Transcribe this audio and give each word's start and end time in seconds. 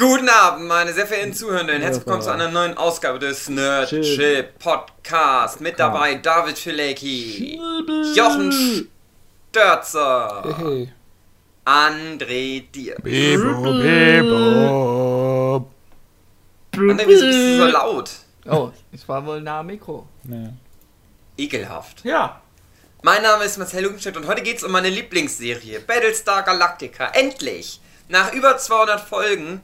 Guten 0.00 0.30
Abend, 0.30 0.66
meine 0.66 0.94
sehr 0.94 1.06
verehrten 1.06 1.34
Zuhörenden. 1.34 1.82
Herzlich 1.82 2.06
willkommen 2.06 2.22
zu 2.22 2.32
einer 2.32 2.50
neuen 2.50 2.74
Ausgabe 2.74 3.18
des 3.18 3.50
Nerdship 3.50 4.58
Podcast. 4.58 5.60
Mit 5.60 5.78
dabei 5.78 6.14
David 6.14 6.58
Filecki, 6.58 7.60
Jochen 8.14 8.88
Störzer, 9.50 10.56
Hey. 10.56 10.90
André 11.66 12.64
Dier. 12.74 12.96
Bebo, 13.02 13.60
bebo. 13.78 15.70
André, 16.72 17.04
wieso 17.06 17.26
bist 17.26 17.38
du 17.38 17.58
so 17.58 17.66
laut? 17.66 18.10
Oh, 18.46 18.70
ich 18.92 19.06
war 19.06 19.26
wohl 19.26 19.42
nah 19.42 19.60
am 19.60 19.66
Mikro. 19.66 20.08
Ja. 20.24 20.54
Ekelhaft. 21.36 22.06
Ja. 22.06 22.40
Mein 23.02 23.20
Name 23.20 23.44
ist 23.44 23.58
Marcel 23.58 23.84
Lugenstedt 23.84 24.16
und 24.16 24.26
heute 24.26 24.40
geht 24.40 24.56
es 24.56 24.64
um 24.64 24.72
meine 24.72 24.88
Lieblingsserie, 24.88 25.80
Battlestar 25.80 26.42
Galactica. 26.42 27.08
Endlich! 27.08 27.82
Nach 28.08 28.32
über 28.32 28.56
200 28.56 28.98
Folgen 28.98 29.60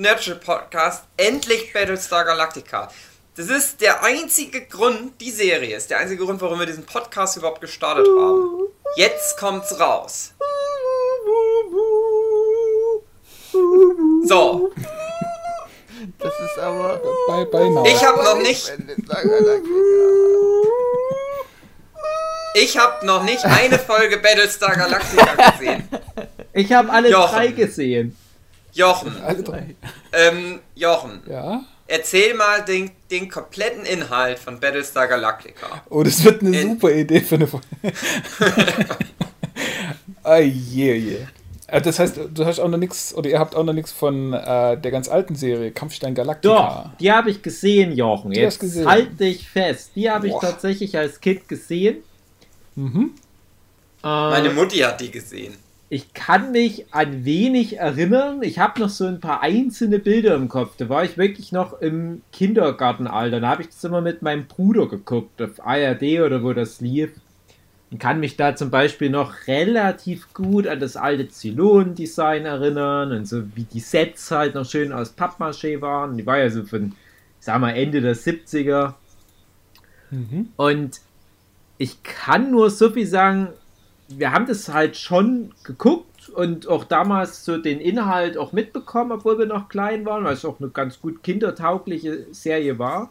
Nerdship 0.00 0.42
Podcast, 0.42 1.04
endlich 1.18 1.74
Battlestar 1.74 2.24
Galactica. 2.24 2.88
Das 3.36 3.48
ist 3.48 3.82
der 3.82 4.02
einzige 4.02 4.62
Grund, 4.62 5.20
die 5.20 5.30
Serie 5.30 5.76
ist 5.76 5.90
der 5.90 5.98
einzige 5.98 6.24
Grund, 6.24 6.40
warum 6.40 6.58
wir 6.58 6.64
diesen 6.64 6.86
Podcast 6.86 7.36
überhaupt 7.36 7.60
gestartet 7.60 8.06
haben. 8.06 8.68
Jetzt 8.96 9.36
kommt's 9.38 9.78
raus. 9.78 10.32
So, 14.24 14.72
Das 16.18 16.32
ist 16.32 16.58
aber. 16.58 16.98
Bye 17.50 17.70
now. 17.70 17.84
ich 17.84 18.02
habe 18.02 18.24
noch 18.24 18.38
nicht, 18.40 18.72
ich 22.54 22.78
habe 22.78 23.04
noch 23.06 23.22
nicht 23.22 23.44
eine 23.44 23.78
Folge 23.78 24.16
Battlestar 24.16 24.76
Galactica 24.76 25.50
gesehen. 25.50 25.86
Ich 26.54 26.72
habe 26.72 26.90
alle 26.90 27.10
Jochen. 27.10 27.34
drei 27.34 27.48
gesehen. 27.48 28.16
Jochen, 28.72 29.12
Alle 29.22 29.42
drei. 29.42 29.74
ähm, 30.12 30.60
Jochen, 30.74 31.20
Ja? 31.28 31.62
erzähl 31.86 32.34
mal 32.34 32.64
den, 32.64 32.90
den 33.10 33.28
kompletten 33.28 33.84
Inhalt 33.84 34.38
von 34.38 34.60
Battlestar 34.60 35.08
Galactica. 35.08 35.82
Oh, 35.90 36.02
das 36.02 36.22
wird 36.24 36.42
eine 36.42 36.58
In- 36.60 36.70
super 36.72 36.90
Idee 36.92 37.20
für 37.20 37.34
eine 37.36 37.46
Folge. 37.46 37.66
ah, 40.22 40.36
je, 40.38 40.94
je. 40.94 41.16
Äh, 41.66 41.80
Das 41.80 41.98
heißt, 41.98 42.18
du 42.32 42.44
hast 42.44 42.58
auch 42.60 42.68
noch 42.68 42.78
nichts, 42.78 43.14
oder 43.14 43.28
ihr 43.30 43.38
habt 43.38 43.54
auch 43.54 43.64
noch 43.64 43.72
nichts 43.72 43.92
von 43.92 44.32
äh, 44.32 44.76
der 44.78 44.90
ganz 44.90 45.08
alten 45.08 45.34
Serie, 45.36 45.70
Kampfstein 45.70 46.14
Galactica. 46.14 46.84
Doch, 46.92 46.98
die 46.98 47.10
habe 47.12 47.30
ich 47.30 47.42
gesehen, 47.42 47.92
Jochen. 47.92 48.30
Die 48.32 48.38
hast 48.44 48.54
Jetzt 48.54 48.60
gesehen. 48.60 48.88
halt 48.88 49.18
dich 49.20 49.48
fest. 49.48 49.92
Die 49.94 50.10
habe 50.10 50.28
ich 50.28 50.34
tatsächlich 50.40 50.96
als 50.96 51.20
Kind 51.20 51.48
gesehen. 51.48 51.98
Mhm. 52.76 53.12
Meine 54.02 54.48
Äh, 54.48 54.52
Mutti 54.52 54.78
hat 54.78 55.00
die 55.00 55.10
gesehen. 55.10 55.54
Ich 55.92 56.14
kann 56.14 56.52
mich 56.52 56.94
an 56.94 57.24
wenig 57.24 57.78
erinnern. 57.78 58.44
Ich 58.44 58.60
habe 58.60 58.80
noch 58.80 58.88
so 58.88 59.06
ein 59.06 59.18
paar 59.18 59.42
einzelne 59.42 59.98
Bilder 59.98 60.36
im 60.36 60.48
Kopf. 60.48 60.76
Da 60.76 60.88
war 60.88 61.02
ich 61.02 61.18
wirklich 61.18 61.50
noch 61.50 61.80
im 61.80 62.22
Kindergartenalter. 62.32 63.40
Da 63.40 63.48
habe 63.48 63.62
ich 63.62 63.68
das 63.70 63.82
immer 63.82 64.00
mit 64.00 64.22
meinem 64.22 64.46
Bruder 64.46 64.86
geguckt, 64.86 65.42
auf 65.42 65.66
ARD 65.66 66.20
oder 66.24 66.44
wo 66.44 66.52
das 66.52 66.80
lief. 66.80 67.10
Und 67.90 67.98
kann 67.98 68.20
mich 68.20 68.36
da 68.36 68.54
zum 68.54 68.70
Beispiel 68.70 69.10
noch 69.10 69.48
relativ 69.48 70.32
gut 70.32 70.68
an 70.68 70.78
das 70.78 70.96
alte 70.96 71.26
Zylon-Design 71.26 72.46
erinnern 72.46 73.10
und 73.10 73.26
so 73.26 73.42
wie 73.56 73.64
die 73.64 73.80
Sets 73.80 74.30
halt 74.30 74.54
noch 74.54 74.64
schön 74.64 74.92
aus 74.92 75.18
Pappmaché 75.18 75.80
waren. 75.80 76.16
Die 76.16 76.24
war 76.24 76.38
ja 76.38 76.50
so 76.50 76.62
von, 76.62 76.92
ich 77.40 77.46
sag 77.46 77.60
mal, 77.60 77.72
Ende 77.72 78.00
der 78.00 78.14
70er. 78.14 78.94
Mhm. 80.12 80.50
Und 80.54 81.00
ich 81.78 82.04
kann 82.04 82.52
nur 82.52 82.70
so 82.70 82.90
viel 82.90 83.08
sagen, 83.08 83.48
wir 84.16 84.32
haben 84.32 84.46
das 84.46 84.68
halt 84.68 84.96
schon 84.96 85.52
geguckt 85.64 86.28
und 86.28 86.68
auch 86.68 86.84
damals 86.84 87.44
so 87.44 87.58
den 87.58 87.80
Inhalt 87.80 88.36
auch 88.36 88.52
mitbekommen, 88.52 89.12
obwohl 89.12 89.38
wir 89.38 89.46
noch 89.46 89.68
klein 89.68 90.04
waren, 90.04 90.24
weil 90.24 90.34
es 90.34 90.44
auch 90.44 90.60
eine 90.60 90.70
ganz 90.70 91.00
gut 91.00 91.22
kindertaugliche 91.22 92.26
Serie 92.32 92.78
war. 92.78 93.10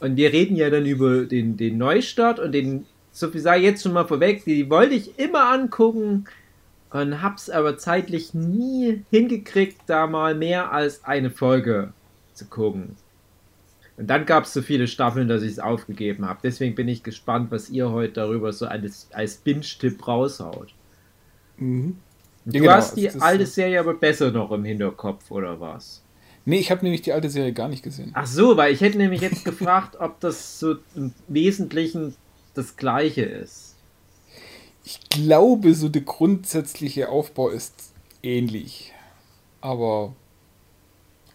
Und 0.00 0.16
wir 0.16 0.32
reden 0.32 0.56
ja 0.56 0.70
dann 0.70 0.86
über 0.86 1.24
den, 1.24 1.56
den 1.56 1.78
Neustart 1.78 2.38
und 2.40 2.52
den, 2.52 2.86
so 3.12 3.30
viel 3.30 3.40
ich 3.40 3.62
jetzt 3.62 3.82
schon 3.82 3.92
mal 3.92 4.06
vorweg, 4.06 4.44
die 4.44 4.68
wollte 4.68 4.94
ich 4.94 5.18
immer 5.18 5.50
angucken 5.50 6.24
und 6.90 7.22
hab's 7.22 7.48
aber 7.48 7.78
zeitlich 7.78 8.34
nie 8.34 9.02
hingekriegt, 9.10 9.78
da 9.86 10.06
mal 10.06 10.34
mehr 10.34 10.72
als 10.72 11.04
eine 11.04 11.30
Folge 11.30 11.92
zu 12.34 12.46
gucken. 12.46 12.96
Und 13.96 14.08
dann 14.08 14.26
gab 14.26 14.44
es 14.44 14.52
so 14.52 14.62
viele 14.62 14.88
Staffeln, 14.88 15.28
dass 15.28 15.42
ich 15.42 15.52
es 15.52 15.58
aufgegeben 15.58 16.26
habe. 16.26 16.40
Deswegen 16.42 16.74
bin 16.74 16.88
ich 16.88 17.02
gespannt, 17.02 17.50
was 17.50 17.70
ihr 17.70 17.90
heute 17.90 18.14
darüber 18.14 18.52
so 18.52 18.66
als, 18.66 19.08
als 19.12 19.36
Binge-Tipp 19.36 20.06
raushaut. 20.06 20.74
Mhm. 21.58 21.98
Du 22.44 22.58
genau, 22.58 22.72
hast 22.72 22.96
die 22.96 23.08
alte 23.10 23.46
Serie 23.46 23.80
aber 23.80 23.94
besser 23.94 24.30
noch 24.30 24.50
im 24.50 24.64
Hinterkopf, 24.64 25.30
oder 25.30 25.60
was? 25.60 26.02
Nee, 26.44 26.58
ich 26.58 26.70
habe 26.70 26.84
nämlich 26.84 27.02
die 27.02 27.12
alte 27.12 27.30
Serie 27.30 27.52
gar 27.52 27.68
nicht 27.68 27.82
gesehen. 27.82 28.10
Ach 28.12 28.26
so, 28.26 28.56
weil 28.56 28.72
ich 28.72 28.80
hätte 28.80 28.98
nämlich 28.98 29.20
jetzt 29.20 29.44
gefragt, 29.46 29.96
ob 29.98 30.20
das 30.20 30.58
so 30.58 30.76
im 30.94 31.14
Wesentlichen 31.28 32.16
das 32.52 32.76
gleiche 32.76 33.22
ist. 33.22 33.76
Ich 34.84 35.00
glaube, 35.08 35.72
so 35.74 35.88
der 35.88 36.02
grundsätzliche 36.02 37.08
Aufbau 37.08 37.48
ist 37.48 37.94
ähnlich. 38.22 38.92
Aber 39.62 40.14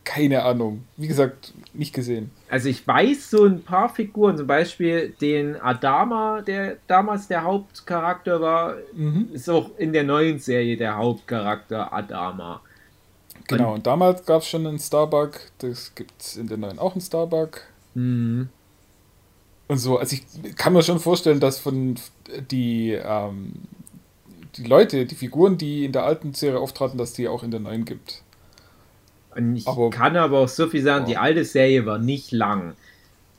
keine 0.09 0.41
Ahnung. 0.41 0.85
Wie 0.97 1.07
gesagt, 1.07 1.53
nicht 1.71 1.93
gesehen. 1.93 2.31
Also 2.49 2.67
ich 2.67 2.85
weiß 2.87 3.29
so 3.29 3.45
ein 3.45 3.61
paar 3.61 3.89
Figuren, 3.89 4.37
zum 4.37 4.47
Beispiel 4.47 5.13
den 5.21 5.55
Adama, 5.61 6.41
der 6.41 6.77
damals 6.87 7.27
der 7.27 7.43
Hauptcharakter 7.43 8.41
war, 8.41 8.73
Mhm. 8.93 9.29
ist 9.33 9.47
auch 9.51 9.69
in 9.77 9.93
der 9.93 10.03
neuen 10.03 10.39
Serie 10.39 10.77
der 10.77 10.97
Hauptcharakter 10.97 11.93
Adama. 11.93 12.61
Genau, 13.47 13.75
und 13.75 13.85
damals 13.85 14.25
gab 14.25 14.41
es 14.41 14.47
schon 14.47 14.65
einen 14.65 14.79
Starbuck. 14.79 15.33
Das 15.59 15.93
gibt 15.93 16.19
es 16.19 16.37
in 16.37 16.47
der 16.47 16.57
neuen 16.57 16.79
auch 16.79 16.93
einen 16.93 17.01
Starbuck. 17.01 17.61
Mhm. 17.93 18.49
Und 19.67 19.77
so, 19.77 19.99
also 19.99 20.15
ich 20.15 20.55
kann 20.55 20.73
mir 20.73 20.81
schon 20.81 20.99
vorstellen, 20.99 21.39
dass 21.39 21.59
von 21.59 21.95
die, 22.49 22.93
ähm, 22.93 23.53
die 24.55 24.63
Leute, 24.63 25.05
die 25.05 25.13
Figuren, 25.13 25.59
die 25.59 25.85
in 25.85 25.91
der 25.91 26.03
alten 26.03 26.33
Serie 26.33 26.59
auftraten, 26.59 26.97
dass 26.97 27.13
die 27.13 27.27
auch 27.27 27.43
in 27.43 27.51
der 27.51 27.59
neuen 27.59 27.85
gibt. 27.85 28.23
Und 29.35 29.55
ich 29.55 29.67
Aber- 29.67 29.89
kann 29.89 30.17
aber 30.17 30.39
auch 30.39 30.47
so 30.47 30.67
viel 30.67 30.81
sagen, 30.81 31.05
die 31.05 31.13
Ja. 31.13 31.21
alte 31.21 31.45
Serie 31.45 31.85
war 31.85 31.97
nicht 31.99 32.31
lang. 32.31 32.73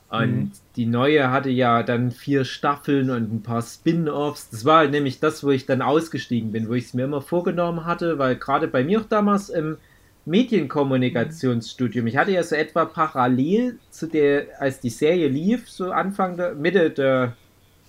Und 0.09 0.35
Mhm. 0.35 0.51
die 0.75 0.85
neue 0.85 1.31
hatte 1.31 1.49
ja 1.49 1.83
dann 1.83 2.11
vier 2.11 2.43
Staffeln 2.43 3.09
und 3.09 3.31
ein 3.33 3.43
paar 3.43 3.61
Spin-offs. 3.61 4.49
Das 4.49 4.65
war 4.65 4.85
nämlich 4.87 5.19
das, 5.21 5.43
wo 5.43 5.51
ich 5.51 5.65
dann 5.65 5.81
ausgestiegen 5.81 6.51
bin, 6.51 6.67
wo 6.67 6.73
ich 6.73 6.85
es 6.85 6.93
mir 6.93 7.05
immer 7.05 7.21
vorgenommen 7.21 7.85
hatte, 7.85 8.17
weil 8.19 8.35
gerade 8.35 8.67
bei 8.67 8.83
mir 8.83 8.99
auch 9.01 9.05
damals 9.05 9.49
im 9.49 9.77
Medienkommunikationsstudium, 10.25 12.07
ich 12.07 12.17
hatte 12.17 12.31
ja 12.31 12.43
so 12.43 12.55
etwa 12.55 12.85
parallel 12.85 13.77
zu 13.89 14.07
der, 14.07 14.47
als 14.59 14.79
die 14.79 14.89
Serie 14.89 15.27
lief, 15.27 15.69
so 15.69 15.91
Anfang 15.91 16.37
der, 16.37 16.55
Mitte 16.55 16.89
der 16.89 17.33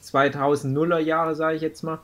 2000er 0.01 0.99
Jahre, 0.99 1.35
sage 1.35 1.57
ich 1.57 1.63
jetzt 1.63 1.83
mal, 1.83 1.99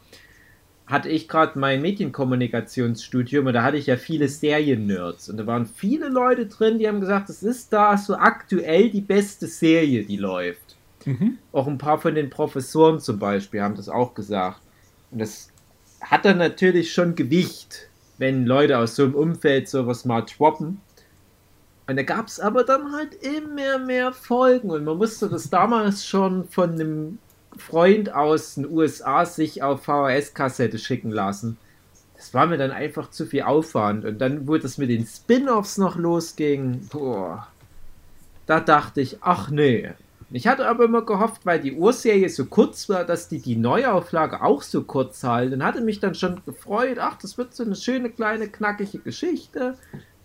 hatte 0.88 1.10
ich 1.10 1.28
gerade 1.28 1.58
mein 1.58 1.82
Medienkommunikationsstudium 1.82 3.46
und 3.46 3.52
da 3.52 3.62
hatte 3.62 3.76
ich 3.76 3.86
ja 3.86 3.98
viele 3.98 4.26
Serien-Nerds 4.26 5.28
und 5.28 5.36
da 5.36 5.46
waren 5.46 5.66
viele 5.66 6.08
Leute 6.08 6.46
drin, 6.46 6.78
die 6.78 6.88
haben 6.88 7.00
gesagt, 7.00 7.28
das 7.28 7.42
ist 7.42 7.74
da 7.74 7.96
so 7.98 8.16
aktuell 8.16 8.88
die 8.88 9.02
beste 9.02 9.46
Serie, 9.46 10.04
die 10.04 10.16
läuft. 10.16 10.76
Mhm. 11.04 11.36
Auch 11.52 11.66
ein 11.66 11.76
paar 11.76 11.98
von 11.98 12.14
den 12.14 12.30
Professoren 12.30 13.00
zum 13.00 13.18
Beispiel 13.18 13.60
haben 13.60 13.76
das 13.76 13.90
auch 13.90 14.14
gesagt. 14.14 14.62
Und 15.10 15.20
das 15.20 15.50
hat 16.00 16.24
dann 16.24 16.38
natürlich 16.38 16.92
schon 16.92 17.14
Gewicht, 17.14 17.90
wenn 18.16 18.46
Leute 18.46 18.78
aus 18.78 18.96
so 18.96 19.04
einem 19.04 19.14
Umfeld 19.14 19.68
sowas 19.68 20.06
mal 20.06 20.22
droppen. 20.22 20.80
Und 21.86 21.96
da 21.96 22.02
gab 22.02 22.28
es 22.28 22.40
aber 22.40 22.64
dann 22.64 22.92
halt 22.92 23.14
immer 23.22 23.78
mehr 23.78 24.12
Folgen 24.12 24.70
und 24.70 24.84
man 24.84 24.96
musste 24.96 25.28
das 25.28 25.50
damals 25.50 26.06
schon 26.06 26.48
von 26.48 26.72
einem 26.72 27.18
Freund 27.58 28.14
aus 28.14 28.54
den 28.54 28.70
USA 28.70 29.24
sich 29.24 29.62
auf 29.62 29.84
VHS-Kassette 29.84 30.78
schicken 30.78 31.10
lassen. 31.10 31.58
Das 32.16 32.34
war 32.34 32.46
mir 32.46 32.58
dann 32.58 32.70
einfach 32.70 33.10
zu 33.10 33.26
viel 33.26 33.42
Aufwand. 33.42 34.04
Und 34.04 34.18
dann, 34.18 34.48
wo 34.48 34.56
das 34.56 34.78
mit 34.78 34.90
den 34.90 35.06
Spin-offs 35.06 35.78
noch 35.78 35.96
losging, 35.96 36.88
boah, 36.90 37.46
da 38.46 38.60
dachte 38.60 39.00
ich, 39.00 39.18
ach 39.20 39.50
nee. 39.50 39.90
Ich 40.30 40.46
hatte 40.46 40.66
aber 40.66 40.84
immer 40.84 41.02
gehofft, 41.02 41.46
weil 41.46 41.60
die 41.60 41.74
Urserie 41.74 42.28
so 42.28 42.46
kurz 42.46 42.88
war, 42.88 43.04
dass 43.04 43.28
die 43.28 43.40
die 43.40 43.56
Neuauflage 43.56 44.42
auch 44.42 44.62
so 44.62 44.82
kurz 44.82 45.22
halten. 45.22 45.54
Und 45.54 45.64
hatte 45.64 45.80
mich 45.80 46.00
dann 46.00 46.14
schon 46.14 46.42
gefreut, 46.44 46.98
ach, 46.98 47.16
das 47.18 47.38
wird 47.38 47.54
so 47.54 47.64
eine 47.64 47.76
schöne, 47.76 48.10
kleine, 48.10 48.48
knackige 48.48 48.98
Geschichte 48.98 49.76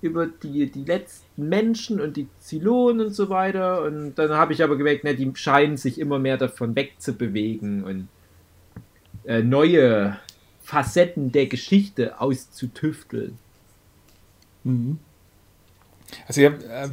über 0.03 0.27
die, 0.27 0.69
die 0.69 0.83
letzten 0.83 1.47
Menschen 1.47 2.01
und 2.01 2.17
die 2.17 2.27
Zylonen 2.39 3.07
und 3.07 3.13
so 3.13 3.29
weiter. 3.29 3.83
Und 3.83 4.15
dann 4.15 4.31
habe 4.31 4.53
ich 4.53 4.61
aber 4.61 4.77
gemerkt, 4.77 5.03
ne, 5.03 5.15
die 5.15 5.31
scheinen 5.35 5.77
sich 5.77 5.97
immer 5.97 6.19
mehr 6.19 6.37
davon 6.37 6.75
wegzubewegen 6.75 7.83
und 7.83 8.07
äh, 9.25 9.41
neue 9.41 10.17
Facetten 10.61 11.31
der 11.31 11.47
Geschichte 11.47 12.19
auszutüfteln. 12.19 13.37
Mhm. 14.65 14.99
Also 16.27 16.41
ja, 16.41 16.49
äh, 16.49 16.89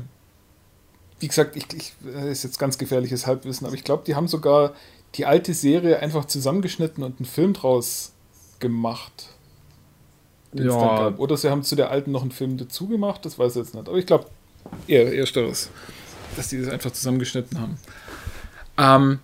wie 1.18 1.28
gesagt, 1.28 1.56
ich, 1.56 1.66
ich 1.74 1.92
äh, 2.06 2.30
ist 2.30 2.44
jetzt 2.44 2.58
ganz 2.58 2.78
gefährliches 2.78 3.26
Halbwissen, 3.26 3.66
aber 3.66 3.74
ich 3.74 3.84
glaube, 3.84 4.04
die 4.06 4.14
haben 4.14 4.28
sogar 4.28 4.74
die 5.16 5.26
alte 5.26 5.52
Serie 5.52 5.98
einfach 5.98 6.26
zusammengeschnitten 6.26 7.02
und 7.02 7.18
einen 7.18 7.26
Film 7.26 7.54
draus 7.54 8.12
gemacht. 8.60 9.30
Den 10.52 10.68
es 10.68 10.74
dann 10.74 10.96
gab. 10.96 11.18
Oder 11.18 11.36
sie 11.36 11.50
haben 11.50 11.62
zu 11.62 11.76
der 11.76 11.90
alten 11.90 12.10
noch 12.10 12.22
einen 12.22 12.32
Film 12.32 12.56
dazu 12.56 12.88
gemacht, 12.88 13.24
das 13.24 13.38
weiß 13.38 13.52
ich 13.52 13.62
jetzt 13.62 13.74
nicht. 13.74 13.88
Aber 13.88 13.98
ich 13.98 14.06
glaube, 14.06 14.26
eher, 14.86 15.12
eher 15.12 15.26
Störres, 15.26 15.70
dass 16.36 16.48
die 16.48 16.60
das 16.60 16.68
einfach 16.68 16.90
zusammengeschnitten 16.90 17.60
haben. 17.60 17.78
Ähm, 18.78 19.18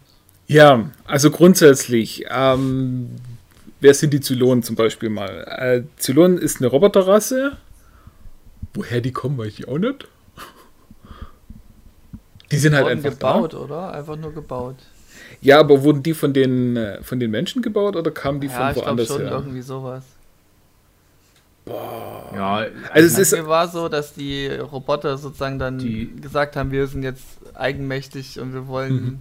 ja, 0.46 0.90
also 1.04 1.30
grundsätzlich, 1.30 2.26
ähm, 2.30 3.16
wer 3.80 3.94
sind 3.94 4.12
die 4.12 4.20
Zylonen 4.20 4.62
zum 4.62 4.76
Beispiel 4.76 5.08
mal? 5.08 5.44
Äh, 5.48 5.82
Zylonen 5.96 6.38
ist 6.38 6.60
eine 6.60 6.68
Roboterrasse. 6.68 7.56
Woher 8.74 9.00
die 9.00 9.12
kommen, 9.12 9.38
weiß 9.38 9.58
ich 9.58 9.68
auch 9.68 9.78
nicht. 9.78 10.06
Die 12.52 12.58
sind 12.58 12.74
halt 12.74 12.86
einfach 12.86 13.10
gebaut, 13.10 13.54
da. 13.54 13.58
oder? 13.58 13.92
Einfach 13.92 14.16
nur 14.16 14.32
gebaut. 14.32 14.76
Ja, 15.40 15.58
aber 15.60 15.82
wurden 15.82 16.02
die 16.02 16.14
von 16.14 16.32
den, 16.32 16.76
äh, 16.76 17.02
von 17.02 17.18
den 17.18 17.30
Menschen 17.30 17.62
gebaut 17.62 17.96
oder 17.96 18.10
kamen 18.10 18.40
die 18.40 18.46
ja, 18.46 18.72
von 18.72 18.82
woanders 18.82 19.08
ich 19.08 19.16
schon 19.16 19.22
her? 19.22 19.32
irgendwie 19.32 19.62
sowas. 19.62 20.04
Boah. 21.66 22.30
Ja, 22.34 22.66
Also 22.92 23.06
es 23.08 23.18
ist 23.18 23.32
Mir 23.32 23.46
war 23.46 23.66
so, 23.68 23.88
dass 23.88 24.14
die 24.14 24.46
Roboter 24.48 25.18
sozusagen 25.18 25.58
dann 25.58 25.78
Die- 25.78 26.10
gesagt 26.20 26.54
haben, 26.56 26.70
wir 26.70 26.86
sind 26.86 27.02
jetzt 27.02 27.24
eigenmächtig 27.54 28.38
und 28.40 28.54
wir 28.54 28.68
wollen, 28.68 28.92
Mhm. 28.94 29.18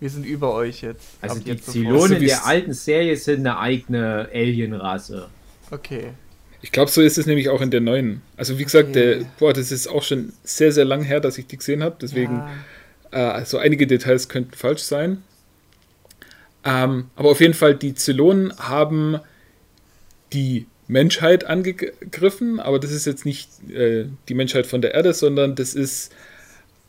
wir 0.00 0.10
sind 0.10 0.26
über 0.26 0.52
euch 0.54 0.82
jetzt. 0.82 1.08
Also 1.22 1.40
die 1.40 1.50
jetzt. 1.52 1.70
Zylonen 1.72 2.08
So 2.08 2.14
der 2.26 2.46
alten 2.46 2.74
Serie 2.74 3.16
sind 3.16 3.40
eine 3.40 3.58
eigene 3.58 4.28
Alienrasse. 4.32 5.28
Okay. 5.70 6.08
Ich 6.60 6.70
glaube, 6.70 6.90
so 6.90 7.00
ist 7.00 7.16
es 7.16 7.26
nämlich 7.26 7.48
auch 7.48 7.60
in 7.62 7.70
der 7.70 7.80
neuen. 7.80 8.20
Also 8.36 8.58
wie 8.58 8.64
gesagt, 8.64 8.90
Okay. 8.90 9.18
der, 9.20 9.24
boah, 9.38 9.52
das 9.54 9.72
ist 9.72 9.86
auch 9.88 10.02
schon 10.02 10.32
sehr, 10.44 10.72
sehr 10.72 10.84
lang 10.84 11.02
her, 11.02 11.20
dass 11.20 11.38
ich 11.38 11.46
die 11.46 11.56
gesehen 11.56 11.82
habe. 11.82 11.96
Deswegen, 12.00 12.36
Ja. 12.36 12.50
äh, 13.12 13.16
also 13.32 13.56
einige 13.58 13.86
Details 13.86 14.28
könnten 14.28 14.52
falsch 14.54 14.82
sein. 14.82 15.22
Ähm, 16.64 17.10
aber 17.16 17.30
auf 17.30 17.40
jeden 17.40 17.54
Fall, 17.54 17.74
die 17.74 17.94
Zylonen 17.94 18.52
haben 18.58 19.18
die 20.32 20.66
Menschheit 20.88 21.44
angegriffen, 21.44 22.60
aber 22.60 22.78
das 22.78 22.92
ist 22.92 23.06
jetzt 23.06 23.24
nicht 23.24 23.48
äh, 23.70 24.06
die 24.28 24.34
Menschheit 24.34 24.66
von 24.66 24.82
der 24.82 24.94
Erde, 24.94 25.14
sondern 25.14 25.54
das 25.54 25.74
ist 25.74 26.12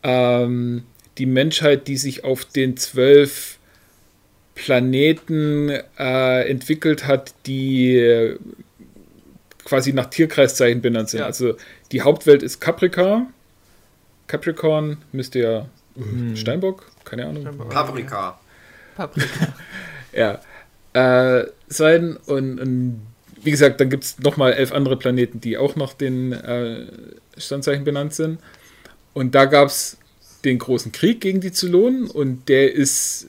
ähm, 0.04 0.84
die 1.18 1.26
Menschheit, 1.26 1.88
die 1.88 1.98
sich 1.98 2.24
auf 2.24 2.46
den 2.46 2.78
zwölf 2.78 3.58
Planeten 4.56 5.70
äh, 5.98 6.50
entwickelt 6.50 7.06
hat, 7.08 7.34
die 7.46 7.96
äh, 7.96 8.38
quasi 9.66 9.94
nach 9.94 10.08
Tierkreiszeichen 10.08 10.82
benannt 10.82 11.10
sind. 11.10 11.22
Ja. 11.22 11.26
Also 11.26 11.56
die 11.92 12.02
Hauptwelt 12.02 12.44
ist 12.44 12.60
Caprica. 12.60 13.28
Capricorn 14.28 14.98
müsste 15.12 15.40
ja 15.40 15.68
Mhm. 15.98 16.36
Steinbock, 16.36 16.86
keine 17.04 17.26
Ahnung. 17.26 17.42
Steinbock. 17.42 17.70
Paprika. 17.70 18.40
Paprika. 18.96 19.54
Ja. 20.14 20.42
Äh, 20.94 21.48
sein 21.68 22.18
und, 22.26 22.60
und 22.60 23.02
wie 23.44 23.52
gesagt, 23.52 23.80
dann 23.80 23.90
gibt 23.90 24.04
es 24.04 24.20
nochmal 24.20 24.54
elf 24.54 24.72
andere 24.72 24.98
Planeten, 24.98 25.42
die 25.42 25.58
auch 25.58 25.76
nach 25.76 25.94
den 25.94 26.34
äh, 26.34 26.86
Standzeichen 27.38 27.84
benannt 27.84 28.14
sind. 28.14 28.40
Und 29.14 29.36
da 29.36 29.46
gab 29.46 29.68
es 29.68 29.98
den 30.46 30.60
großen 30.60 30.92
Krieg 30.92 31.22
gegen 31.22 31.42
die 31.42 31.52
Zylonen 31.52 32.10
und 32.10 32.50
der 32.50 32.74
ist 32.74 33.28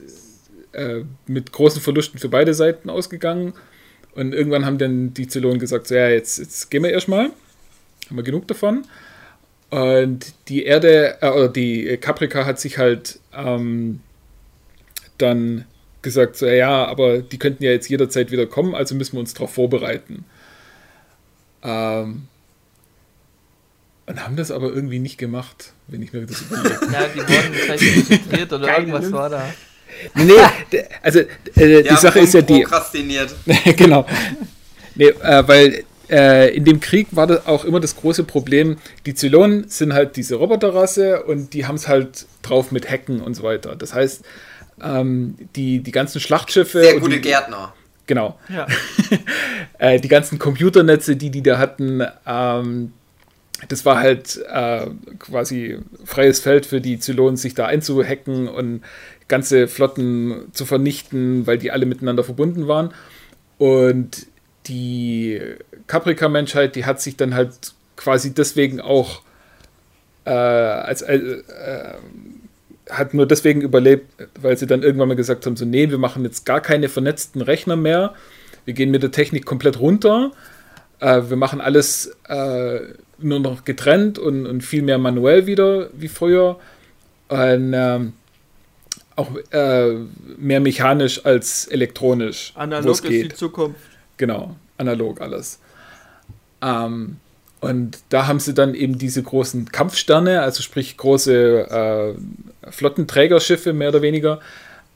äh, 0.73 1.01
mit 1.27 1.51
großen 1.51 1.81
Verlusten 1.81 2.19
für 2.19 2.29
beide 2.29 2.53
Seiten 2.53 2.89
ausgegangen. 2.89 3.53
Und 4.15 4.33
irgendwann 4.33 4.65
haben 4.65 4.77
dann 4.77 5.13
die 5.13 5.27
Zylonen 5.27 5.59
gesagt, 5.59 5.87
so, 5.87 5.95
ja, 5.95 6.09
jetzt, 6.09 6.39
jetzt 6.39 6.69
gehen 6.69 6.83
wir 6.83 6.91
erstmal. 6.91 7.25
Haben 8.07 8.15
wir 8.15 8.23
genug 8.23 8.47
davon. 8.47 8.85
Und 9.69 10.33
die 10.47 10.63
Erde, 10.63 11.17
äh, 11.21 11.29
oder 11.29 11.49
die 11.49 11.97
Caprica 11.97 12.45
hat 12.45 12.59
sich 12.59 12.77
halt 12.77 13.19
ähm, 13.33 14.01
dann 15.17 15.65
gesagt, 16.01 16.37
so, 16.37 16.45
ja, 16.45 16.85
aber 16.85 17.19
die 17.19 17.37
könnten 17.37 17.63
ja 17.63 17.71
jetzt 17.71 17.89
jederzeit 17.89 18.31
wieder 18.31 18.45
kommen, 18.45 18.75
also 18.75 18.95
müssen 18.95 19.13
wir 19.13 19.19
uns 19.19 19.33
darauf 19.33 19.53
vorbereiten. 19.53 20.25
Ähm, 21.63 22.27
und 24.05 24.25
haben 24.25 24.35
das 24.35 24.49
aber 24.49 24.69
irgendwie 24.69 24.99
nicht 24.99 25.17
gemacht, 25.17 25.73
wenn 25.87 26.01
ich 26.01 26.13
mir 26.13 26.25
das 26.25 26.41
überlege. 26.41 26.79
ja, 26.91 27.05
die 27.13 27.19
wurden 27.19 27.53
vielleicht 27.53 27.83
infiltriert 27.83 28.53
oder 28.53 28.65
Keine 28.65 28.79
irgendwas 28.79 29.03
Lust. 29.03 29.13
war 29.13 29.29
da. 29.29 29.53
nee, 30.15 30.81
also 31.03 31.19
äh, 31.55 31.83
die 31.83 31.95
Sache 31.95 32.19
ist 32.19 32.33
ja 32.33 32.41
die. 32.41 32.61
Prokrastiniert. 32.61 33.35
genau. 33.75 34.05
Nee, 34.95 35.09
äh, 35.09 35.47
weil 35.47 35.83
äh, 36.09 36.55
in 36.55 36.65
dem 36.65 36.79
Krieg 36.79 37.07
war 37.11 37.27
das 37.27 37.45
auch 37.45 37.65
immer 37.65 37.79
das 37.79 37.95
große 37.95 38.23
Problem, 38.23 38.77
die 39.05 39.13
Zylonen 39.13 39.69
sind 39.69 39.93
halt 39.93 40.15
diese 40.15 40.35
Roboterrasse 40.35 41.23
und 41.23 41.53
die 41.53 41.67
haben 41.67 41.75
es 41.75 41.87
halt 41.87 42.25
drauf 42.41 42.71
mit 42.71 42.89
Hacken 42.89 43.21
und 43.21 43.35
so 43.35 43.43
weiter. 43.43 43.75
Das 43.75 43.93
heißt, 43.93 44.23
ähm, 44.83 45.35
die, 45.55 45.79
die 45.79 45.91
ganzen 45.91 46.19
Schlachtschiffe. 46.19 46.81
Sehr 46.81 46.95
und 46.95 47.01
gute 47.01 47.15
die, 47.15 47.21
Gärtner. 47.21 47.73
Genau. 48.07 48.39
Ja. 48.49 48.65
äh, 49.77 49.99
die 49.99 50.07
ganzen 50.07 50.39
Computernetze, 50.39 51.15
die 51.15 51.29
die 51.29 51.43
da 51.43 51.57
hatten, 51.57 52.03
ähm, 52.25 52.93
das 53.67 53.85
war 53.85 53.99
halt 53.99 54.39
äh, 54.51 54.87
quasi 55.19 55.79
freies 56.05 56.39
Feld 56.39 56.65
für 56.65 56.81
die 56.81 56.99
Zylonen, 56.99 57.37
sich 57.37 57.53
da 57.53 57.65
einzuhacken 57.65 58.47
und 58.47 58.81
ganze 59.27 59.67
Flotten 59.67 60.47
zu 60.53 60.65
vernichten, 60.65 61.45
weil 61.45 61.57
die 61.57 61.71
alle 61.71 61.85
miteinander 61.85 62.23
verbunden 62.23 62.67
waren. 62.67 62.93
Und 63.57 64.27
die 64.67 65.41
Caprica-Menschheit, 65.87 66.75
die 66.75 66.85
hat 66.85 67.01
sich 67.01 67.17
dann 67.17 67.35
halt 67.35 67.73
quasi 67.95 68.33
deswegen 68.33 68.79
auch 68.79 69.21
äh, 70.25 70.31
als 70.31 71.01
äh, 71.01 71.15
äh, 71.15 71.93
hat 72.89 73.13
nur 73.13 73.25
deswegen 73.25 73.61
überlebt, 73.61 74.27
weil 74.39 74.57
sie 74.57 74.67
dann 74.67 74.83
irgendwann 74.83 75.07
mal 75.07 75.15
gesagt 75.15 75.45
haben, 75.45 75.55
so 75.55 75.65
nee, 75.65 75.89
wir 75.89 75.97
machen 75.97 76.23
jetzt 76.23 76.45
gar 76.45 76.61
keine 76.61 76.89
vernetzten 76.89 77.41
Rechner 77.41 77.75
mehr, 77.75 78.13
wir 78.65 78.73
gehen 78.73 78.91
mit 78.91 79.03
der 79.03 79.11
Technik 79.11 79.45
komplett 79.45 79.79
runter, 79.79 80.31
äh, 80.99 81.21
wir 81.27 81.37
machen 81.37 81.61
alles 81.61 82.15
äh, 82.27 82.79
nur 83.19 83.39
noch 83.39 83.65
getrennt 83.65 84.19
und, 84.19 84.45
und 84.45 84.61
viel 84.61 84.81
mehr 84.81 84.97
manuell 84.97 85.45
wieder 85.45 85.89
wie 85.93 86.07
früher 86.07 86.59
und 87.27 87.73
ähm, 87.73 88.13
auch 89.15 89.29
äh, 89.51 89.95
mehr 90.37 90.59
mechanisch 90.59 91.25
als 91.25 91.67
elektronisch. 91.67 92.53
Analog 92.55 92.91
ist 92.91 93.03
die 93.03 93.09
geht. 93.09 93.37
Zukunft. 93.37 93.79
Genau, 94.17 94.55
analog 94.77 95.21
alles. 95.21 95.59
Ähm, 96.61 97.17
und 97.61 97.99
da 98.09 98.27
haben 98.27 98.39
sie 98.39 98.53
dann 98.53 98.73
eben 98.73 98.97
diese 98.97 99.21
großen 99.21 99.71
Kampfsterne, 99.71 100.41
also 100.41 100.61
sprich 100.61 100.95
große 100.95 102.15
äh, 102.63 102.71
Flottenträgerschiffe 102.71 103.73
mehr 103.73 103.89
oder 103.89 104.01
weniger 104.01 104.39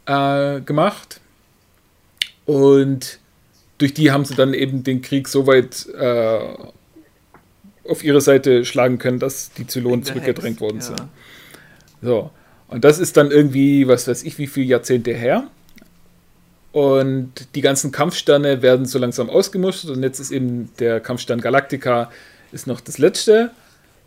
äh, 0.05 0.61
gemacht. 0.61 1.19
Und 2.45 3.19
durch 3.77 3.93
die 3.93 4.11
haben 4.11 4.23
sie 4.23 4.35
dann 4.35 4.53
eben 4.53 4.83
den 4.83 5.01
Krieg 5.01 5.27
so 5.27 5.45
weit 5.45 5.87
äh, 5.89 6.39
auf 7.89 8.03
ihre 8.03 8.21
Seite 8.21 8.63
schlagen 8.63 8.97
können, 8.97 9.19
dass 9.19 9.51
die 9.51 9.67
Zylonen 9.67 10.03
zurückgedrängt 10.03 10.61
worden 10.61 10.77
ja. 10.77 10.83
sind. 10.83 11.01
So. 12.01 12.31
Und 12.69 12.85
das 12.85 12.97
ist 12.97 13.17
dann 13.17 13.29
irgendwie, 13.29 13.87
was 13.89 14.07
weiß 14.07 14.23
ich, 14.23 14.37
wie 14.37 14.47
viele 14.47 14.67
Jahrzehnte 14.67 15.13
her. 15.13 15.47
Und 16.71 17.33
die 17.55 17.61
ganzen 17.61 17.91
Kampfsterne 17.91 18.61
werden 18.61 18.85
so 18.85 18.99
langsam 18.99 19.29
ausgemustert. 19.29 19.91
Und 19.91 20.01
jetzt 20.01 20.19
ist 20.19 20.31
eben 20.31 20.69
der 20.79 21.01
Kampfstern 21.01 21.41
Galactica 21.41 22.09
ist 22.53 22.67
noch 22.67 22.81
das 22.81 22.97
letzte, 22.97 23.51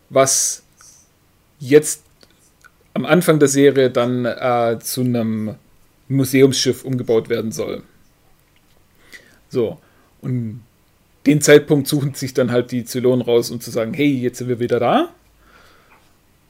was 0.09 0.63
jetzt 1.59 2.03
am 2.95 3.05
Anfang 3.05 3.39
der 3.39 3.49
Serie 3.49 3.91
dann 3.91 4.25
äh, 4.25 4.79
zu 4.81 5.03
einem 5.03 5.57
Museumsschiff 6.09 6.85
umgebaut 6.85 7.29
werden 7.29 7.53
soll. 7.53 7.83
So. 9.49 9.79
Und 10.23 10.63
den 11.27 11.41
Zeitpunkt 11.41 11.89
suchen 11.89 12.15
sich 12.15 12.35
dann 12.35 12.53
halt 12.53 12.71
die 12.71 12.85
Zylonen 12.85 13.23
raus, 13.23 13.51
um 13.51 13.61
zu 13.61 13.71
sagen, 13.71 13.93
hey, 13.95 14.09
jetzt 14.09 14.39
sind 14.39 14.49
wir 14.49 14.61
wieder 14.61 14.81
da. 14.81 15.09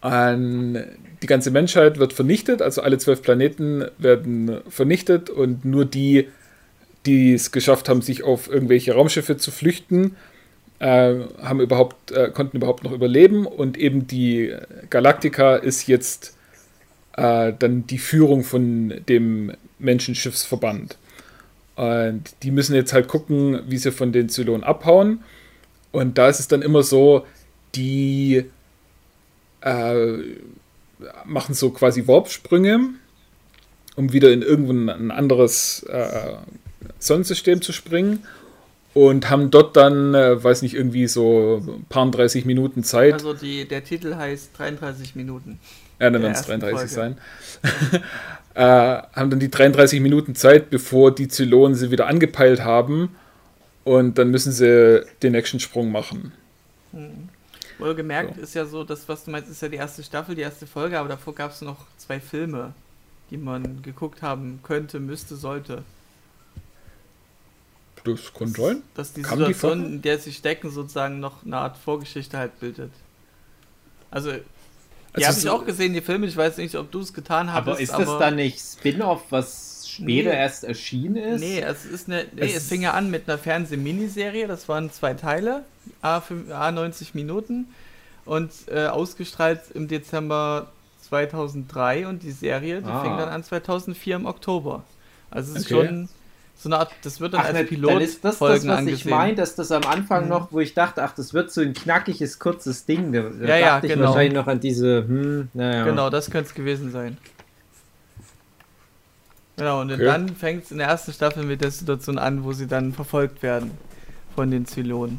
Und 0.03 0.85
die 1.23 1.27
ganze 1.27 1.51
Menschheit 1.51 1.99
wird 1.99 2.13
vernichtet, 2.13 2.63
also 2.63 2.83
alle 2.83 2.99
zwölf 2.99 3.23
Planeten 3.23 3.87
werden 3.99 4.61
vernichtet 4.69 5.31
und 5.31 5.65
nur 5.65 5.85
die, 5.85 6.29
die 7.07 7.33
es 7.33 7.51
geschafft 7.51 7.89
haben, 7.89 8.03
sich 8.03 8.23
auf 8.23 8.49
irgendwelche 8.49 8.93
Raumschiffe 8.95 9.37
zu 9.37 9.51
flüchten, 9.51 10.15
äh, 10.79 11.15
haben 11.43 11.61
überhaupt, 11.61 12.13
äh, 12.13 12.31
konnten 12.31 12.59
überhaupt 12.59 12.85
noch 12.85 12.93
überleben 12.93 13.47
und 13.47 13.79
eben 13.79 14.07
die 14.07 14.55
Galactica 14.91 15.57
ist 15.57 15.87
jetzt 15.87 16.37
äh, 17.17 17.53
dann 17.59 17.87
die 17.87 17.99
Führung 17.99 18.45
von 18.45 19.03
dem 19.09 19.53
Menschenschiffsverband. 19.79 20.99
Und 21.77 22.23
die 22.43 22.51
müssen 22.51 22.75
jetzt 22.75 22.93
halt 22.93 23.09
gucken, 23.09 23.61
wie 23.69 23.77
sie 23.77 23.93
von 23.93 24.13
den 24.13 24.29
Zylonen 24.29 24.65
abhauen. 24.65 25.23
Und 25.93 26.19
da 26.19 26.29
ist 26.29 26.41
es 26.41 26.49
dann 26.49 26.63
immer 26.63 26.83
so, 26.83 27.27
die 27.75 28.45
äh, 29.61 30.13
machen 31.25 31.55
so 31.55 31.71
quasi 31.71 32.07
Warpsprünge, 32.07 32.81
um 33.95 34.13
wieder 34.13 34.33
in 34.33 34.43
irgendein 34.43 34.89
ein 34.89 35.11
anderes 35.11 35.83
äh, 35.85 36.37
Sonnensystem 36.99 37.61
zu 37.61 37.73
springen. 37.73 38.25
Und 38.97 39.29
haben 39.29 39.51
dort 39.51 39.77
dann, 39.77 40.15
äh, 40.15 40.43
weiß 40.43 40.63
nicht, 40.63 40.75
irgendwie 40.75 41.07
so 41.07 41.63
ein 41.67 41.85
paar 41.91 42.11
30 42.11 42.47
Minuten 42.47 42.83
Zeit. 42.83 43.13
Also 43.13 43.35
die, 43.35 43.69
der 43.69 43.85
Titel 43.85 44.15
heißt 44.15 44.59
33 44.59 45.15
Minuten. 45.15 45.61
Ja, 46.01 46.09
dann 46.09 46.23
werden 46.23 46.33
es 46.33 46.49
ersten 46.49 46.61
33 46.61 46.91
Folge. 46.91 47.17
sein. 47.93 48.03
äh, 48.55 48.63
haben 48.63 49.29
dann 49.29 49.39
die 49.39 49.51
33 49.51 50.01
Minuten 50.01 50.35
Zeit, 50.35 50.71
bevor 50.71 51.15
die 51.15 51.29
Zylonen 51.29 51.75
sie 51.75 51.91
wieder 51.91 52.07
angepeilt 52.07 52.65
haben 52.65 53.15
und 53.85 54.17
dann 54.17 54.31
müssen 54.31 54.51
sie 54.51 55.05
den 55.23 55.33
nächsten 55.33 55.61
Sprung 55.61 55.93
machen. 55.93 56.33
Wohlgemerkt 57.79 58.37
So. 58.37 58.41
ist 58.41 58.55
ja 58.55 58.65
so, 58.65 58.83
das, 58.83 59.07
was 59.11 59.25
du 59.25 59.31
meinst, 59.31 59.51
ist 59.51 59.61
ja 59.61 59.69
die 59.69 59.77
erste 59.77 60.03
Staffel, 60.05 60.35
die 60.35 60.41
erste 60.41 60.67
Folge, 60.67 60.99
aber 60.99 61.11
davor 61.11 61.35
gab 61.35 61.51
es 61.51 61.61
noch 61.61 61.85
zwei 61.99 62.19
Filme, 62.19 62.73
die 63.31 63.37
man 63.37 63.83
geguckt 63.83 64.23
haben 64.23 64.61
könnte, 64.63 65.01
müsste, 65.01 65.37
sollte. 65.37 65.83
Das 68.15 68.33
kann 68.35 68.49
sein. 68.49 68.83
Dass 68.95 69.13
die 69.13 69.23
die 69.23 69.29
Situation, 69.29 69.55
vorher? 69.79 69.87
in 69.87 70.03
der 70.03 70.19
sie 70.19 70.33
stecken, 70.33 70.71
sozusagen 70.71 71.21
noch 71.21 71.45
eine 71.45 71.59
Art 71.59 71.77
Vorgeschichte 71.77 72.39
halt 72.39 72.59
bildet. 72.61 72.91
Also, 74.11 74.33
die 74.33 75.25
Also 75.25 75.29
habe 75.29 75.39
ich 75.39 75.49
auch 75.51 75.65
gesehen, 75.67 75.93
die 75.95 76.01
Filme. 76.01 76.27
Ich 76.27 76.37
weiß 76.37 76.59
nicht, 76.59 76.75
ob 76.77 76.91
du 76.91 77.01
es 77.01 77.13
getan 77.13 77.51
hast. 77.53 77.57
Aber 77.59 77.81
ist 77.81 77.93
das 77.93 78.19
dann 78.19 78.37
nicht 78.37 78.59
Spin-off, 78.61 79.23
was 79.31 79.89
später 79.89 80.31
Nee. 80.31 80.37
erst 80.37 80.65
erschienen 80.65 81.17
ist? 81.17 81.41
Nee, 81.41 81.61
es 81.61 81.85
ist 81.87 82.09
eine. 82.09 82.25
Nee, 82.35 82.43
Es 82.43 82.57
es, 82.57 82.69
fing 82.69 82.83
ja 82.83 82.93
an 82.93 83.11
mit 83.11 83.29
einer 83.29 83.39
Fernseh-Miniserie, 83.39 84.47
das 84.47 84.69
waren 84.69 84.93
zwei 84.93 85.15
Teile, 85.15 85.65
A, 86.03 86.21
fünf- 86.21 86.51
A 86.53 86.71
90 86.71 87.15
Minuten 87.15 87.67
und 88.27 88.51
äh, 88.69 88.87
ausgestrahlt 88.87 89.61
im 89.75 89.89
Dezember 89.89 90.71
2003 91.09 92.07
und 92.09 92.23
die 92.23 92.33
Serie, 92.33 92.83
die 92.83 92.89
Ah. 92.91 93.01
fing 93.03 93.17
dann 93.17 93.29
an 93.29 93.43
2004 93.43 94.17
im 94.17 94.27
Oktober. 94.27 94.83
Also 95.31 95.53
es 95.53 95.61
ist 95.61 95.73
Okay. 95.73 95.87
schon 95.87 96.09
so 96.59 96.69
eine 96.71 96.79
Art, 96.79 96.91
das 97.03 97.21
wird 97.21 97.35
dann 97.35 97.41
Ach, 97.41 97.47
als 97.47 97.59
ne, 97.59 97.65
Pilot 97.65 97.91
dann 97.93 98.01
ist 98.01 98.25
das 98.25 98.39
das, 98.39 98.39
Folgen 98.39 98.69
was 98.69 98.79
angesehen. 98.79 98.97
ich 98.99 99.05
meine, 99.07 99.35
dass 99.35 99.55
das 99.57 99.71
am 99.73 99.85
Anfang 99.85 100.25
Mhm. 100.25 100.29
noch, 100.31 100.53
wo 100.53 100.61
ich 100.61 100.75
dachte, 100.75 101.03
ach, 101.05 101.15
das 101.15 101.35
wird 101.35 101.51
so 101.53 101.61
ein 101.61 101.75
knackiges, 101.75 102.39
kurzes 102.39 102.87
Ding. 102.87 103.13
Da, 103.13 103.23
da 103.23 103.47
Ja, 103.47 103.57
ja, 103.57 103.67
dachte 103.75 103.87
ich 103.89 103.93
genau. 103.93 104.07
wahrscheinlich 104.09 104.35
noch 104.35 104.47
an 104.47 104.61
diese, 104.61 105.07
hm, 105.07 105.49
naja. 105.53 105.85
Genau, 105.85 106.09
das 106.11 106.31
könnte 106.31 106.49
es 106.49 106.55
gewesen 106.55 106.91
sein. 106.91 107.19
Genau, 109.57 109.81
und 109.81 109.91
Okay. 109.93 110.05
dann 110.05 110.29
fängt 110.37 110.65
es 110.65 110.71
in 110.71 110.79
der 110.79 110.89
ersten 110.89 111.13
Staffel 111.13 111.43
mit 111.45 111.61
der 111.63 111.71
Situation 111.71 112.19
an, 112.19 112.45
wo 112.45 112.53
sie 112.53 112.67
dann 112.67 112.93
verfolgt 112.93 113.43
werden 113.43 113.71
von 114.35 114.51
den 114.51 114.67
Zylonen. 114.67 115.19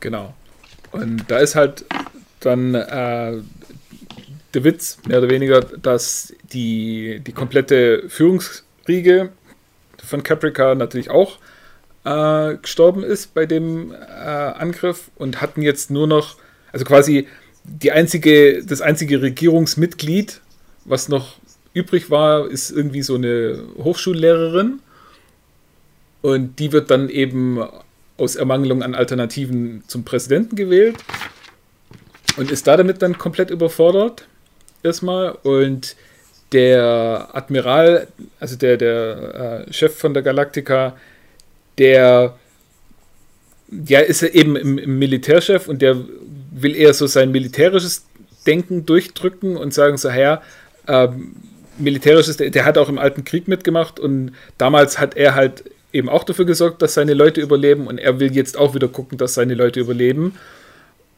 Genau. 0.00 0.34
Und 0.90 1.30
da 1.30 1.38
ist 1.38 1.54
halt 1.54 1.84
dann 2.40 2.74
äh, 2.74 3.42
der 4.54 4.64
Witz, 4.64 4.98
mehr 5.06 5.18
oder 5.18 5.28
weniger, 5.28 5.60
dass 5.60 6.32
die, 6.52 7.20
die 7.20 7.32
komplette 7.32 8.08
Führungsriege 8.08 9.30
von 10.08 10.22
Caprica 10.22 10.74
natürlich 10.74 11.10
auch 11.10 11.38
äh, 12.04 12.56
gestorben 12.56 13.02
ist 13.02 13.34
bei 13.34 13.46
dem 13.46 13.92
äh, 13.92 13.96
Angriff 13.96 15.10
und 15.16 15.40
hatten 15.40 15.62
jetzt 15.62 15.90
nur 15.90 16.06
noch, 16.06 16.36
also 16.72 16.84
quasi 16.84 17.28
die 17.64 17.92
einzige, 17.92 18.64
das 18.64 18.80
einzige 18.80 19.20
Regierungsmitglied, 19.20 20.40
was 20.84 21.08
noch 21.08 21.36
übrig 21.74 22.10
war, 22.10 22.48
ist 22.50 22.70
irgendwie 22.70 23.02
so 23.02 23.16
eine 23.16 23.62
Hochschullehrerin. 23.76 24.80
Und 26.22 26.58
die 26.58 26.72
wird 26.72 26.90
dann 26.90 27.08
eben 27.10 27.62
aus 28.16 28.36
Ermangelung 28.36 28.82
an 28.82 28.94
Alternativen 28.94 29.84
zum 29.86 30.04
Präsidenten 30.04 30.56
gewählt 30.56 30.96
und 32.36 32.50
ist 32.50 32.66
da 32.66 32.76
damit 32.76 33.02
dann 33.02 33.18
komplett 33.18 33.50
überfordert. 33.50 34.26
Erstmal. 34.82 35.32
Und 35.42 35.94
der 36.52 37.28
Admiral, 37.32 38.08
also 38.40 38.56
der, 38.56 38.76
der 38.76 39.64
äh, 39.68 39.72
Chef 39.72 39.96
von 39.96 40.14
der 40.14 40.22
Galactica, 40.22 40.96
der 41.76 42.36
ja, 43.86 44.00
ist 44.00 44.22
eben 44.22 44.56
im, 44.56 44.78
im 44.78 44.98
Militärchef 44.98 45.68
und 45.68 45.82
der 45.82 45.96
will 46.50 46.74
eher 46.74 46.94
so 46.94 47.06
sein 47.06 47.30
militärisches 47.30 48.06
Denken 48.46 48.86
durchdrücken 48.86 49.56
und 49.56 49.74
sagen 49.74 49.98
so, 49.98 50.08
ja, 50.08 50.42
ähm, 50.86 51.36
militärisches, 51.78 52.38
der, 52.38 52.50
der 52.50 52.64
hat 52.64 52.78
auch 52.78 52.88
im 52.88 52.98
Alten 52.98 53.24
Krieg 53.24 53.46
mitgemacht 53.46 54.00
und 54.00 54.32
damals 54.56 54.98
hat 54.98 55.16
er 55.16 55.34
halt 55.34 55.64
eben 55.92 56.08
auch 56.08 56.24
dafür 56.24 56.44
gesorgt, 56.44 56.82
dass 56.82 56.94
seine 56.94 57.14
Leute 57.14 57.40
überleben 57.40 57.86
und 57.86 57.98
er 57.98 58.20
will 58.20 58.34
jetzt 58.34 58.56
auch 58.56 58.74
wieder 58.74 58.88
gucken, 58.88 59.18
dass 59.18 59.34
seine 59.34 59.54
Leute 59.54 59.80
überleben. 59.80 60.34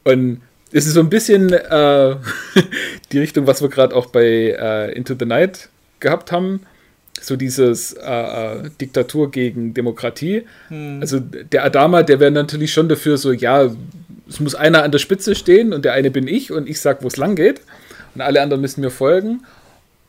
Und 0.03 0.41
es 0.71 0.87
ist 0.87 0.93
so 0.93 0.99
ein 0.99 1.09
bisschen 1.09 1.51
äh, 1.51 2.15
die 3.11 3.19
Richtung, 3.19 3.47
was 3.47 3.61
wir 3.61 3.69
gerade 3.69 3.95
auch 3.95 4.07
bei 4.07 4.23
äh, 4.57 4.91
Into 4.93 5.15
the 5.17 5.25
Night 5.25 5.69
gehabt 5.99 6.31
haben. 6.31 6.61
So 7.21 7.35
dieses 7.35 7.93
äh, 7.93 8.09
äh, 8.09 8.69
Diktatur 8.79 9.29
gegen 9.29 9.73
Demokratie. 9.73 10.43
Also 11.01 11.19
der 11.19 11.63
Adama, 11.65 12.01
der 12.01 12.19
wäre 12.19 12.31
natürlich 12.31 12.73
schon 12.73 12.89
dafür 12.89 13.17
so, 13.17 13.31
ja, 13.31 13.69
es 14.27 14.39
muss 14.39 14.55
einer 14.55 14.83
an 14.83 14.91
der 14.91 14.99
Spitze 14.99 15.35
stehen 15.35 15.73
und 15.73 15.85
der 15.85 15.93
eine 15.93 16.09
bin 16.09 16.27
ich 16.27 16.51
und 16.51 16.67
ich 16.67 16.79
sag, 16.79 17.03
wo 17.03 17.07
es 17.07 17.17
lang 17.17 17.35
geht. 17.35 17.61
Und 18.15 18.21
alle 18.21 18.41
anderen 18.41 18.61
müssen 18.61 18.81
mir 18.81 18.89
folgen. 18.89 19.41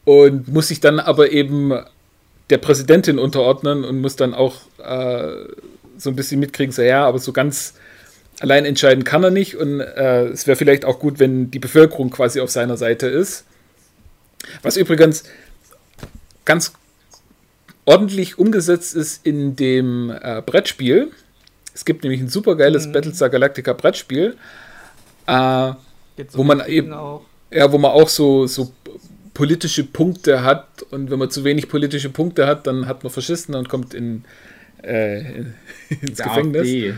Und 0.04 0.48
muss 0.48 0.68
sich 0.68 0.80
dann 0.80 1.00
aber 1.00 1.32
eben 1.32 1.72
der 2.50 2.58
Präsidentin 2.58 3.18
unterordnen 3.18 3.84
und 3.84 4.00
muss 4.00 4.16
dann 4.16 4.32
auch 4.32 4.56
äh, 4.78 5.48
so 5.98 6.10
ein 6.10 6.16
bisschen 6.16 6.40
mitkriegen, 6.40 6.72
so 6.72 6.82
ja, 6.82 7.06
aber 7.06 7.18
so 7.18 7.32
ganz 7.32 7.74
allein 8.42 8.64
entscheiden 8.64 9.04
kann 9.04 9.24
er 9.24 9.30
nicht. 9.30 9.56
Und 9.56 9.80
äh, 9.80 10.26
es 10.26 10.46
wäre 10.46 10.56
vielleicht 10.56 10.84
auch 10.84 10.98
gut, 10.98 11.18
wenn 11.18 11.50
die 11.50 11.58
Bevölkerung 11.58 12.10
quasi 12.10 12.40
auf 12.40 12.50
seiner 12.50 12.76
Seite 12.76 13.06
ist. 13.06 13.44
Was 14.62 14.76
übrigens 14.76 15.24
ganz 16.44 16.72
ordentlich 17.84 18.38
umgesetzt 18.38 18.94
ist 18.94 19.24
in 19.26 19.56
dem 19.56 20.10
äh, 20.10 20.42
Brettspiel. 20.44 21.10
Es 21.74 21.84
gibt 21.84 22.02
nämlich 22.02 22.20
ein 22.20 22.28
supergeiles 22.28 22.86
Mhm. 22.86 22.92
Battlestar 22.92 23.30
Galactica 23.30 23.72
Brettspiel, 23.72 24.36
äh, 25.26 25.72
Wo 26.32 26.44
man 26.44 26.58
so 26.58 26.64
eben- 26.66 26.92
auch. 26.92 27.22
ja, 27.50 27.70
wo 27.72 27.78
man 27.78 27.90
auch 27.92 28.08
so, 28.08 28.46
so 28.46 28.72
politische 29.34 29.84
Punkte 29.84 30.42
hat 30.44 30.82
und 30.90 31.10
wenn 31.10 31.18
man 31.18 31.30
zu 31.30 31.42
wenig 31.44 31.68
politische 31.68 32.10
Punkte 32.10 32.46
hat, 32.46 32.66
dann 32.66 32.86
hat 32.86 33.02
man 33.02 33.10
Faschisten 33.12 33.54
und 33.54 33.68
kommt 33.68 33.94
in, 33.94 34.24
äh, 34.82 35.44
ins 36.02 36.18
Gefängnis. 36.18 36.60
AfD. 36.62 36.94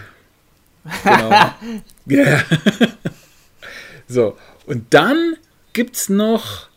Genau. 0.85 1.51
Ja. 2.07 2.45
so, 4.09 4.37
und 4.67 4.93
dann 4.93 5.37
gibt 5.73 5.97
es 5.97 6.11
noch 6.11 6.69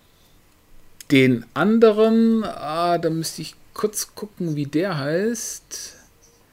den 1.11 1.45
anderen, 1.53 2.45
ah, 2.45 2.97
da 2.97 3.09
müsste 3.09 3.41
ich 3.41 3.55
kurz 3.73 4.15
gucken, 4.15 4.55
wie 4.55 4.65
der 4.65 4.97
heißt. 4.97 5.97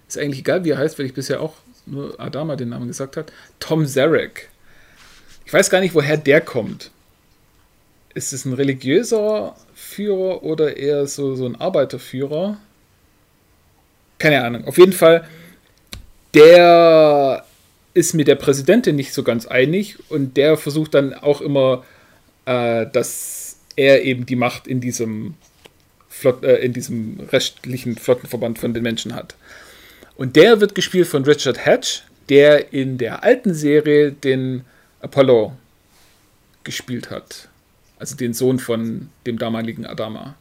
Ist 0.09 0.19
eigentlich 0.19 0.41
egal, 0.41 0.65
wie 0.65 0.71
er 0.71 0.79
heißt, 0.79 0.99
weil 0.99 1.07
ich 1.07 1.15
bisher 1.15 1.41
auch 1.41 1.55
nur 1.87 2.19
Adama 2.21 2.57
den 2.57 2.71
Namen 2.71 2.89
gesagt 2.89 3.17
hat. 3.17 3.33
Tom 3.61 3.87
Zarek. 3.87 4.49
Ich 5.45 5.53
weiß 5.53 5.71
gar 5.71 5.81
nicht, 5.81 5.95
woher 5.95 6.17
der 6.17 6.41
kommt. 6.41 6.91
Ist 8.15 8.33
es 8.33 8.45
ein 8.45 8.53
religiöser 8.53 9.57
Führer 9.75 10.43
oder 10.43 10.77
eher 10.77 11.07
so, 11.07 11.35
so 11.35 11.47
ein 11.47 11.57
Arbeiterführer? 11.57 12.59
Keine 14.19 14.45
Ahnung. 14.45 14.67
Auf 14.67 14.79
jeden 14.79 14.93
Fall, 14.93 15.29
der 16.33 17.44
ist 17.95 18.13
mit 18.13 18.29
der 18.29 18.35
Präsidentin 18.35 18.97
nicht 18.97 19.15
so 19.15 19.23
ganz 19.23 19.47
einig 19.47 19.97
und 20.11 20.37
der 20.37 20.57
versucht 20.57 20.95
dann 20.95 21.15
auch 21.15 21.41
immer, 21.41 21.85
äh, 22.45 22.87
dass 22.93 23.57
er 23.77 24.03
eben 24.03 24.27
die 24.27 24.37
Macht 24.37 24.67
in 24.67 24.81
diesem, 24.81 25.35
Flott, 26.09 26.43
äh, 26.43 26.57
in 26.57 26.73
diesem 26.73 27.21
rechtlichen 27.31 27.97
Flottenverband 27.97 28.59
von 28.59 28.75
den 28.75 28.83
Menschen 28.83 29.15
hat. 29.15 29.37
Und 30.17 30.37
der 30.37 30.61
wird 30.61 30.75
gespielt 30.75 31.07
von 31.07 31.25
Richard 31.25 31.65
Hatch, 31.65 32.03
der 32.29 32.73
in 32.73 32.99
der 32.99 33.23
alten 33.23 33.55
Serie 33.55 34.13
den 34.13 34.65
Apollo 35.01 35.57
gespielt 36.65 37.11
hat. 37.11 37.49
Also 37.99 38.17
den 38.17 38.35
Sohn 38.35 38.59
von 38.59 39.11
dem 39.27 39.39
damaligen 39.39 39.87
Adama. 39.87 40.35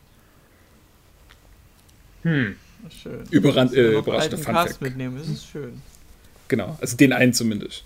Hm. 2.24 2.56
Schön. 2.90 3.24
Überran 3.32 3.74
äh, 3.74 3.96
alten 3.96 4.38
Fun 4.38 4.54
Cast 4.54 4.70
Fact. 4.74 4.82
mitnehmen, 4.82 5.18
das 5.18 5.28
ist 5.28 5.48
schön. 5.48 5.82
Genau, 6.48 6.78
also 6.82 6.98
den 6.98 7.14
einen 7.14 7.34
zumindest. 7.34 7.84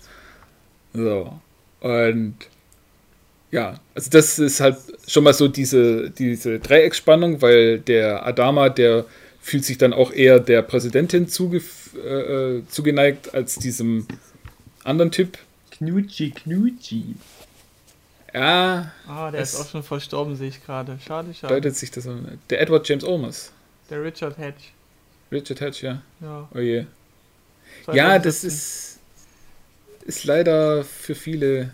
So. 0.92 1.38
Und 1.80 2.34
ja, 3.50 3.78
also 3.94 4.10
das 4.10 4.38
ist 4.38 4.60
halt 4.60 4.76
schon 5.06 5.24
mal 5.24 5.32
so 5.32 5.48
diese, 5.48 6.10
diese 6.10 6.58
Dreiecksspannung, 6.58 7.40
weil 7.40 7.78
der 7.78 8.26
Adama, 8.26 8.68
der 8.68 9.04
fühlt 9.40 9.64
sich 9.64 9.78
dann 9.78 9.92
auch 9.92 10.12
eher 10.12 10.40
der 10.40 10.62
Präsidentin 10.62 11.28
zuge 11.28 11.58
äh, 11.58 12.62
zugeneigt 12.68 13.34
als 13.34 13.56
diesem 13.56 14.06
anderen 14.84 15.10
Typ. 15.10 15.38
Knutschi, 15.70 16.30
Knutschi. 16.30 17.14
Ja, 18.34 18.92
Ah, 19.06 19.30
der 19.30 19.40
ist 19.40 19.56
auch 19.58 19.68
schon 19.68 19.82
verstorben, 19.82 20.36
sehe 20.36 20.48
ich 20.48 20.62
gerade. 20.64 20.98
Schade, 21.04 21.32
schade. 21.32 21.54
deutet 21.54 21.76
sich 21.76 21.90
das 21.90 22.06
an. 22.06 22.38
Der 22.50 22.60
Edward 22.60 22.86
James 22.86 23.04
Olmos. 23.04 23.52
Der 23.88 24.02
Richard 24.02 24.36
Hatch. 24.36 24.72
Richard 25.32 25.60
Hatch, 25.60 25.82
ja. 25.82 26.02
Ja, 26.20 26.48
Oh 26.54 26.58
je. 26.58 26.84
Ja, 27.94 28.18
das 28.18 28.40
2017. 28.40 28.48
ist, 28.48 28.98
ist 30.06 30.24
leider 30.24 30.84
für 30.84 31.14
viele. 31.14 31.70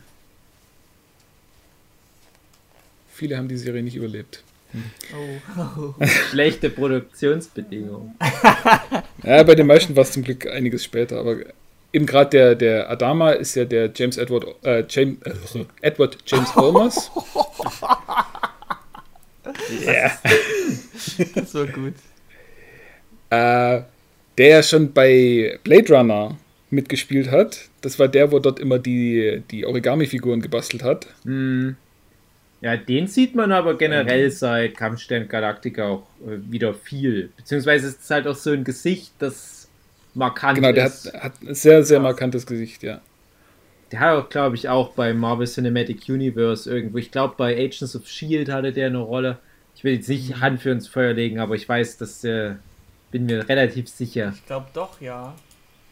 Viele 3.12 3.36
haben 3.36 3.48
die 3.48 3.56
Serie 3.56 3.82
nicht 3.82 3.96
überlebt. 3.96 4.42
Oh. 5.14 5.94
Schlechte 6.30 6.70
Produktionsbedingungen. 6.70 8.16
Ja, 9.22 9.42
bei 9.42 9.54
den 9.54 9.66
meisten 9.66 9.96
war 9.96 10.02
es 10.02 10.12
zum 10.12 10.22
Glück 10.22 10.46
einiges 10.46 10.84
später, 10.84 11.18
aber 11.18 11.36
eben 11.94 12.04
gerade 12.04 12.28
der, 12.28 12.54
der 12.56 12.90
Adama 12.90 13.30
ist 13.30 13.54
ja 13.54 13.64
der 13.64 13.90
James 13.94 14.18
Edward, 14.18 14.44
äh, 14.62 14.84
James, 14.86 15.16
äh, 15.24 15.64
Edward 15.80 16.18
James 16.26 16.54
Olmos. 16.56 17.10
Ja. 19.84 20.10
Das 21.34 21.54
war 21.54 21.66
gut. 21.66 21.94
Äh, 23.30 23.82
der 24.38 24.48
ja 24.48 24.62
schon 24.62 24.92
bei 24.92 25.58
Blade 25.64 25.94
Runner 25.94 26.36
mitgespielt 26.70 27.30
hat. 27.30 27.68
Das 27.80 27.98
war 27.98 28.08
der, 28.08 28.32
wo 28.32 28.38
dort 28.38 28.58
immer 28.58 28.78
die, 28.78 29.42
die 29.50 29.64
Origami-Figuren 29.64 30.40
gebastelt 30.40 30.82
hat. 30.82 31.06
Hm. 31.24 31.76
Ja, 32.60 32.76
den 32.78 33.06
sieht 33.06 33.34
man 33.34 33.52
aber 33.52 33.76
generell 33.76 34.30
seit 34.30 34.76
Kampfstern 34.76 35.28
Galactica 35.28 35.86
auch 35.86 36.06
äh, 36.26 36.38
wieder 36.50 36.72
viel. 36.72 37.28
Beziehungsweise 37.36 37.88
ist 37.88 38.02
es 38.02 38.10
halt 38.10 38.26
auch 38.26 38.34
so 38.34 38.52
ein 38.52 38.64
Gesicht, 38.64 39.12
das 39.18 39.68
markant 40.14 40.56
Genau, 40.56 40.72
der 40.72 40.86
ist. 40.86 41.12
hat, 41.12 41.22
hat 41.22 41.32
ein 41.42 41.54
sehr, 41.54 41.82
sehr 41.84 42.00
markantes 42.00 42.46
Gesicht, 42.46 42.82
ja. 42.82 43.02
Der 43.92 44.00
hat 44.00 44.16
auch, 44.16 44.28
glaube 44.30 44.56
ich, 44.56 44.68
auch 44.70 44.92
bei 44.94 45.12
Marvel 45.12 45.46
Cinematic 45.46 46.08
Universe 46.08 46.68
irgendwo. 46.70 46.96
Ich 46.96 47.10
glaube, 47.10 47.34
bei 47.36 47.54
Agents 47.54 47.94
of 47.94 48.08
Shield 48.08 48.48
hatte 48.48 48.72
der 48.72 48.86
eine 48.86 48.98
Rolle. 48.98 49.38
Ich 49.76 49.84
will 49.84 49.94
jetzt 49.94 50.08
nicht 50.08 50.40
Hand 50.40 50.62
für 50.62 50.70
ins 50.70 50.88
Feuer 50.88 51.12
legen, 51.12 51.40
aber 51.40 51.56
ich 51.56 51.68
weiß, 51.68 51.98
dass 51.98 52.24
äh, 52.24 52.54
bin 53.14 53.26
mir 53.26 53.48
relativ 53.48 53.88
sicher. 53.88 54.32
Ich 54.34 54.44
glaube 54.44 54.66
doch, 54.74 55.00
ja. 55.00 55.32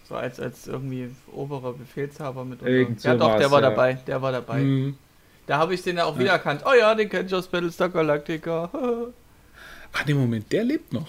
So 0.08 0.16
als, 0.16 0.40
als 0.40 0.66
irgendwie 0.66 1.08
oberer 1.32 1.72
Befehlshaber 1.72 2.44
mit. 2.44 2.60
Irgend 2.62 3.00
ja, 3.04 3.14
doch, 3.14 3.38
der 3.38 3.48
war 3.52 3.62
ja. 3.62 3.70
dabei. 3.70 3.94
Der 4.08 4.20
war 4.20 4.32
dabei. 4.32 4.58
Mhm. 4.58 4.96
Da 5.46 5.58
habe 5.58 5.72
ich 5.74 5.82
den 5.82 5.98
ja 5.98 6.04
auch 6.04 6.18
wiedererkannt. 6.18 6.62
Oh 6.66 6.72
ja, 6.76 6.92
den 6.96 7.08
kennt 7.08 7.28
ich 7.28 7.34
aus 7.34 7.46
Battlestar 7.46 7.90
Galactica. 7.90 8.68
Ach 9.92 10.04
nee, 10.04 10.14
Moment, 10.14 10.50
der 10.50 10.64
lebt 10.64 10.92
noch. 10.92 11.06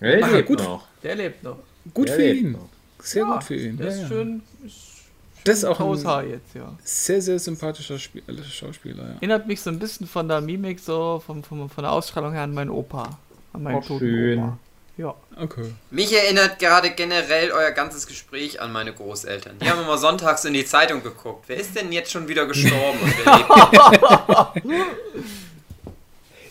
Ja, 0.00 0.18
Ah, 0.26 0.28
lebt 0.28 0.48
gut. 0.48 0.58
noch. 0.58 0.86
Der 1.02 1.14
lebt 1.14 1.42
noch. 1.42 1.56
Gut 1.94 2.08
Der 2.08 2.16
für 2.16 2.30
ihn. 2.32 2.52
noch. 2.52 2.68
Sehr 2.98 3.22
Ja, 3.24 3.32
gut 3.32 3.44
für 3.44 3.54
ihn. 3.56 3.76
Der 3.78 3.86
Ja, 3.86 3.92
ist 3.92 4.00
ja. 4.02 4.08
schön. 4.08 4.42
Ist 4.66 5.04
Das 5.44 5.58
ist 5.58 5.64
auch 5.64 5.80
ein 5.80 6.30
jetzt, 6.30 6.54
ja. 6.54 6.70
sehr, 6.84 7.22
sehr 7.22 7.38
sympathischer 7.38 7.98
Spiel 7.98 8.22
äh, 8.28 8.42
Schauspieler, 8.42 9.04
ja. 9.04 9.14
Erinnert 9.14 9.46
mich 9.46 9.62
so 9.62 9.70
ein 9.70 9.78
bisschen 9.78 10.06
von 10.06 10.28
der 10.28 10.42
Mimik, 10.42 10.80
so 10.80 11.22
vom, 11.24 11.42
vom, 11.42 11.70
von 11.70 11.82
der 11.84 11.92
Ausstrahlung 11.92 12.32
her 12.34 12.42
an 12.42 12.52
meinen 12.52 12.70
Opa. 12.70 13.18
An 13.54 13.62
meinen 13.62 13.76
Oh, 13.76 13.80
toten 13.80 13.98
schön. 14.00 14.38
Opa. 14.40 14.58
Ja. 14.96 15.14
Okay. 15.36 15.72
Mich 15.90 16.12
erinnert 16.14 16.58
gerade 16.58 16.90
generell 16.90 17.52
euer 17.52 17.70
ganzes 17.72 18.06
Gespräch 18.06 18.60
an 18.60 18.72
meine 18.72 18.94
Großeltern. 18.94 19.58
Die 19.60 19.68
haben 19.68 19.82
immer 19.82 19.98
sonntags 19.98 20.44
in 20.46 20.54
die 20.54 20.64
Zeitung 20.64 21.02
geguckt. 21.02 21.44
Wer 21.48 21.58
ist 21.58 21.76
denn 21.76 21.92
jetzt 21.92 22.10
schon 22.10 22.28
wieder 22.28 22.46
gestorben 22.46 22.98
und 23.02 23.14
wer 23.24 24.64
lebt? 24.64 24.86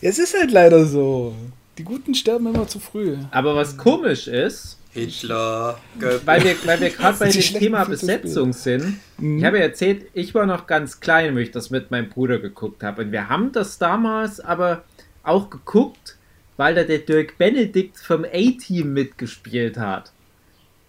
Es 0.02 0.18
ist 0.18 0.38
halt 0.38 0.50
leider 0.52 0.84
so. 0.84 1.34
Die 1.78 1.82
Guten 1.82 2.14
sterben 2.14 2.46
immer 2.54 2.68
zu 2.68 2.78
früh. 2.78 3.16
Aber 3.30 3.56
was 3.56 3.76
komisch 3.76 4.28
ist, 4.28 4.78
Hitler. 4.92 5.78
Weil 6.24 6.44
wir, 6.44 6.56
weil 6.64 6.80
wir 6.80 6.90
gerade 6.90 7.18
bei 7.18 7.28
dem 7.28 7.42
Thema. 7.42 7.84
Besetzung 7.84 8.52
sind. 8.52 9.00
Mhm. 9.18 9.38
Ich 9.38 9.44
habe 9.44 9.58
ja 9.58 9.64
erzählt, 9.64 10.06
ich 10.14 10.34
war 10.34 10.46
noch 10.46 10.66
ganz 10.66 11.00
klein, 11.00 11.34
wo 11.34 11.38
ich 11.38 11.50
das 11.50 11.70
mit 11.70 11.90
meinem 11.90 12.08
Bruder 12.08 12.38
geguckt 12.38 12.82
habe. 12.82 13.02
Und 13.02 13.12
wir 13.12 13.28
haben 13.28 13.52
das 13.52 13.78
damals 13.78 14.40
aber 14.40 14.84
auch 15.22 15.50
geguckt, 15.50 16.15
weil 16.56 16.74
da 16.74 16.84
der 16.84 16.98
Dirk 16.98 17.38
Benedikt 17.38 17.98
vom 17.98 18.24
A-Team 18.24 18.92
mitgespielt 18.92 19.78
hat. 19.78 20.12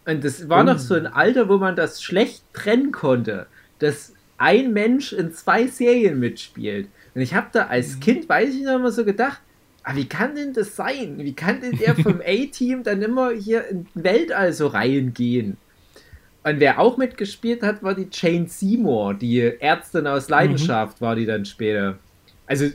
Und 0.06 0.24
das 0.24 0.48
war 0.48 0.64
noch 0.64 0.80
so 0.80 0.96
ein 0.96 1.08
Alter, 1.08 1.50
wo 1.50 1.58
man 1.58 1.76
das 1.76 2.02
schlecht 2.02 2.44
trennen 2.54 2.94
konnte, 2.94 3.48
dass 3.80 4.14
ein 4.38 4.72
Mensch 4.72 5.12
in 5.12 5.34
zwei 5.34 5.68
Serien 5.68 6.20
mitspielt. 6.20 6.88
Und 7.14 7.22
ich 7.22 7.34
habe 7.34 7.48
da 7.52 7.68
als 7.68 8.00
Kind, 8.00 8.30
weiß 8.30 8.56
ich 8.56 8.64
noch 8.64 8.80
mal 8.80 8.92
so 8.92 9.04
gedacht, 9.04 9.42
ah, 9.84 9.96
wie 9.96 10.08
kann 10.08 10.36
denn 10.36 10.54
das 10.54 10.76
sein? 10.76 11.18
Wie 11.18 11.34
kann 11.34 11.60
denn 11.60 11.78
der 11.78 11.96
vom 11.96 12.22
A-Team 12.26 12.84
dann 12.84 13.02
immer 13.02 13.32
hier 13.32 13.68
in 13.68 13.88
Weltall 13.96 14.54
so 14.54 14.68
reingehen? 14.68 15.58
Und 16.44 16.62
wer 16.62 16.80
auch 16.80 16.96
mitgespielt 16.96 17.62
hat, 17.62 17.84
war 17.84 17.94
die 17.94 18.08
Jane 18.10 18.48
Seymour, 18.48 19.14
die 19.16 19.42
Ärztin 19.60 20.08
aus 20.08 20.30
Leidenschaft 20.30 21.02
war 21.02 21.16
die 21.16 21.26
dann 21.26 21.44
später. 21.44 21.98
Also 22.46 22.68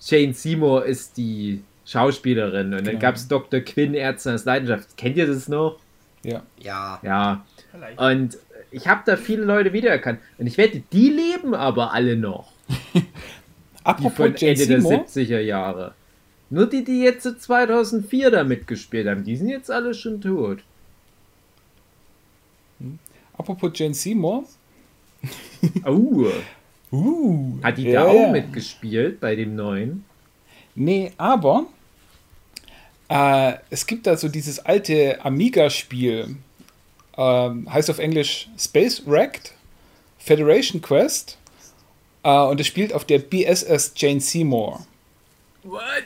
Jane 0.00 0.34
Seymour 0.34 0.84
ist 0.84 1.16
die 1.16 1.62
Schauspielerin 1.88 2.66
und 2.66 2.72
dann 2.72 2.84
Genau. 2.84 2.98
gab 2.98 3.14
es 3.14 3.28
Dr. 3.28 3.60
Quinn, 3.60 3.94
Ärztin 3.94 4.34
aus 4.34 4.44
Leidenschaft. 4.44 4.94
Kennt 4.98 5.16
ihr 5.16 5.26
das 5.26 5.48
noch? 5.48 5.78
Ja. 6.22 6.42
Ja. 6.60 7.00
Ja. 7.02 7.46
Vielleicht. 7.70 7.98
Und 7.98 8.38
ich 8.70 8.86
habe 8.86 9.02
da 9.06 9.16
viele 9.16 9.44
Leute 9.44 9.72
wiedererkannt. 9.72 10.20
Und 10.36 10.46
ich 10.46 10.58
wette, 10.58 10.82
die 10.92 11.08
leben 11.08 11.54
aber 11.54 11.92
alle 11.94 12.16
noch. 12.16 12.52
Die 12.94 13.02
Apropos 13.84 14.16
von 14.16 14.34
Jane 14.36 14.52
Ende 14.52 14.66
der 14.66 14.80
Seymour. 14.82 15.06
70er 15.06 15.38
Jahre. 15.40 15.94
Nur 16.50 16.66
die, 16.66 16.84
die 16.84 17.00
jetzt 17.00 17.22
so 17.22 17.32
2004 17.32 18.30
da 18.30 18.44
mitgespielt 18.44 19.06
haben, 19.06 19.24
die 19.24 19.34
sind 19.34 19.48
jetzt 19.48 19.70
alle 19.70 19.94
schon 19.94 20.20
tot. 20.20 20.58
Apropos 23.38 23.70
Jane 23.74 23.94
Seymour. 23.94 24.44
Au, 25.84 26.26
Uh, 26.90 27.58
hat 27.62 27.76
die 27.76 27.84
ja, 27.84 28.02
da 28.02 28.08
auch 28.08 28.14
ja. 28.14 28.32
mitgespielt 28.32 29.20
bei 29.20 29.36
dem 29.36 29.54
neuen? 29.54 30.04
Nee, 30.74 31.12
aber 31.18 31.66
äh, 33.08 33.54
es 33.70 33.86
gibt 33.86 34.06
da 34.06 34.16
so 34.16 34.28
dieses 34.28 34.58
alte 34.58 35.24
Amiga-Spiel. 35.24 36.36
Ähm, 37.16 37.72
heißt 37.72 37.90
auf 37.90 37.98
Englisch 37.98 38.48
Space 38.58 39.02
Wrecked 39.06 39.52
Federation 40.18 40.80
Quest. 40.82 41.38
Äh, 42.22 42.30
und 42.30 42.60
es 42.60 42.66
spielt 42.66 42.92
auf 42.92 43.04
der 43.04 43.18
BSS 43.18 43.92
Jane 43.96 44.20
Seymour. 44.20 44.86
What? 45.64 46.04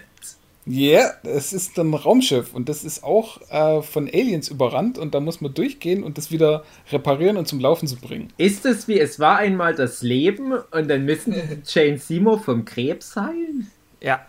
Ja, 0.64 1.00
yeah, 1.00 1.14
es 1.24 1.52
ist 1.52 1.76
ein 1.76 1.92
Raumschiff 1.92 2.54
und 2.54 2.68
das 2.68 2.84
ist 2.84 3.02
auch 3.02 3.40
äh, 3.50 3.82
von 3.82 4.06
Aliens 4.06 4.48
überrannt 4.48 4.96
und 4.96 5.12
da 5.12 5.18
muss 5.18 5.40
man 5.40 5.52
durchgehen 5.52 6.04
und 6.04 6.18
das 6.18 6.30
wieder 6.30 6.62
reparieren 6.92 7.36
und 7.36 7.48
zum 7.48 7.58
Laufen 7.58 7.88
zu 7.88 7.96
bringen. 7.96 8.32
Ist 8.36 8.64
es 8.64 8.86
wie 8.86 9.00
es 9.00 9.18
war 9.18 9.38
einmal 9.38 9.74
das 9.74 10.02
Leben 10.02 10.52
und 10.52 10.88
dann 10.88 11.04
müssen 11.04 11.34
Jane 11.66 11.98
Seymour 11.98 12.38
vom 12.38 12.64
Krebs 12.64 13.16
heilen? 13.16 13.72
Ja. 14.00 14.24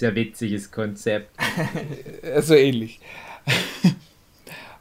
Sehr 0.00 0.14
witziges 0.14 0.70
Konzept. 0.70 1.28
So 2.40 2.54
ähnlich. 2.54 3.00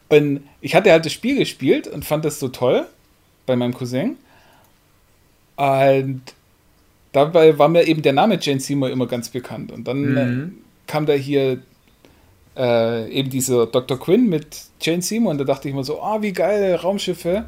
und 0.09 0.41
ich 0.61 0.75
hatte 0.75 0.91
halt 0.91 1.05
das 1.05 1.13
Spiel 1.13 1.37
gespielt 1.37 1.87
und 1.87 2.05
fand 2.05 2.25
das 2.25 2.39
so 2.39 2.47
toll 2.47 2.85
bei 3.45 3.55
meinem 3.55 3.73
Cousin. 3.73 4.15
Und 5.57 6.21
dabei 7.11 7.57
war 7.57 7.67
mir 7.67 7.85
eben 7.87 8.01
der 8.01 8.13
Name 8.13 8.37
Jane 8.41 8.59
Seymour 8.59 8.89
immer 8.89 9.07
ganz 9.07 9.29
bekannt. 9.29 9.71
Und 9.71 9.85
dann 9.87 10.17
äh, 10.17 10.25
Mhm. 10.25 10.57
kam 10.87 11.05
da 11.05 11.13
hier 11.13 11.61
äh, 12.57 13.09
eben 13.11 13.29
dieser 13.29 13.67
Dr. 13.67 13.99
Quinn 13.99 14.27
mit 14.29 14.47
Jane 14.81 15.01
Seymour 15.01 15.31
und 15.31 15.37
da 15.37 15.43
dachte 15.43 15.67
ich 15.69 15.75
mir 15.75 15.83
so, 15.83 16.01
ah, 16.01 16.21
wie 16.21 16.31
geil, 16.33 16.75
Raumschiffe. 16.75 17.45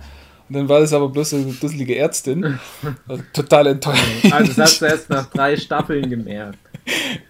Und 0.50 0.56
dann 0.56 0.68
war 0.70 0.82
das 0.82 0.92
aber 0.94 1.08
bloß 1.10 1.34
eine 1.36 1.46
dusselige 1.54 1.96
Ärztin. 1.98 2.60
Also 3.08 3.24
total 3.34 3.68
enttäuscht. 3.68 4.26
Also 4.32 4.48
das 4.54 4.58
hast 4.58 4.82
du 4.82 4.86
erst 4.86 5.10
nach 5.10 5.30
drei 5.30 5.56
Staffeln 5.56 6.10
gemerkt. 6.10 6.60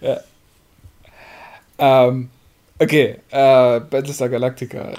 Ähm, 1.82 2.28
okay, 2.78 3.16
äh, 3.30 3.80
Battlestar 3.80 4.28
Galactica. 4.28 4.92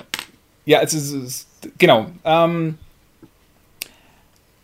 Ja, 0.66 0.80
also 0.80 0.98
es 0.98 1.12
ist, 1.12 1.48
genau. 1.78 2.08
Ähm, 2.26 2.78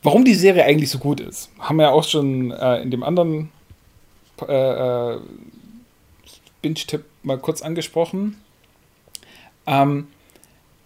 warum 0.04 0.26
die 0.26 0.36
Serie 0.36 0.66
eigentlich 0.66 0.90
so 0.90 0.98
gut 0.98 1.22
ist, 1.22 1.50
haben 1.60 1.78
wir 1.78 1.84
ja 1.84 1.92
auch 1.92 2.04
schon 2.04 2.52
äh, 2.52 2.82
in 2.82 2.92
dem 2.92 3.04
anderen 3.04 3.52
äh, 4.46 5.14
äh, 5.14 5.20
Binge-Tipp 6.62 7.06
mal 7.24 7.38
kurz 7.38 7.62
angesprochen. 7.62 8.36
Ähm, 9.66 10.08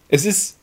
es 0.10 0.26
ist 0.26 0.60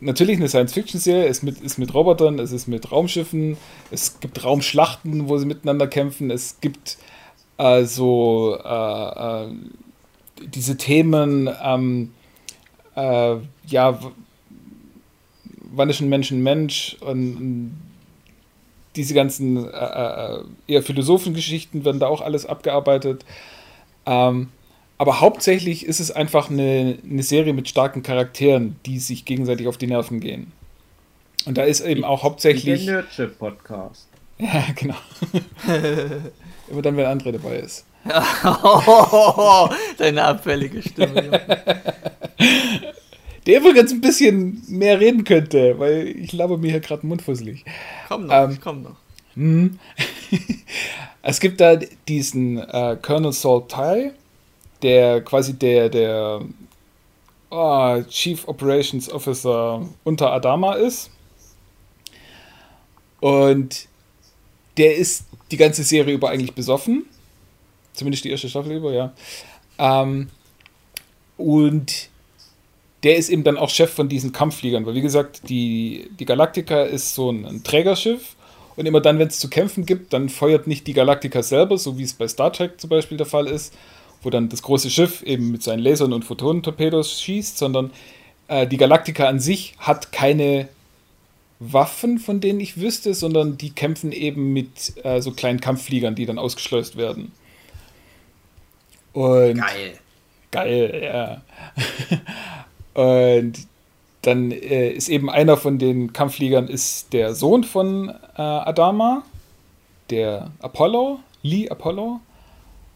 natürlich 0.00 0.38
eine 0.38 0.48
Science-Fiction-Serie, 0.48 1.28
es 1.28 1.44
mit, 1.44 1.60
ist 1.60 1.78
mit 1.78 1.94
Robotern, 1.94 2.40
es 2.40 2.50
ist 2.50 2.66
mit 2.66 2.90
Raumschiffen, 2.90 3.56
es 3.92 4.18
gibt 4.18 4.42
Raumschlachten, 4.42 5.28
wo 5.28 5.38
sie 5.38 5.46
miteinander 5.46 5.86
kämpfen, 5.86 6.32
es 6.32 6.60
gibt 6.60 6.98
äh, 7.58 7.84
so 7.84 8.58
äh, 8.64 9.44
äh, 9.44 9.54
diese 10.46 10.76
Themen, 10.76 11.48
ähm, 11.62 12.12
äh, 12.96 13.36
ja, 13.66 14.00
wann 15.72 15.90
ist 15.90 16.00
ein 16.00 16.08
Mensch 16.08 16.30
ein 16.30 16.42
Mensch 16.42 16.96
und, 17.00 17.36
und 17.36 17.80
diese 18.96 19.14
ganzen 19.14 19.68
äh, 19.68 19.70
äh, 19.70 20.42
eher 20.66 20.82
Philosophengeschichten 20.82 21.84
werden 21.84 22.00
da 22.00 22.08
auch 22.08 22.20
alles 22.20 22.46
abgearbeitet. 22.46 23.24
Ähm, 24.06 24.48
aber 24.98 25.20
hauptsächlich 25.20 25.86
ist 25.86 26.00
es 26.00 26.10
einfach 26.10 26.50
eine, 26.50 26.98
eine 27.08 27.22
Serie 27.22 27.54
mit 27.54 27.68
starken 27.68 28.02
Charakteren, 28.02 28.76
die 28.84 28.98
sich 28.98 29.24
gegenseitig 29.24 29.68
auf 29.68 29.78
die 29.78 29.86
Nerven 29.86 30.20
gehen. 30.20 30.52
Und 31.46 31.56
da 31.56 31.62
ist 31.62 31.80
eben 31.80 32.04
auch 32.04 32.22
hauptsächlich. 32.22 32.84
der 32.84 32.94
Nerdship-Podcast. 32.96 34.08
Ja, 34.42 34.64
genau. 34.74 34.94
Immer 36.70 36.80
dann, 36.80 36.96
wenn 36.96 37.04
André 37.04 37.30
dabei 37.30 37.56
ist. 37.58 37.84
Deine 39.98 40.24
abfällige 40.24 40.82
Stimme. 40.82 41.40
Der 43.46 43.60
übrigens 43.60 43.92
ein 43.92 44.00
bisschen 44.00 44.62
mehr 44.68 45.00
reden 45.00 45.24
könnte, 45.24 45.78
weil 45.78 46.08
ich 46.08 46.32
laber 46.32 46.58
mir 46.58 46.70
hier 46.70 46.80
gerade 46.80 47.06
mundfusselig. 47.06 47.64
Komm 48.08 48.26
noch, 48.26 48.34
Ähm, 48.34 48.50
ich 48.52 48.60
komm 48.60 48.82
noch. 48.82 48.96
Hm. 49.34 49.78
es 51.22 51.40
gibt 51.40 51.60
da 51.60 51.76
diesen 52.08 52.58
äh, 52.58 52.96
Colonel 53.00 53.32
Saul 53.32 53.66
Ty, 53.68 54.12
der 54.82 55.20
quasi 55.22 55.54
der, 55.54 55.88
der 55.88 56.40
ah, 57.50 58.02
Chief 58.08 58.46
Operations 58.46 59.10
Officer 59.10 59.86
unter 60.04 60.32
Adama 60.32 60.74
ist. 60.74 61.10
Und 63.20 63.88
der 64.76 64.96
ist 64.96 65.24
die 65.50 65.56
ganze 65.56 65.82
Serie 65.82 66.14
über 66.14 66.30
eigentlich 66.30 66.54
besoffen. 66.54 67.06
Zumindest 68.00 68.24
die 68.24 68.30
erste 68.30 68.48
Staffel 68.48 68.72
über, 68.72 68.94
ja. 68.94 69.12
Ähm, 69.78 70.30
und 71.36 72.08
der 73.02 73.16
ist 73.16 73.28
eben 73.28 73.44
dann 73.44 73.58
auch 73.58 73.68
Chef 73.68 73.92
von 73.92 74.08
diesen 74.08 74.32
Kampffliegern, 74.32 74.86
weil 74.86 74.94
wie 74.94 75.02
gesagt, 75.02 75.50
die, 75.50 76.08
die 76.18 76.24
Galactica 76.24 76.82
ist 76.84 77.14
so 77.14 77.30
ein, 77.30 77.44
ein 77.44 77.62
Trägerschiff 77.62 78.36
und 78.76 78.86
immer 78.86 79.02
dann, 79.02 79.18
wenn 79.18 79.28
es 79.28 79.38
zu 79.38 79.50
kämpfen 79.50 79.84
gibt, 79.84 80.14
dann 80.14 80.30
feuert 80.30 80.66
nicht 80.66 80.86
die 80.86 80.94
Galactica 80.94 81.42
selber, 81.42 81.76
so 81.76 81.98
wie 81.98 82.04
es 82.04 82.14
bei 82.14 82.26
Star 82.26 82.50
Trek 82.54 82.80
zum 82.80 82.88
Beispiel 82.88 83.18
der 83.18 83.26
Fall 83.26 83.46
ist, 83.46 83.74
wo 84.22 84.30
dann 84.30 84.48
das 84.48 84.62
große 84.62 84.88
Schiff 84.88 85.22
eben 85.24 85.50
mit 85.50 85.62
seinen 85.62 85.80
Lasern 85.80 86.14
und 86.14 86.24
Photonentorpedos 86.24 87.20
schießt, 87.20 87.58
sondern 87.58 87.90
äh, 88.48 88.66
die 88.66 88.78
Galactica 88.78 89.28
an 89.28 89.40
sich 89.40 89.74
hat 89.78 90.10
keine 90.10 90.68
Waffen, 91.58 92.18
von 92.18 92.40
denen 92.40 92.60
ich 92.60 92.80
wüsste, 92.80 93.12
sondern 93.12 93.58
die 93.58 93.72
kämpfen 93.72 94.12
eben 94.12 94.54
mit 94.54 94.94
äh, 95.04 95.20
so 95.20 95.32
kleinen 95.32 95.60
Kampffliegern, 95.60 96.14
die 96.14 96.24
dann 96.24 96.38
ausgeschleust 96.38 96.96
werden. 96.96 97.32
Und 99.12 99.54
Geil. 99.54 99.98
Geil, 100.50 101.00
ja. 101.02 101.42
Und 102.94 103.54
dann 104.22 104.50
äh, 104.50 104.90
ist 104.90 105.08
eben 105.08 105.30
einer 105.30 105.56
von 105.56 105.78
den 105.78 106.12
Kampffliegern 106.12 106.68
ist 106.68 107.12
der 107.12 107.34
Sohn 107.34 107.64
von 107.64 108.08
äh, 108.08 108.42
Adama, 108.42 109.22
der 110.10 110.50
Apollo, 110.60 111.20
Lee 111.42 111.68
Apollo 111.68 112.20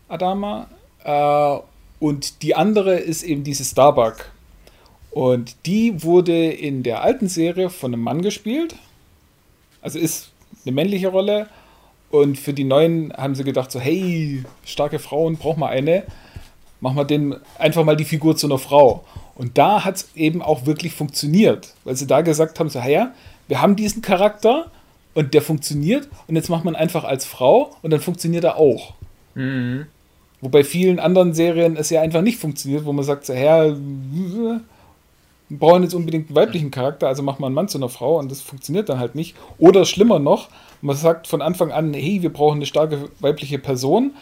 Adama. 0.08 0.66
Äh, 1.04 1.58
und 2.00 2.42
die 2.42 2.54
andere 2.54 2.96
ist 2.96 3.22
eben 3.22 3.44
diese 3.44 3.64
Starbuck. 3.64 4.30
Und 5.10 5.56
die 5.64 6.02
wurde 6.02 6.50
in 6.50 6.82
der 6.82 7.02
alten 7.02 7.28
Serie 7.28 7.70
von 7.70 7.94
einem 7.94 8.02
Mann 8.02 8.20
gespielt. 8.20 8.74
Also 9.80 9.98
ist 9.98 10.32
eine 10.64 10.72
männliche 10.72 11.08
Rolle. 11.08 11.48
Und 12.14 12.38
für 12.38 12.52
die 12.52 12.62
neuen 12.62 13.12
haben 13.16 13.34
sie 13.34 13.42
gedacht, 13.42 13.72
so, 13.72 13.80
hey, 13.80 14.44
starke 14.64 15.00
Frauen, 15.00 15.36
braucht 15.36 15.58
mal 15.58 15.70
eine. 15.70 16.04
Machen 16.80 16.96
wir 16.96 17.04
den 17.04 17.34
einfach 17.58 17.82
mal 17.82 17.96
die 17.96 18.04
Figur 18.04 18.36
zu 18.36 18.46
einer 18.46 18.58
Frau. 18.58 19.02
Und 19.34 19.58
da 19.58 19.84
hat 19.84 19.96
es 19.96 20.10
eben 20.14 20.40
auch 20.40 20.64
wirklich 20.64 20.92
funktioniert. 20.92 21.74
Weil 21.82 21.96
sie 21.96 22.06
da 22.06 22.20
gesagt 22.20 22.60
haben, 22.60 22.68
so, 22.70 22.78
hey, 22.78 22.92
ja, 22.92 23.12
wir 23.48 23.60
haben 23.60 23.74
diesen 23.74 24.00
Charakter 24.00 24.70
und 25.14 25.34
der 25.34 25.42
funktioniert. 25.42 26.08
Und 26.28 26.36
jetzt 26.36 26.50
macht 26.50 26.64
man 26.64 26.76
einfach 26.76 27.02
als 27.02 27.24
Frau 27.24 27.74
und 27.82 27.90
dann 27.90 27.98
funktioniert 27.98 28.44
er 28.44 28.58
auch. 28.58 28.94
Mhm. 29.34 29.86
Wo 30.40 30.50
bei 30.50 30.62
vielen 30.62 31.00
anderen 31.00 31.34
Serien 31.34 31.76
es 31.76 31.90
ja 31.90 32.00
einfach 32.00 32.22
nicht 32.22 32.38
funktioniert, 32.38 32.84
wo 32.84 32.92
man 32.92 33.04
sagt, 33.04 33.26
so, 33.26 33.34
Herr, 33.34 33.76
wir 33.76 34.60
brauchen 35.48 35.82
jetzt 35.82 35.94
unbedingt 35.94 36.28
einen 36.28 36.36
weiblichen 36.36 36.70
Charakter, 36.70 37.08
also 37.08 37.24
macht 37.24 37.40
man 37.40 37.48
einen 37.48 37.56
Mann 37.56 37.68
zu 37.68 37.78
einer 37.78 37.88
Frau 37.88 38.20
und 38.20 38.30
das 38.30 38.40
funktioniert 38.40 38.88
dann 38.88 39.00
halt 39.00 39.16
nicht. 39.16 39.34
Oder 39.58 39.84
schlimmer 39.84 40.20
noch, 40.20 40.48
man 40.84 40.96
sagt 40.96 41.26
von 41.26 41.40
Anfang 41.42 41.72
an, 41.72 41.94
hey, 41.94 42.20
wir 42.22 42.32
brauchen 42.32 42.56
eine 42.56 42.66
starke 42.66 43.08
weibliche 43.20 43.58
Person. 43.58 44.12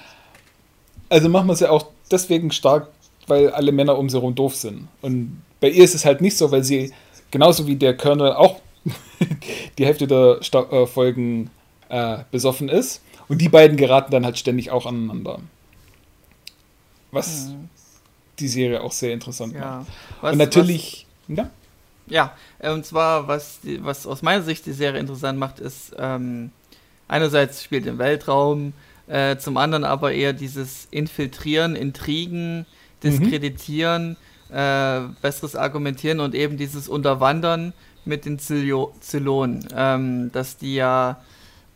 Also 1.09 1.29
machen 1.29 1.48
wir 1.48 1.57
sie 1.57 1.68
auch 1.70 1.87
deswegen 2.11 2.53
stark, 2.53 2.88
weil 3.27 3.51
alle 3.51 3.72
Männer 3.72 3.98
um 3.98 4.09
sie 4.09 4.16
herum 4.16 4.35
doof 4.35 4.55
sind. 4.55 4.88
Und 5.03 5.42
bei 5.61 5.68
ihr 5.70 5.85
ist 5.85 5.94
es 5.94 6.05
halt 6.05 6.20
nicht 6.20 6.37
so, 6.37 6.51
weil 6.53 6.62
sie 6.64 6.92
genauso 7.31 7.66
wie 7.66 7.77
der 7.77 7.96
Colonel 7.96 8.33
auch 8.33 8.61
die 9.79 9.85
Hälfte 9.87 10.07
der 10.07 10.38
Sta 10.42 10.62
äh, 10.70 10.87
Folgen 10.87 11.51
äh, 11.88 12.18
besoffen 12.31 12.68
ist. 12.68 13.03
Und 13.29 13.38
die 13.38 13.48
beiden 13.48 13.77
geraten 13.77 14.12
dann 14.12 14.25
halt 14.25 14.38
ständig 14.38 14.70
auch 14.70 14.87
aneinander. 14.87 15.40
Was 17.11 17.48
Mhm. 17.48 17.68
die 18.38 18.48
Serie 18.48 18.83
auch 18.83 18.92
sehr 18.92 19.12
interessant 19.12 19.55
Ja. 19.55 19.79
macht. 19.79 19.87
Was, 20.20 20.33
Und 20.33 20.38
natürlich, 20.38 21.07
ja, 21.29 21.51
Ja, 22.07 22.33
und 22.61 22.85
zwar, 22.85 23.29
was, 23.29 23.61
die, 23.61 23.85
was 23.85 24.07
aus 24.07 24.23
meiner 24.23 24.43
Sicht 24.43 24.67
die 24.67 24.73
Serie 24.73 25.01
interessant 25.01 25.38
macht, 25.38 25.61
ist, 25.61 25.95
ähm, 25.99 26.51
einerseits 27.09 27.62
spielt 27.62 27.87
im 27.87 27.99
Weltraum, 27.99 28.73
äh, 29.07 29.37
zum 29.37 29.57
anderen 29.57 29.85
aber 29.85 30.12
eher 30.12 30.33
dieses 30.33 30.88
Infiltrieren, 30.91 31.77
Intrigen, 31.77 32.67
Diskreditieren, 33.03 34.17
äh, 34.51 35.01
besseres 35.21 35.57
Argumentieren 35.57 36.21
und 36.21 36.35
eben 36.35 36.57
dieses 36.57 36.88
Unterwandern 36.88 37.73
mit 38.05 38.25
den 38.25 38.38
Zylonen, 38.38 39.69
ähm, 39.75 40.31
dass 40.33 40.57
die 40.57 40.75
ja 40.75 41.21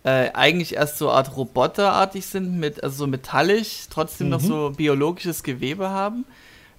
äh, 0.04 0.30
eigentlich 0.34 0.74
erst 0.74 0.98
so 0.98 1.08
eine 1.08 1.18
Art 1.18 1.36
roboterartig 1.36 2.26
sind, 2.26 2.58
mit, 2.58 2.82
also 2.84 2.96
so 2.98 3.06
metallisch, 3.06 3.86
trotzdem 3.90 4.28
noch 4.28 4.40
Mhm. 4.40 4.46
so 4.46 4.72
biologisches 4.76 5.42
Gewebe 5.42 5.90
haben. 5.90 6.24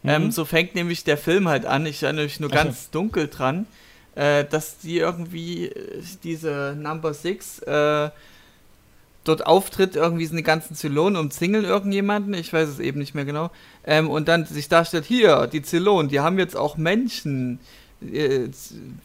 Ähm, 0.07 0.31
so 0.31 0.45
fängt 0.45 0.75
nämlich 0.75 1.03
der 1.03 1.17
Film 1.17 1.47
halt 1.47 1.65
an. 1.65 1.85
Ich 1.85 2.03
erinnere 2.03 2.25
mich 2.25 2.39
nur 2.39 2.49
Ach 2.51 2.57
so. 2.57 2.63
ganz 2.63 2.89
dunkel 2.89 3.27
dran, 3.27 3.67
äh, 4.15 4.45
dass 4.45 4.79
die 4.79 4.97
irgendwie 4.97 5.67
äh, 5.67 6.01
diese 6.23 6.75
Number 6.79 7.13
Six 7.13 7.59
äh, 7.59 8.09
dort 9.23 9.45
auftritt, 9.45 9.95
irgendwie 9.95 10.25
sind 10.25 10.37
die 10.37 10.43
ganzen 10.43 10.75
Zylonen 10.75 11.19
umzingeln 11.19 11.65
irgendjemanden, 11.65 12.33
ich 12.33 12.53
weiß 12.53 12.69
es 12.69 12.79
eben 12.79 12.99
nicht 12.99 13.13
mehr 13.13 13.25
genau, 13.25 13.51
ähm, 13.85 14.09
und 14.09 14.27
dann 14.27 14.45
sich 14.45 14.69
darstellt, 14.69 15.05
hier, 15.05 15.47
die 15.47 15.61
Zylonen, 15.61 16.09
die 16.09 16.21
haben 16.21 16.39
jetzt 16.39 16.55
auch 16.55 16.77
Menschen, 16.77 17.59
äh, 18.01 18.49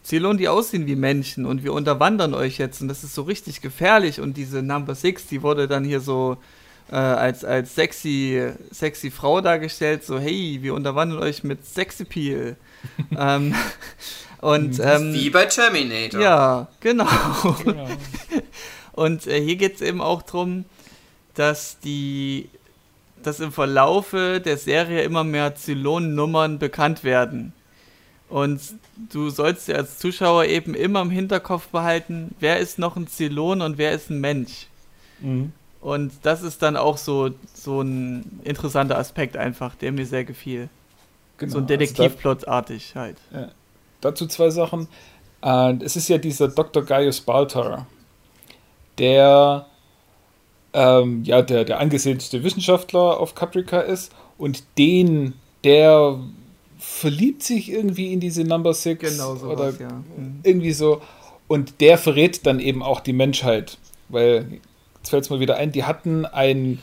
Zylonen, 0.03 0.37
die 0.37 0.47
aussehen 0.47 0.85
wie 0.85 0.95
Menschen 0.95 1.45
und 1.45 1.63
wir 1.63 1.73
unterwandern 1.73 2.33
euch 2.33 2.57
jetzt. 2.57 2.81
Und 2.81 2.87
das 2.87 3.03
ist 3.03 3.15
so 3.15 3.23
richtig 3.23 3.61
gefährlich. 3.61 4.19
Und 4.19 4.37
diese 4.37 4.61
Number 4.61 4.95
Six, 4.95 5.27
die 5.27 5.41
wurde 5.41 5.67
dann 5.67 5.83
hier 5.83 5.99
so 5.99 6.37
äh, 6.91 6.95
als, 6.95 7.43
als 7.43 7.75
sexy, 7.75 8.51
sexy 8.71 9.11
Frau 9.11 9.41
dargestellt, 9.41 10.03
so 10.03 10.19
hey, 10.19 10.59
wir 10.61 10.73
unterwandern 10.73 11.19
euch 11.19 11.43
mit 11.43 11.65
Sexappeal. 11.65 12.55
ähm, 13.17 13.55
und 14.41 14.79
ähm, 14.79 15.13
Wie 15.13 15.29
bei 15.29 15.45
Terminator. 15.45 16.21
ja, 16.21 16.67
genau. 16.79 17.07
genau. 17.63 17.87
Und 18.93 19.25
äh, 19.25 19.41
hier 19.41 19.55
geht 19.55 19.75
es 19.75 19.81
eben 19.81 20.01
auch 20.01 20.21
darum, 20.21 20.65
dass 21.33 21.79
die 21.79 22.49
dass 23.23 23.39
im 23.39 23.51
Verlaufe 23.51 24.41
der 24.43 24.57
Serie 24.57 25.01
immer 25.03 25.23
mehr 25.23 25.55
Zylonennummern 25.55 26.59
bekannt 26.59 27.03
werden. 27.03 27.53
Und 28.29 28.59
du 29.11 29.29
sollst 29.29 29.67
dir 29.67 29.77
als 29.77 29.97
Zuschauer 29.97 30.45
eben 30.45 30.75
immer 30.75 31.01
im 31.01 31.09
Hinterkopf 31.09 31.67
behalten, 31.67 32.35
wer 32.39 32.59
ist 32.59 32.79
noch 32.79 32.95
ein 32.95 33.07
Zylon 33.07 33.61
und 33.61 33.77
wer 33.77 33.93
ist 33.93 34.09
ein 34.09 34.19
Mensch. 34.19 34.67
Mhm. 35.19 35.53
Und 35.83 36.13
das 36.21 36.43
ist 36.43 36.61
dann 36.61 36.77
auch 36.77 36.95
so, 36.97 37.31
so 37.53 37.81
ein 37.81 38.39
interessanter 38.45 38.97
Aspekt 38.97 39.35
einfach, 39.35 39.75
der 39.75 39.91
mir 39.91 40.05
sehr 40.05 40.23
gefiel. 40.23 40.69
Genau. 41.37 41.51
so 41.51 41.57
ein 41.57 41.63
Also 41.63 41.67
da- 41.73 41.77
Detektivplotartig 41.77 42.95
halt. 42.95 43.17
dazu 44.01 44.25
zwei 44.27 44.49
Sachen. 44.49 44.87
Äh, 45.43 45.73
es 45.83 45.95
ist 45.97 46.07
ja 46.07 46.17
dieser 46.17 46.47
Dr. 46.47 46.83
Gaius 46.85 47.19
Baltar, 47.19 47.85
der 48.97 49.65
ähm, 50.73 51.23
ja 51.25 51.41
der, 51.41 51.65
der 51.65 51.79
angesehenste 51.79 52.43
Wissenschaftler 52.43 53.19
auf 53.19 53.35
Caprica 53.35 53.79
ist 53.81 54.11
und 54.37 54.63
den, 54.77 55.33
der 55.63 56.19
verliebt 56.79 57.43
sich 57.43 57.69
irgendwie 57.71 58.13
in 58.13 58.19
diese 58.19 58.43
Number 58.43 58.73
Six 58.73 59.01
Genau 59.17 59.35
so 59.35 59.47
oder 59.47 59.69
ja. 59.71 59.89
Mhm. 60.17 60.39
irgendwie 60.43 60.73
so 60.73 61.01
und 61.47 61.81
der 61.81 61.97
verrät 61.97 62.45
dann 62.45 62.59
eben 62.59 62.81
auch 62.81 63.01
die 63.01 63.13
Menschheit, 63.13 63.77
weil 64.09 64.59
jetzt 65.03 65.09
fällt 65.09 65.25
es 65.25 65.29
mal 65.29 65.41
wieder 65.41 65.57
ein, 65.57 65.73
die 65.73 65.83
hatten 65.83 66.25
ein 66.25 66.79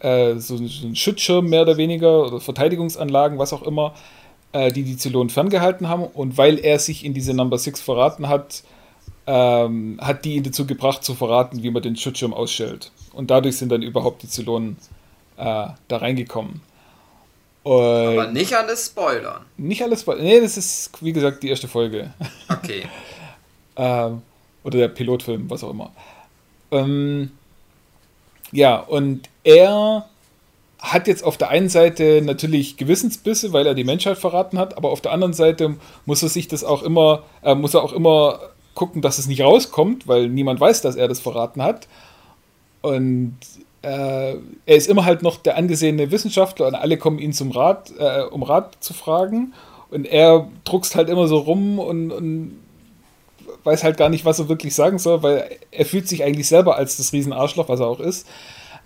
äh, 0.00 0.36
so, 0.36 0.56
einen 0.56 0.94
Schutzschirm 0.94 1.48
mehr 1.48 1.62
oder 1.62 1.76
weniger 1.76 2.26
oder 2.26 2.40
Verteidigungsanlagen, 2.40 3.38
was 3.38 3.52
auch 3.52 3.62
immer, 3.62 3.92
äh, 4.52 4.70
die 4.70 4.84
die 4.84 4.96
Zylonen 4.96 5.30
ferngehalten 5.30 5.88
haben. 5.88 6.04
Und 6.04 6.38
weil 6.38 6.58
er 6.60 6.78
sich 6.78 7.04
in 7.04 7.12
diese 7.12 7.34
Number 7.34 7.58
6 7.58 7.80
verraten 7.80 8.28
hat, 8.28 8.62
ähm, 9.26 9.98
hat 10.00 10.24
die 10.24 10.36
ihn 10.36 10.44
dazu 10.44 10.64
gebracht 10.64 11.02
zu 11.02 11.16
verraten, 11.16 11.64
wie 11.64 11.70
man 11.70 11.82
den 11.82 11.96
Schutzschirm 11.96 12.32
ausstellt. 12.32 12.92
Und 13.12 13.32
dadurch 13.32 13.56
sind 13.56 13.72
dann 13.72 13.82
überhaupt 13.82 14.22
die 14.22 14.28
Zylonen 14.28 14.76
äh, 15.36 15.66
da 15.88 15.96
reingekommen. 15.96 16.60
Aber 17.64 18.28
Und 18.28 18.32
nicht 18.32 18.54
alles 18.54 18.86
spoilern. 18.86 19.44
nicht 19.56 19.82
alles, 19.82 20.06
nee, 20.06 20.40
das 20.40 20.56
ist 20.56 20.92
wie 21.00 21.12
gesagt 21.12 21.42
die 21.42 21.48
erste 21.48 21.66
Folge. 21.66 22.12
Okay. 22.48 22.84
Ähm, 23.78 24.22
oder 24.64 24.78
der 24.78 24.88
Pilotfilm, 24.88 25.50
was 25.50 25.62
auch 25.62 25.68
immer. 25.68 25.92
Ähm, 26.70 27.30
ja, 28.52 28.76
und 28.78 29.28
er 29.44 30.06
hat 30.78 31.08
jetzt 31.08 31.24
auf 31.24 31.36
der 31.36 31.48
einen 31.48 31.68
Seite 31.68 32.22
natürlich 32.22 32.76
Gewissensbisse, 32.76 33.52
weil 33.52 33.66
er 33.66 33.74
die 33.74 33.84
Menschheit 33.84 34.18
verraten 34.18 34.58
hat, 34.58 34.76
aber 34.76 34.90
auf 34.90 35.00
der 35.00 35.12
anderen 35.12 35.32
Seite 35.32 35.76
muss 36.04 36.22
er 36.22 36.28
sich 36.28 36.48
das 36.48 36.64
auch 36.64 36.82
immer, 36.82 37.22
äh, 37.42 37.54
muss 37.54 37.74
er 37.74 37.82
auch 37.82 37.92
immer 37.92 38.40
gucken, 38.74 39.02
dass 39.02 39.18
es 39.18 39.26
nicht 39.26 39.40
rauskommt, 39.40 40.06
weil 40.06 40.28
niemand 40.28 40.60
weiß, 40.60 40.82
dass 40.82 40.96
er 40.96 41.08
das 41.08 41.20
verraten 41.20 41.62
hat. 41.62 41.88
Und 42.82 43.36
äh, 43.82 44.34
er 44.66 44.76
ist 44.76 44.88
immer 44.88 45.04
halt 45.04 45.22
noch 45.22 45.38
der 45.38 45.56
angesehene 45.56 46.10
Wissenschaftler 46.10 46.68
und 46.68 46.74
alle 46.74 46.98
kommen 46.98 47.18
ihn 47.18 47.32
zum 47.32 47.50
Rat, 47.50 47.92
äh, 47.98 48.22
um 48.22 48.42
Rat 48.42 48.76
zu 48.80 48.94
fragen. 48.94 49.54
Und 49.90 50.04
er 50.04 50.48
druckst 50.64 50.94
halt 50.94 51.08
immer 51.08 51.26
so 51.26 51.38
rum 51.38 51.78
und, 51.78 52.12
und 52.12 52.58
weiß 53.66 53.84
halt 53.84 53.96
gar 53.96 54.08
nicht, 54.08 54.24
was 54.24 54.38
er 54.38 54.48
wirklich 54.48 54.74
sagen 54.74 54.98
soll, 54.98 55.22
weil 55.22 55.50
er 55.70 55.84
fühlt 55.84 56.08
sich 56.08 56.22
eigentlich 56.22 56.48
selber 56.48 56.76
als 56.76 56.96
das 56.96 57.12
Riesenarschloch, 57.12 57.68
was 57.68 57.80
er 57.80 57.86
auch 57.86 58.00
ist. 58.00 58.26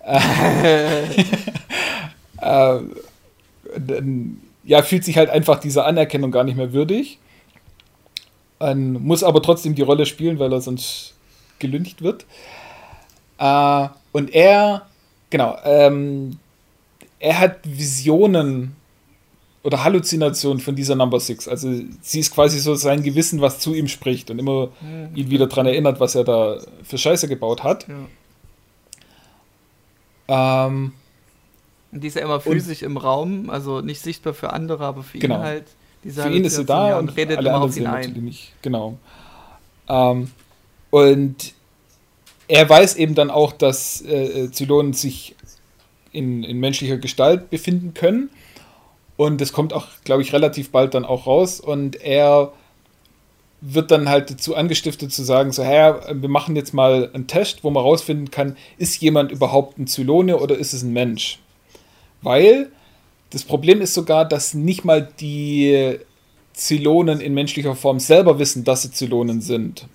äh, 2.41 2.79
dann, 3.79 4.41
ja, 4.65 4.83
fühlt 4.83 5.05
sich 5.05 5.17
halt 5.19 5.31
einfach 5.31 5.61
dieser 5.61 5.87
Anerkennung 5.87 6.31
gar 6.31 6.45
nicht 6.45 6.57
mehr 6.57 6.73
würdig. 6.73 7.19
Ähm, 8.61 8.95
muss 9.05 9.23
aber 9.23 9.43
trotzdem 9.43 9.75
die 9.75 9.83
Rolle 9.83 10.07
spielen, 10.07 10.39
weil 10.39 10.53
er 10.53 10.61
sonst 10.61 11.15
gelüncht 11.59 12.03
wird. 12.03 12.27
Äh, 13.39 13.89
und 14.13 14.35
er, 14.35 14.87
genau, 15.31 15.57
ähm, 15.65 16.39
er 17.19 17.39
hat 17.39 17.59
Visionen 17.65 18.77
oder 19.63 19.85
Halluzination 19.85 20.59
von 20.59 20.75
dieser 20.75 20.95
Number 20.95 21.21
Six. 21.21 21.47
Also 21.47 21.71
sie 22.01 22.21
ist 22.21 22.35
quasi 22.35 22.59
so 22.59 22.75
sein 22.75 23.03
Gewissen, 23.03 23.41
was 23.41 23.59
zu 23.59 23.75
ihm 23.75 23.89
spricht 23.89 24.31
und 24.31 24.39
immer 24.39 24.69
mhm. 24.81 25.15
ihn 25.15 25.31
wieder 25.31 25.47
daran 25.47 25.67
erinnert, 25.67 26.01
was 26.01 26.15
er 26.15 26.25
da 26.25 26.59
für 26.83 26.97
Scheiße 26.97 27.29
gebaut 27.29 27.63
hat. 27.63 27.87
Ja. 30.29 30.67
Ähm, 30.67 30.93
und 31.93 32.03
die 32.03 32.09
ist 32.09 32.17
ja 32.17 32.23
immer 32.23 32.41
physisch 32.41 32.83
im 32.83 32.97
Raum, 32.97 33.51
also 33.51 33.81
nicht 33.81 34.01
sichtbar 34.01 34.33
für 34.33 34.53
andere, 34.53 34.85
aber 34.85 35.03
für 35.03 35.19
genau. 35.19 35.37
ihn 35.37 35.43
halt. 35.43 35.65
für 36.05 36.31
ihn 36.31 36.45
ist 36.45 36.57
sie 36.57 36.65
da 36.65 36.99
und, 36.99 37.11
und 37.11 37.17
redet 37.17 37.39
alle 37.39 37.49
immer 37.51 37.63
auf 37.63 37.77
ihn 37.77 37.87
ein. 37.87 38.13
Nicht. 38.13 38.55
Genau. 38.63 38.97
Ähm, 39.89 40.31
und 40.91 41.53
er 42.49 42.69
weiß 42.69 42.97
eben 42.97 43.15
dann 43.15 43.31
auch, 43.31 43.53
dass 43.53 44.03
äh, 44.03 44.51
Zylonen 44.51 44.93
sich 44.93 45.35
in, 46.13 46.45
in 46.45 46.59
menschlicher 46.59 46.97
Gestalt 46.97 47.51
befinden 47.51 47.93
können 47.93 48.31
und 49.21 49.43
das 49.43 49.53
kommt 49.53 49.75
auch, 49.75 49.87
glaube 50.05 50.23
ich, 50.23 50.33
relativ 50.33 50.71
bald 50.71 50.95
dann 50.95 51.05
auch 51.05 51.27
raus. 51.27 51.61
Und 51.61 52.01
er 52.01 52.55
wird 53.61 53.91
dann 53.91 54.09
halt 54.09 54.31
dazu 54.31 54.57
angestiftet 54.57 55.13
zu 55.13 55.23
sagen, 55.23 55.53
so, 55.53 55.63
Herr, 55.63 56.07
wir 56.11 56.31
machen 56.31 56.57
jetzt 56.57 56.73
mal 56.73 57.11
einen 57.13 57.27
Test, 57.27 57.63
wo 57.63 57.69
man 57.69 57.83
rausfinden 57.83 58.31
kann, 58.31 58.57
ist 58.79 59.03
jemand 59.03 59.31
überhaupt 59.31 59.79
ein 59.79 59.87
Zylone 59.87 60.39
oder 60.39 60.57
ist 60.57 60.73
es 60.73 60.83
ein 60.83 60.95
Mensch? 60.95 61.39
Weil 62.23 62.73
das 63.29 63.45
Problem 63.45 63.83
ist 63.83 63.93
sogar, 63.93 64.25
dass 64.25 64.55
nicht 64.55 64.87
mal 64.87 65.07
die 65.21 65.99
Zylonen 66.55 67.21
in 67.21 67.35
menschlicher 67.35 67.77
Form 67.77 68.01
selber 68.01 68.39
wissen, 68.39 68.65
dass 68.65 68.85
sie 68.85 68.91
Zylonen 68.91 69.43
sind. 69.43 69.87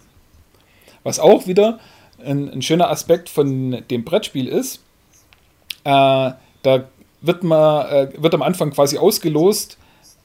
Was 1.01 1.17
auch 1.19 1.47
wieder 1.47 1.79
ein, 2.23 2.47
ein 2.47 2.61
schöner 2.61 2.91
Aspekt 2.91 3.29
von 3.29 3.83
dem 3.89 4.03
Brettspiel 4.03 4.47
ist. 4.47 4.83
Äh, 5.83 6.33
da 6.61 6.83
wird, 7.25 7.43
man, 7.43 7.85
äh, 7.87 8.09
wird 8.17 8.33
am 8.33 8.41
Anfang 8.41 8.71
quasi 8.71 8.97
ausgelost, 8.97 9.77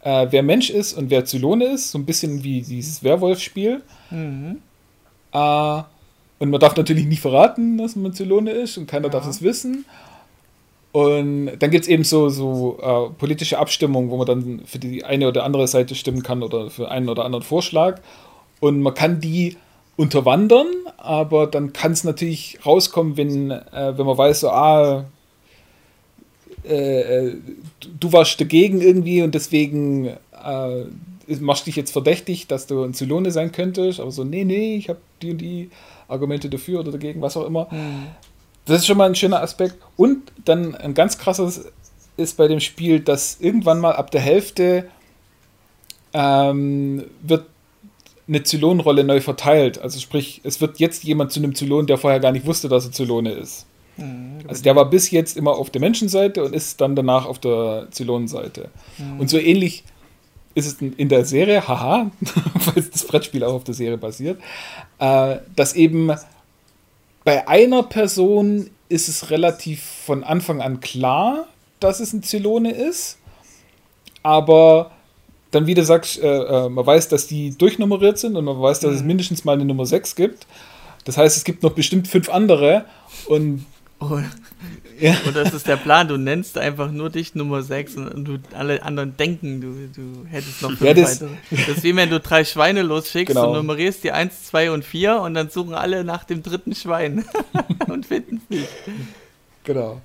äh, 0.02 0.26
wer 0.30 0.42
Mensch 0.42 0.70
ist 0.70 0.94
und 0.94 1.10
wer 1.10 1.24
Zylone 1.24 1.64
ist. 1.64 1.90
So 1.90 1.98
ein 1.98 2.06
bisschen 2.06 2.42
wie 2.42 2.62
dieses 2.62 3.02
Werwolf-Spiel. 3.02 3.82
Mhm. 4.10 4.58
Äh, 5.32 5.82
und 6.38 6.50
man 6.50 6.60
darf 6.60 6.76
natürlich 6.76 7.06
nicht 7.06 7.20
verraten, 7.20 7.78
dass 7.78 7.96
man 7.96 8.12
Zylone 8.14 8.50
ist 8.50 8.78
und 8.78 8.86
keiner 8.86 9.08
ja. 9.08 9.12
darf 9.12 9.28
es 9.28 9.42
wissen. 9.42 9.84
Und 10.92 11.58
dann 11.58 11.70
gibt 11.70 11.84
es 11.84 11.88
eben 11.88 12.02
so, 12.02 12.30
so 12.30 12.78
äh, 12.82 13.10
politische 13.16 13.58
Abstimmungen, 13.58 14.10
wo 14.10 14.16
man 14.16 14.26
dann 14.26 14.62
für 14.64 14.78
die 14.78 15.04
eine 15.04 15.28
oder 15.28 15.44
andere 15.44 15.68
Seite 15.68 15.94
stimmen 15.94 16.22
kann 16.22 16.42
oder 16.42 16.70
für 16.70 16.90
einen 16.90 17.08
oder 17.08 17.24
anderen 17.24 17.44
Vorschlag. 17.44 18.00
Und 18.58 18.80
man 18.82 18.94
kann 18.94 19.20
die 19.20 19.56
unterwandern, 19.96 20.66
aber 20.96 21.46
dann 21.46 21.72
kann 21.72 21.92
es 21.92 22.04
natürlich 22.04 22.58
rauskommen, 22.64 23.16
wenn, 23.16 23.50
äh, 23.50 23.92
wenn 23.96 24.06
man 24.06 24.18
weiß, 24.18 24.40
so, 24.40 24.50
ah, 24.50 25.04
äh, 26.70 27.00
äh, 27.00 27.36
du 27.98 28.12
warst 28.12 28.40
dagegen 28.40 28.80
irgendwie 28.80 29.22
und 29.22 29.34
deswegen 29.34 30.06
äh, 30.06 30.84
machst 31.40 31.66
dich 31.66 31.76
jetzt 31.76 31.90
verdächtig, 31.92 32.46
dass 32.46 32.66
du 32.66 32.84
ein 32.84 32.94
Zylone 32.94 33.30
sein 33.30 33.52
könntest, 33.52 34.00
aber 34.00 34.10
so, 34.10 34.24
nee, 34.24 34.44
nee, 34.44 34.76
ich 34.76 34.88
habe 34.88 35.00
die 35.20 35.30
und 35.32 35.38
die 35.38 35.70
Argumente 36.08 36.48
dafür 36.48 36.80
oder 36.80 36.92
dagegen, 36.92 37.20
was 37.20 37.36
auch 37.36 37.46
immer. 37.46 37.68
Mhm. 37.70 38.06
Das 38.66 38.78
ist 38.78 38.86
schon 38.86 38.98
mal 38.98 39.08
ein 39.08 39.14
schöner 39.14 39.42
Aspekt. 39.42 39.76
Und 39.96 40.32
dann 40.44 40.74
ein 40.74 40.94
ganz 40.94 41.18
krasses 41.18 41.72
ist 42.16 42.36
bei 42.36 42.46
dem 42.46 42.60
Spiel, 42.60 43.00
dass 43.00 43.40
irgendwann 43.40 43.80
mal 43.80 43.92
ab 43.92 44.10
der 44.10 44.20
Hälfte 44.20 44.88
ähm, 46.12 47.04
wird 47.22 47.46
eine 48.28 48.42
Zylonenrolle 48.42 49.02
neu 49.02 49.20
verteilt. 49.20 49.80
Also 49.80 49.98
sprich, 49.98 50.40
es 50.44 50.60
wird 50.60 50.78
jetzt 50.78 51.02
jemand 51.02 51.32
zu 51.32 51.40
einem 51.40 51.54
Zylon, 51.54 51.86
der 51.86 51.98
vorher 51.98 52.20
gar 52.20 52.32
nicht 52.32 52.46
wusste, 52.46 52.68
dass 52.68 52.86
er 52.86 52.92
Zylone 52.92 53.32
ist. 53.32 53.66
Mhm, 54.00 54.40
also 54.48 54.62
der 54.62 54.74
war 54.76 54.88
bis 54.88 55.10
jetzt 55.10 55.36
immer 55.36 55.52
auf 55.52 55.70
der 55.70 55.80
Menschenseite 55.80 56.44
und 56.44 56.54
ist 56.54 56.80
dann 56.80 56.96
danach 56.96 57.26
auf 57.26 57.38
der 57.38 57.88
Zylonenseite. 57.90 58.68
Mhm. 58.98 59.20
Und 59.20 59.30
so 59.30 59.38
ähnlich 59.38 59.84
ist 60.54 60.66
es 60.66 60.80
in 60.80 61.08
der 61.08 61.24
Serie, 61.24 61.66
haha, 61.66 62.10
weil 62.20 62.82
das 62.82 63.04
Brettspiel 63.04 63.44
auch 63.44 63.54
auf 63.54 63.64
der 63.64 63.74
Serie 63.74 63.98
basiert, 63.98 64.40
äh, 64.98 65.36
dass 65.54 65.74
eben 65.74 66.12
bei 67.24 67.46
einer 67.46 67.82
Person 67.84 68.70
ist 68.88 69.08
es 69.08 69.30
relativ 69.30 69.82
von 69.82 70.24
Anfang 70.24 70.60
an 70.60 70.80
klar, 70.80 71.46
dass 71.78 72.00
es 72.00 72.12
ein 72.12 72.22
Zylone 72.22 72.72
ist, 72.72 73.18
aber 74.22 74.90
dann 75.50 75.66
wieder 75.66 75.84
sagst, 75.84 76.20
äh, 76.20 76.26
äh, 76.26 76.68
man 76.68 76.84
weiß, 76.84 77.08
dass 77.08 77.26
die 77.26 77.56
durchnummeriert 77.56 78.18
sind 78.18 78.36
und 78.36 78.44
man 78.44 78.60
weiß, 78.60 78.80
dass 78.80 78.90
mhm. 78.90 78.96
es 78.96 79.02
mindestens 79.02 79.44
mal 79.44 79.52
eine 79.52 79.64
Nummer 79.64 79.86
6 79.86 80.14
gibt. 80.16 80.46
Das 81.04 81.16
heißt, 81.16 81.36
es 81.36 81.44
gibt 81.44 81.62
noch 81.62 81.72
bestimmt 81.72 82.08
fünf 82.08 82.28
andere 82.28 82.84
und 83.26 83.64
Oh. 84.00 84.18
Ja. 85.00 85.16
Und 85.26 85.34
das 85.34 85.54
ist 85.54 85.66
der 85.66 85.78
Plan, 85.78 86.08
du 86.08 86.18
nennst 86.18 86.58
einfach 86.58 86.90
nur 86.90 87.08
dich 87.08 87.34
Nummer 87.34 87.62
6 87.62 87.96
und, 87.96 88.22
du, 88.26 88.38
alle 88.52 88.82
anderen 88.82 89.16
denken, 89.16 89.62
du, 89.62 89.88
du 89.98 90.26
hättest 90.28 90.60
noch 90.60 90.72
fünf 90.72 90.82
ja, 90.82 90.92
das, 90.92 91.22
weitere. 91.22 91.36
Das 91.50 91.68
ist 91.76 91.82
wie 91.84 91.96
wenn 91.96 92.10
du 92.10 92.20
drei 92.20 92.44
Schweine 92.44 92.82
losschickst 92.82 93.34
genau. 93.34 93.48
und 93.48 93.56
nummerierst 93.56 94.04
die 94.04 94.12
1, 94.12 94.48
2 94.48 94.72
und 94.72 94.84
4 94.84 95.22
und 95.22 95.32
dann 95.32 95.48
suchen 95.48 95.72
alle 95.72 96.04
nach 96.04 96.24
dem 96.24 96.42
dritten 96.42 96.74
Schwein 96.74 97.24
und 97.88 98.04
finden 98.04 98.42
es 98.42 98.50
nicht. 98.54 98.68
Genau. 99.64 100.02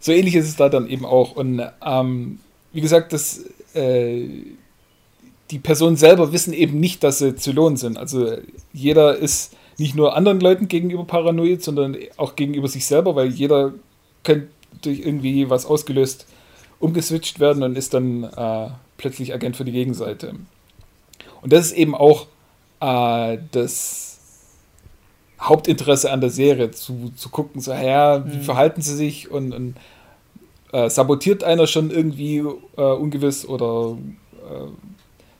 So 0.00 0.12
ähnlich 0.12 0.34
ist 0.34 0.48
es 0.48 0.56
da 0.56 0.70
dann 0.70 0.88
eben 0.88 1.04
auch. 1.04 1.32
Und 1.32 1.62
ähm, 1.84 2.38
wie 2.72 2.80
gesagt, 2.80 3.12
das, 3.12 3.44
äh, 3.74 4.28
die 5.50 5.58
Personen 5.58 5.96
selber 5.96 6.32
wissen 6.32 6.54
eben 6.54 6.80
nicht, 6.80 7.04
dass 7.04 7.18
sie 7.18 7.36
Zylonen 7.36 7.76
sind. 7.76 7.98
Also 7.98 8.38
jeder 8.72 9.14
ist 9.16 9.52
nicht 9.78 9.94
nur 9.94 10.16
anderen 10.16 10.40
Leuten 10.40 10.68
gegenüber 10.68 11.04
paranoid, 11.04 11.62
sondern 11.62 11.96
auch 12.16 12.36
gegenüber 12.36 12.68
sich 12.68 12.86
selber, 12.86 13.14
weil 13.14 13.28
jeder 13.28 13.74
könnte 14.24 14.48
durch 14.82 15.00
irgendwie 15.00 15.48
was 15.50 15.66
ausgelöst 15.66 16.26
umgeswitcht 16.78 17.40
werden 17.40 17.62
und 17.62 17.76
ist 17.76 17.94
dann 17.94 18.24
äh, 18.24 18.68
plötzlich 18.96 19.32
Agent 19.32 19.56
für 19.56 19.64
die 19.64 19.72
Gegenseite. 19.72 20.34
Und 21.42 21.52
das 21.52 21.66
ist 21.66 21.72
eben 21.72 21.94
auch 21.94 22.26
äh, 22.80 23.38
das 23.52 24.06
Hauptinteresse 25.40 26.10
an 26.10 26.20
der 26.20 26.30
Serie, 26.30 26.70
zu, 26.70 27.12
zu 27.14 27.28
gucken, 27.28 27.60
so, 27.60 27.72
ja, 27.72 28.24
wie 28.26 28.38
mhm. 28.38 28.42
verhalten 28.42 28.82
sie 28.82 28.94
sich 28.94 29.30
und, 29.30 29.52
und 29.52 29.76
äh, 30.72 30.88
sabotiert 30.90 31.44
einer 31.44 31.66
schon 31.66 31.90
irgendwie 31.90 32.38
äh, 32.76 32.82
ungewiss 32.82 33.46
oder 33.46 33.96
äh, 34.32 34.68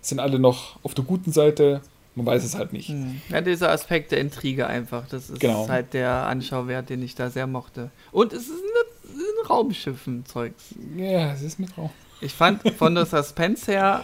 sind 0.01 0.20
alle 0.20 0.38
noch 0.38 0.79
auf 0.83 0.94
der 0.94 1.05
guten 1.05 1.33
Seite? 1.33 1.81
Man 2.17 2.25
weiß 2.25 2.45
es 2.45 2.55
halt 2.57 2.73
nicht. 2.73 2.89
Hm. 2.89 3.21
Ja, 3.29 3.43
dieser 3.43 3.71
Aspekt 3.71 4.11
der 4.11 4.21
Intrige 4.21 4.67
einfach. 4.67 5.07
Das 5.07 5.29
ist 5.29 5.39
genau. 5.39 5.69
halt 5.69 5.93
der 5.93 6.11
Anschauwert, 6.27 6.89
den 6.89 7.03
ich 7.03 7.15
da 7.15 7.29
sehr 7.29 7.47
mochte. 7.47 7.91
Und 8.11 8.33
es 8.33 8.45
ist 8.45 8.53
ein, 8.53 9.15
ein 9.15 9.47
Raumschiffen-Zeugs. 9.47 10.75
Ja, 10.97 11.35
es 11.35 11.43
ist 11.43 11.61
mit 11.61 11.77
Raum. 11.77 11.91
Ich 12.23 12.33
fand 12.33 12.67
von 12.79 12.95
der 12.95 13.05
Suspense 13.05 13.71
her 13.71 14.03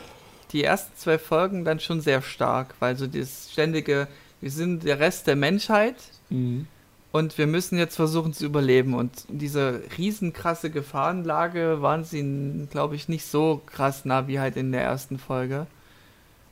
die 0.52 0.62
ersten 0.62 0.94
zwei 0.94 1.18
Folgen 1.18 1.64
dann 1.64 1.80
schon 1.80 2.02
sehr 2.02 2.20
stark, 2.20 2.74
weil 2.80 2.98
so 2.98 3.06
das 3.06 3.50
ständige, 3.50 4.08
wir 4.42 4.50
sind 4.50 4.84
der 4.84 5.00
Rest 5.00 5.26
der 5.26 5.36
Menschheit 5.36 5.96
mhm. 6.28 6.66
und 7.12 7.38
wir 7.38 7.46
müssen 7.46 7.78
jetzt 7.78 7.96
versuchen 7.96 8.34
zu 8.34 8.44
überleben. 8.44 8.92
Und 8.92 9.24
diese 9.28 9.80
riesenkrasse 9.96 10.68
Gefahrenlage 10.68 11.80
waren 11.80 12.04
sie, 12.04 12.66
glaube 12.70 12.94
ich, 12.94 13.08
nicht 13.08 13.24
so 13.24 13.62
krass 13.64 14.04
nah 14.04 14.28
wie 14.28 14.38
halt 14.38 14.58
in 14.58 14.70
der 14.70 14.82
ersten 14.82 15.18
Folge. 15.18 15.66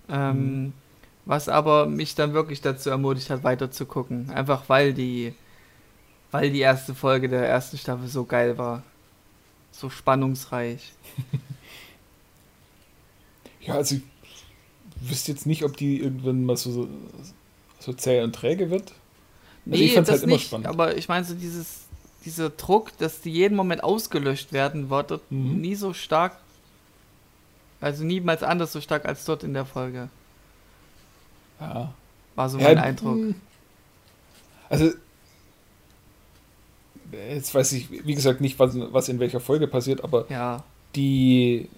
Ähm, 0.09 0.63
mhm. 0.63 0.73
Was 1.31 1.49
aber 1.49 1.87
mich 1.87 2.17
dann 2.17 2.33
wirklich 2.33 2.61
dazu 2.61 2.91
ermutigt 2.91 3.31
hat, 3.31 3.45
weiter 3.45 3.71
zu 3.71 3.87
gucken. 3.87 4.31
Einfach 4.31 4.65
weil 4.67 4.93
die, 4.93 5.33
weil 6.33 6.51
die 6.51 6.59
erste 6.59 6.93
Folge 6.93 7.29
der 7.29 7.47
ersten 7.47 7.79
Staffel 7.79 8.09
so 8.09 8.25
geil 8.25 8.59
war. 8.59 8.83
So 9.71 9.91
spannungsreich. 9.91 10.93
ja, 13.61 13.75
also 13.75 13.95
ich 13.95 14.03
wüsste 15.09 15.31
jetzt 15.31 15.47
nicht, 15.47 15.63
ob 15.63 15.77
die 15.77 16.01
irgendwann 16.01 16.45
mal 16.45 16.57
so, 16.57 16.89
so 17.79 17.93
zäh 17.93 18.23
und 18.23 18.35
träge 18.35 18.71
wird. 18.71 18.91
Also 18.91 18.97
nee, 19.67 19.85
ich 19.85 19.95
fand's 19.95 20.09
das 20.09 20.17
halt 20.17 20.25
immer 20.25 20.33
nicht, 20.33 20.49
spannend. 20.49 20.67
Aber 20.67 20.97
ich 20.97 21.09
meine, 21.09 21.25
so 21.25 21.35
dieses, 21.35 21.83
dieser 22.25 22.51
Druck, 22.51 22.99
dass 22.99 23.21
die 23.21 23.31
jeden 23.31 23.55
Moment 23.55 23.85
ausgelöscht 23.85 24.53
werden, 24.53 24.91
war 24.91 25.05
dort 25.05 25.31
mhm. 25.31 25.61
nie 25.61 25.77
so 25.77 25.93
stark. 25.93 26.39
Also 27.81 28.03
niemals 28.03 28.43
anders 28.43 28.73
so 28.73 28.81
stark 28.81 29.05
als 29.05 29.25
dort 29.25 29.45
in 29.45 29.55
der 29.55 29.65
Folge. 29.65 30.11
Ja. 31.61 31.93
War 32.35 32.49
so 32.49 32.59
mein 32.59 32.77
ja, 32.77 32.83
Eindruck. 32.83 33.17
Hm. 33.17 33.35
Also, 34.69 34.91
jetzt 37.13 37.55
weiß 37.55 37.73
ich, 37.73 37.91
wie 37.91 38.15
gesagt, 38.15 38.41
nicht, 38.41 38.59
was, 38.59 38.75
was 38.93 39.09
in 39.09 39.19
welcher 39.21 39.41
Folge 39.41 39.67
passiert, 39.67 40.05
aber 40.05 40.27
ja. 40.31 40.63
die, 40.95 41.69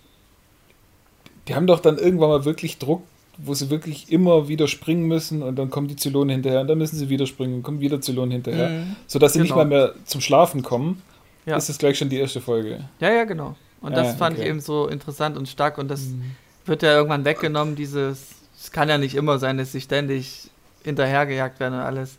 die 1.48 1.54
haben 1.54 1.66
doch 1.66 1.80
dann 1.80 1.98
irgendwann 1.98 2.28
mal 2.28 2.44
wirklich 2.44 2.78
Druck, 2.78 3.02
wo 3.38 3.54
sie 3.54 3.70
wirklich 3.70 4.12
immer 4.12 4.48
wieder 4.48 4.68
springen 4.68 5.08
müssen 5.08 5.42
und 5.42 5.56
dann 5.56 5.70
kommen 5.70 5.88
die 5.88 5.96
Zylonen 5.96 6.30
hinterher 6.30 6.60
und 6.60 6.68
dann 6.68 6.78
müssen 6.78 6.96
sie 6.96 7.08
wieder 7.08 7.26
springen 7.26 7.54
und 7.54 7.62
kommen 7.62 7.80
wieder 7.80 8.00
Zylonen 8.00 8.32
hinterher, 8.32 8.68
mhm. 8.68 8.96
sodass 9.06 9.32
sie 9.32 9.38
genau. 9.38 9.44
nicht 9.44 9.56
mal 9.56 9.66
mehr 9.66 9.94
zum 10.04 10.20
Schlafen 10.20 10.62
kommen. 10.62 11.02
Ja. 11.46 11.56
Ist 11.56 11.68
das 11.68 11.78
gleich 11.78 11.98
schon 11.98 12.08
die 12.08 12.18
erste 12.18 12.40
Folge. 12.40 12.84
Ja, 13.00 13.10
ja, 13.10 13.24
genau. 13.24 13.56
Und 13.80 13.96
das 13.96 14.08
ja, 14.08 14.12
fand 14.14 14.36
okay. 14.36 14.44
ich 14.44 14.50
eben 14.50 14.60
so 14.60 14.86
interessant 14.86 15.36
und 15.36 15.48
stark 15.48 15.78
und 15.78 15.88
das 15.88 16.02
mhm. 16.02 16.36
wird 16.66 16.82
ja 16.82 16.94
irgendwann 16.94 17.24
weggenommen, 17.24 17.74
dieses 17.74 18.41
es 18.62 18.70
kann 18.70 18.88
ja 18.88 18.96
nicht 18.96 19.16
immer 19.16 19.40
sein, 19.40 19.58
dass 19.58 19.72
sie 19.72 19.80
ständig 19.80 20.48
hinterhergejagt 20.84 21.58
werden 21.58 21.74
und 21.74 21.80
alles. 21.80 22.18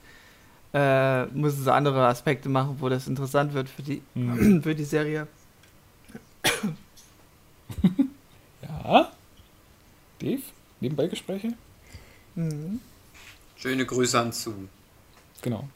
Äh, 0.74 1.26
müssen 1.28 1.64
sie 1.64 1.72
andere 1.72 2.06
Aspekte 2.08 2.50
machen, 2.50 2.78
wo 2.80 2.90
das 2.90 3.08
interessant 3.08 3.54
wird 3.54 3.70
für 3.70 3.82
die, 3.84 4.02
mhm. 4.14 4.62
für 4.64 4.76
die 4.76 4.84
Serie. 4.84 5.28
Ja. 8.62 9.12
Dave? 10.20 10.42
Nebenbeigespräche? 10.80 11.54
Mhm. 12.36 12.80
Schöne 13.56 13.86
Grüße 13.86 14.20
an 14.20 14.32
zu. 14.34 14.68
Genau. 15.42 15.68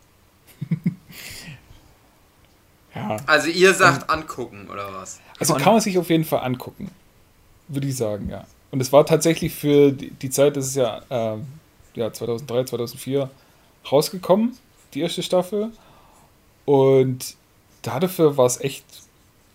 ja. 2.95 3.17
Also 3.25 3.47
ihr 3.49 3.73
sagt 3.73 4.09
angucken, 4.09 4.67
oder 4.69 4.93
was? 4.93 5.21
Also 5.39 5.55
kann 5.55 5.73
man 5.73 5.81
sich 5.81 5.97
auf 5.97 6.09
jeden 6.09 6.25
Fall 6.25 6.41
angucken. 6.41 6.91
Würde 7.67 7.87
ich 7.87 7.95
sagen, 7.95 8.29
ja. 8.29 8.45
Und 8.71 8.81
es 8.81 8.91
war 8.91 9.05
tatsächlich 9.05 9.53
für 9.53 9.91
die, 9.91 10.11
die 10.11 10.29
Zeit, 10.29 10.57
das 10.57 10.67
ist 10.67 10.75
ja, 10.75 11.01
äh, 11.09 11.37
ja 11.95 12.11
2003, 12.11 12.65
2004 12.65 13.29
rausgekommen, 13.91 14.57
die 14.93 15.01
erste 15.01 15.23
Staffel. 15.23 15.71
Und 16.65 17.35
dafür 17.81 18.35
war 18.37 18.45
es 18.45 18.59
echt, 18.59 18.85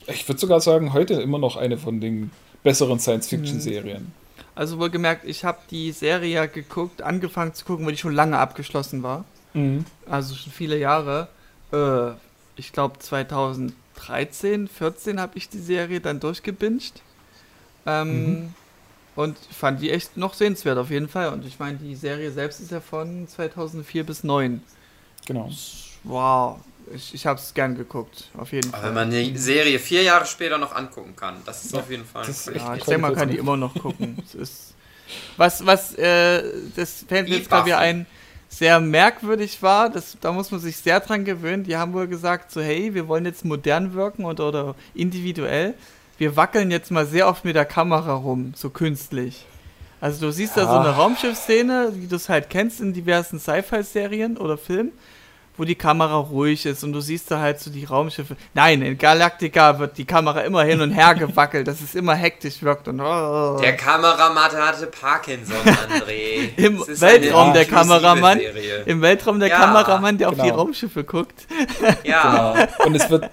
ich 0.06 0.26
würde 0.28 0.40
sogar 0.40 0.60
sagen, 0.60 0.92
heute 0.92 1.14
immer 1.14 1.38
noch 1.38 1.56
eine 1.56 1.76
von 1.76 2.00
den 2.00 2.30
besseren 2.62 2.98
Science-Fiction-Serien. 2.98 4.12
Also 4.54 4.78
wohlgemerkt, 4.78 5.24
ich 5.24 5.44
habe 5.44 5.58
die 5.70 5.92
Serie 5.92 6.34
ja 6.34 6.46
geguckt, 6.46 7.02
angefangen 7.02 7.54
zu 7.54 7.64
gucken, 7.64 7.84
weil 7.86 7.92
die 7.92 7.98
schon 7.98 8.14
lange 8.14 8.38
abgeschlossen 8.38 9.02
war. 9.02 9.24
Mhm. 9.54 9.84
Also 10.08 10.34
schon 10.34 10.52
viele 10.52 10.78
Jahre. 10.78 11.28
Äh, 11.72 12.12
ich 12.56 12.72
glaube 12.72 12.98
2013, 12.98 14.68
14 14.68 15.20
habe 15.20 15.38
ich 15.38 15.48
die 15.48 15.58
Serie 15.58 16.00
dann 16.00 16.20
durchgebinged. 16.20 17.02
Ähm, 17.86 18.26
Mhm. 18.26 18.54
Und 19.14 19.36
fand 19.50 19.82
die 19.82 19.90
echt 19.90 20.16
noch 20.16 20.32
sehenswert 20.34 20.78
auf 20.78 20.90
jeden 20.90 21.08
Fall. 21.08 21.28
Und 21.32 21.44
ich 21.44 21.58
meine, 21.58 21.76
die 21.76 21.94
Serie 21.94 22.30
selbst 22.30 22.60
ist 22.60 22.70
ja 22.70 22.80
von 22.80 23.28
2004 23.28 24.04
bis 24.04 24.20
2009. 24.22 24.62
Genau. 25.26 25.50
Wow, 26.04 26.56
ich, 26.94 27.14
ich 27.14 27.26
habe 27.26 27.38
es 27.38 27.52
gern 27.54 27.76
geguckt, 27.76 28.28
auf 28.36 28.52
jeden 28.52 28.72
Aber 28.72 28.82
wenn 28.84 28.94
Fall. 28.94 29.06
man 29.06 29.14
eine 29.14 29.38
Serie 29.38 29.78
vier 29.78 30.02
Jahre 30.02 30.26
später 30.26 30.58
noch 30.58 30.74
angucken 30.74 31.14
kann, 31.14 31.36
das 31.44 31.64
ist 31.64 31.72
Ja, 31.74 31.80
auf 31.80 31.90
jeden 31.90 32.04
Fall. 32.04 32.22
das 32.26 32.36
ist 32.38 32.44
völlig- 32.44 32.56
echt 32.62 32.68
Ja, 32.68 32.74
ich 32.76 32.84
denke, 32.84 33.00
man 33.02 33.14
kann 33.14 33.28
die 33.28 33.36
immer 33.36 33.56
noch 33.56 33.74
gucken. 33.74 34.18
ist, 34.32 34.74
was, 35.36 35.64
was, 35.66 35.94
äh, 35.94 36.42
das 36.74 37.04
fällt 37.06 37.28
mir 37.28 37.36
jetzt 37.36 37.48
gerade 37.50 37.66
wieder 37.66 37.78
ein, 37.78 38.06
sehr 38.48 38.80
merkwürdig 38.80 39.62
war, 39.62 39.88
das, 39.90 40.16
da 40.20 40.32
muss 40.32 40.50
man 40.50 40.60
sich 40.60 40.76
sehr 40.76 41.00
dran 41.00 41.24
gewöhnen. 41.24 41.64
Die 41.64 41.76
haben 41.76 41.92
wohl 41.94 42.06
gesagt, 42.06 42.50
so, 42.50 42.60
hey, 42.60 42.92
wir 42.94 43.08
wollen 43.08 43.24
jetzt 43.24 43.44
modern 43.44 43.94
wirken 43.94 44.24
und, 44.24 44.40
oder 44.40 44.74
individuell. 44.94 45.74
Wir 46.22 46.36
wackeln 46.36 46.70
jetzt 46.70 46.92
mal 46.92 47.04
sehr 47.04 47.26
oft 47.26 47.44
mit 47.44 47.56
der 47.56 47.64
Kamera 47.64 48.14
rum, 48.14 48.52
so 48.54 48.70
künstlich. 48.70 49.44
Also 50.00 50.26
du 50.26 50.30
siehst 50.32 50.56
da 50.56 50.66
so 50.66 50.72
Ja. 50.74 50.80
eine 50.82 50.90
Raumschiffszene, 50.90 51.90
wie 51.96 52.06
du 52.06 52.14
es 52.14 52.28
halt 52.28 52.48
kennst 52.48 52.80
in 52.80 52.92
diversen 52.92 53.40
Sci-Fi-Serien 53.40 54.36
oder 54.36 54.56
Filmen, 54.56 54.92
wo 55.56 55.64
die 55.64 55.74
Kamera 55.74 56.14
ruhig 56.14 56.64
ist 56.64 56.84
und 56.84 56.92
du 56.92 57.00
siehst 57.00 57.28
da 57.32 57.40
halt 57.40 57.58
so 57.58 57.72
die 57.72 57.84
Raumschiffe. 57.86 58.36
Nein, 58.54 58.82
in 58.82 58.96
Galactica 58.98 59.80
wird 59.80 59.98
die 59.98 60.04
Kamera 60.04 60.42
immer 60.42 60.62
hin 60.62 60.80
und 60.80 60.92
her 60.92 61.16
gewackelt, 61.16 61.66
dass 61.66 61.80
es 61.80 61.96
immer 61.96 62.14
hektisch 62.14 62.62
wirkt 62.62 62.86
und 62.86 63.00
oh. 63.00 63.58
Der 63.60 63.76
Kameramann 63.76 64.52
hatte 64.52 64.86
Parkinson, 64.86 65.56
André. 65.56 66.50
Im 66.56 66.78
Weltraum 67.00 67.52
der 67.52 67.64
Kameramann. 67.64 68.38
Serie. 68.38 68.82
Im 68.86 69.00
Weltraum 69.02 69.40
der 69.40 69.48
Ja, 69.48 69.58
Kameramann, 69.58 70.18
der 70.18 70.28
auf 70.28 70.36
die 70.36 70.42
genau. 70.42 70.54
Raumschiffe 70.54 71.02
guckt. 71.02 71.48
Ja, 72.04 72.52
Genau. 72.54 72.86
Und 72.86 72.94
es 72.94 73.10
wird, 73.10 73.28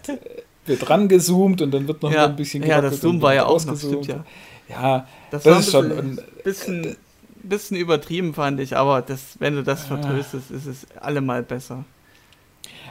wird 0.69 0.89
rangezoomt 0.89 1.62
und 1.62 1.71
dann 1.71 1.88
wird 1.88 2.01
noch 2.01 2.12
Ja, 2.12 2.25
ein 2.27 2.36
bisschen 2.38 2.63
ja 2.63 2.79
das 2.82 3.01
Zoom 3.01 3.21
war 3.21 3.34
ja 3.34 3.45
auch 3.45 3.63
noch, 3.65 3.77
stimmt 3.77 4.08
ja. 4.08 4.23
Ja, 4.69 5.08
Das, 5.32 5.43
das, 5.43 5.51
war 5.53 5.60
ist 5.60 5.67
ein 5.67 5.71
schon. 5.71 6.19
bisschen, 6.43 6.86
Und, 6.86 6.97
bisschen, 7.43 7.75
übertrieben, 7.77 8.34
fand 8.34 8.60
ich, 8.60 8.77
aber 8.77 9.01
das, 9.01 9.21
wenn 9.39 9.55
du 9.55 9.63
das 9.63 9.84
vertröstest, 9.86 10.51
ist 10.51 10.65
es 10.67 10.88
allemal 11.01 11.43
besser. 11.43 11.84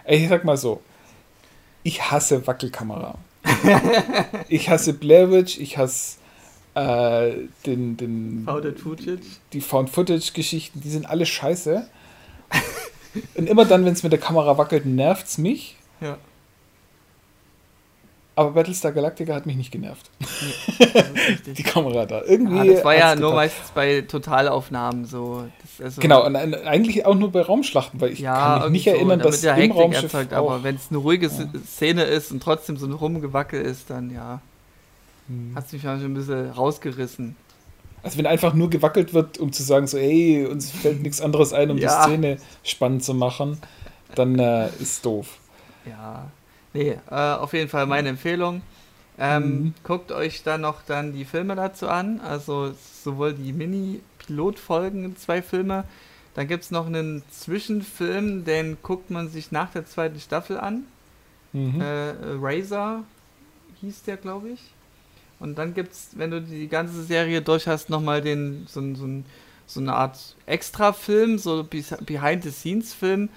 ich 0.07 0.29
sag 0.29 0.45
mal 0.45 0.57
so: 0.57 0.81
Ich 1.85 2.11
hasse 2.11 2.47
Wackelkamera. 2.47 3.15
ich 4.49 4.69
hasse 4.69 4.93
Blair 4.93 5.31
Witch, 5.31 5.59
ich 5.59 5.79
hasse 5.79 6.17
äh, 6.75 7.33
den, 7.65 7.97
den, 7.97 8.43
Founded 8.45 8.79
Footage. 8.81 9.23
die 9.53 9.61
Found-Footage-Geschichten, 9.61 10.81
die 10.81 10.91
sind 10.91 11.07
alle 11.09 11.25
scheiße. 11.27 11.89
Und 13.37 13.49
immer 13.49 13.65
dann, 13.65 13.85
wenn 13.85 13.93
es 13.93 14.03
mit 14.03 14.13
der 14.13 14.21
Kamera 14.21 14.59
wackelt, 14.59 14.85
nervt 14.87 15.27
es 15.27 15.39
mich. 15.39 15.77
Ja, 16.01 16.19
Aber 18.39 18.53
Battlestar 18.53 18.93
Galactica 18.93 19.35
hat 19.35 19.47
mich 19.47 19.57
nicht 19.57 19.73
genervt. 19.73 20.11
richtig. 21.29 21.55
Die 21.57 21.63
Kamera 21.65 22.07
da. 22.07 22.23
Irgendwie. 22.25 22.57
Ja, 22.69 22.75
das 22.75 22.85
war 22.85 22.97
ja 22.97 23.15
nur 23.17 23.35
meistens 23.35 23.71
bei 23.73 24.03
Totalaufnahmen 24.03 25.05
so. 25.07 25.45
Also, 25.83 26.01
Genau, 26.01 26.25
und 26.25 26.37
eigentlich 26.37 27.05
auch 27.05 27.15
nur 27.17 27.33
bei 27.33 27.43
Raumschlachten, 27.43 28.01
weil 28.01 28.13
ich 28.13 28.21
ja, 28.21 28.59
kann 28.61 28.63
mich 28.73 28.85
nicht 28.85 28.85
so, 28.85 28.91
erinnern, 28.97 29.19
dass 29.21 29.41
der 29.41 29.57
im 29.57 29.73
Raumschiff 29.73 30.05
erzeugt, 30.05 30.33
aber 30.33 30.63
wenn 30.63 30.77
es 30.77 30.87
eine 30.91 30.99
ruhige 30.99 31.27
S- 31.27 31.47
Szene 31.67 32.05
ist 32.05 32.31
und 32.31 32.43
trotzdem 32.43 32.77
so 32.77 32.87
ein 32.87 32.93
Rumgewackel 32.93 33.61
ist, 33.61 33.91
dann 33.91 34.11
ja, 34.15 34.41
Hm. 35.29 35.53
hat 35.55 35.67
es 35.67 35.73
mich 35.73 35.83
schon 35.83 35.91
ein 36.01 36.15
bisschen 36.15 36.51
rausgerissen. 36.51 37.37
Also 38.03 38.19
wenn 38.19 38.27
einfach 38.27 38.55
nur 38.55 38.71
gewackelt 38.71 39.13
wird, 39.15 39.39
um 39.39 39.53
zu 39.53 39.63
sagen, 39.65 39.87
so, 39.89 39.99
hey, 39.99 40.47
uns 40.47 40.71
fällt 40.71 41.03
nichts 41.03 41.21
anderes 41.21 41.53
ein, 41.53 41.71
um 41.73 41.79
Ja. 41.79 42.07
die 42.07 42.13
Szene 42.13 42.37
spannend 42.63 43.03
zu 43.05 43.15
machen, 43.15 43.59
dann 44.15 44.39
äh, 44.39 44.69
ist 44.81 45.05
doof. 45.05 45.39
Ja, 45.85 46.31
nee, 46.75 46.99
äh, 47.11 47.15
auf 47.15 47.53
jeden 47.53 47.69
Fall 47.69 47.87
meine 47.87 48.11
Empfehlung. 48.11 48.63
Ähm, 49.19 49.63
Mhm. 49.65 49.75
Guckt 49.83 50.13
euch 50.13 50.43
dann 50.45 50.61
noch 50.63 50.83
dann 50.87 51.13
die 51.13 51.25
Filme 51.25 51.57
dazu 51.57 51.89
an, 51.89 52.21
also 52.21 52.73
sowohl 53.03 53.35
die 53.35 53.53
Mini-Pilotfolgen, 53.53 55.17
zwei 55.17 55.43
Filme. 55.43 55.85
Dann 56.35 56.47
gibt 56.47 56.65
es 56.65 56.71
noch 56.71 56.87
einen 56.87 57.23
Zwischenfilm, 57.31 58.45
den 58.45 58.79
guckt 58.83 59.11
man 59.11 59.29
sich 59.29 59.51
nach 59.51 59.71
der 59.73 59.87
zweiten 59.87 60.21
Staffel 60.21 60.59
an. 60.59 60.85
Mhm. 61.53 61.81
Äh, 61.81 62.15
Razor 62.41 63.05
hieß 63.81 64.03
der, 64.05 64.19
glaube 64.19 64.51
ich. 64.51 64.61
Und 65.41 65.57
dann 65.59 65.75
gibt's, 65.75 66.11
wenn 66.17 66.31
du 66.31 66.41
die 66.43 66.69
ganze 66.69 67.03
Serie 67.03 67.43
durch 67.43 67.67
hast, 67.67 67.91
nochmal 67.91 68.21
den, 68.23 68.67
so, 68.69 68.81
so, 68.95 69.07
so 69.67 69.81
eine 69.81 69.95
Art 69.95 70.37
Extra-Film, 70.47 71.39
so 71.39 71.65
Be- 71.65 71.83
Behind-the-Scenes-Film, 72.05 73.29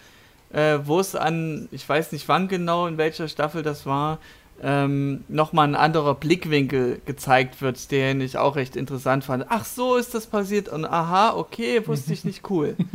äh, 0.53 0.79
wo 0.83 0.99
es 0.99 1.15
an, 1.15 1.67
ich 1.71 1.87
weiß 1.87 2.11
nicht 2.11 2.27
wann 2.27 2.47
genau, 2.47 2.87
in 2.87 2.97
welcher 2.97 3.27
Staffel 3.27 3.63
das 3.63 3.85
war, 3.85 4.19
ähm, 4.63 5.23
nochmal 5.27 5.67
ein 5.67 5.75
anderer 5.75 6.13
Blickwinkel 6.13 7.01
gezeigt 7.05 7.61
wird, 7.61 7.89
den 7.91 8.21
ich 8.21 8.37
auch 8.37 8.55
recht 8.55 8.75
interessant 8.75 9.23
fand. 9.23 9.45
Ach, 9.49 9.65
so 9.65 9.95
ist 9.95 10.13
das 10.13 10.27
passiert 10.27 10.69
und 10.69 10.85
aha, 10.85 11.33
okay, 11.35 11.85
wusste 11.87 12.13
ich 12.13 12.23
nicht 12.25 12.49
cool. 12.49 12.75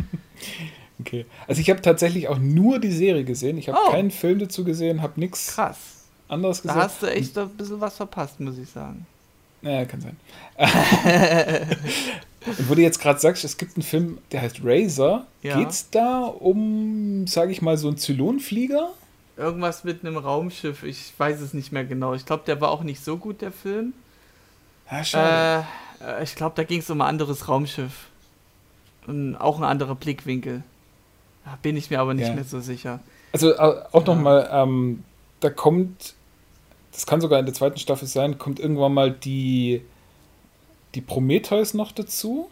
Okay. 0.99 1.27
Also 1.47 1.61
ich 1.61 1.69
habe 1.69 1.83
tatsächlich 1.83 2.27
auch 2.29 2.39
nur 2.39 2.79
die 2.79 2.91
Serie 2.91 3.23
gesehen. 3.23 3.59
Ich 3.59 3.69
habe 3.69 3.79
Oh. 3.87 3.91
keinen 3.91 4.11
Film 4.11 4.39
dazu 4.39 4.65
gesehen, 4.65 5.03
habe 5.03 5.21
nichts 5.21 5.55
Krass. 5.55 5.77
anderes 6.27 6.63
Da 6.63 6.69
gesehen. 6.73 6.83
hast 6.83 7.03
du 7.03 7.07
echt 7.07 7.37
ein 7.39 7.49
bisschen 7.51 7.81
was 7.83 7.97
verpasst, 7.97 8.41
muss 8.41 8.57
ich 8.57 8.69
sagen. 8.71 9.07
Naja, 9.61 9.85
kann 9.85 10.01
sein. 10.01 10.17
Und 12.47 12.69
wo 12.69 12.75
du 12.75 12.83
jetzt 12.83 13.01
gerade 13.01 13.19
sagst, 13.19 13.45
es 13.45 13.57
gibt 13.57 13.77
einen 13.77 13.83
Film, 13.83 14.19
der 14.33 14.43
heißt 14.43 14.61
Razor. 14.63 15.27
Ja. 15.43 15.59
Geht's 15.59 15.91
da 15.91 16.21
um, 16.25 17.27
sage 17.27 17.53
ich 17.53 17.61
mal, 17.63 17.77
so 17.77 17.89
einen 17.89 17.97
Zylonflieger? 17.97 18.91
Irgendwas 19.37 19.85
mit 19.85 20.05
einem 20.05 20.17
Raumschiff, 20.17 20.83
ich 20.83 21.13
weiß 21.19 21.41
es 21.41 21.53
nicht 21.55 21.71
mehr 21.73 21.85
genau. 21.85 22.15
Ich 22.15 22.25
glaube, 22.25 22.45
der 22.47 22.61
war 22.61 22.71
auch 22.71 22.83
nicht 22.83 23.05
so 23.05 23.17
gut, 23.17 23.43
der 23.43 23.53
Film. 23.53 23.93
Ja, 24.91 25.05
schade. 25.05 25.67
Äh, 26.01 26.21
äh, 26.21 26.25
ich 26.25 26.35
glaube, 26.37 26.55
da 26.57 26.65
ging 26.65 26.81
es 26.81 26.89
um 26.89 27.01
ein 27.01 27.09
anderes 27.09 27.49
Raumschiff. 27.49 27.93
Und 29.07 29.37
auch 29.37 29.59
ein 29.59 29.65
anderer 29.65 29.95
Blickwinkel. 29.95 30.63
Da 31.45 31.59
bin 31.63 31.77
ich 31.77 31.91
mir 31.91 32.01
aber 32.01 32.15
nicht 32.15 32.29
Ja. 32.29 32.35
mehr 32.35 32.45
so 32.45 32.61
sicher. 32.61 33.01
Also 33.33 33.57
au- 33.59 33.83
auch 33.93 34.07
Ja. 34.07 34.15
nochmal, 34.15 34.49
ähm, 34.53 35.05
da 35.41 35.51
kommt, 35.51 36.15
das 36.93 37.07
kann 37.07 37.21
sogar 37.21 37.39
in 37.39 37.47
der 37.47 37.55
zweiten 37.55 37.79
Staffel 37.79 38.09
sein, 38.09 38.39
kommt 38.39 38.59
irgendwann 38.59 38.95
mal 38.95 39.11
die, 39.13 39.83
die 40.95 41.01
Prometheus 41.01 41.75
noch 41.75 41.93
dazu. 41.93 42.49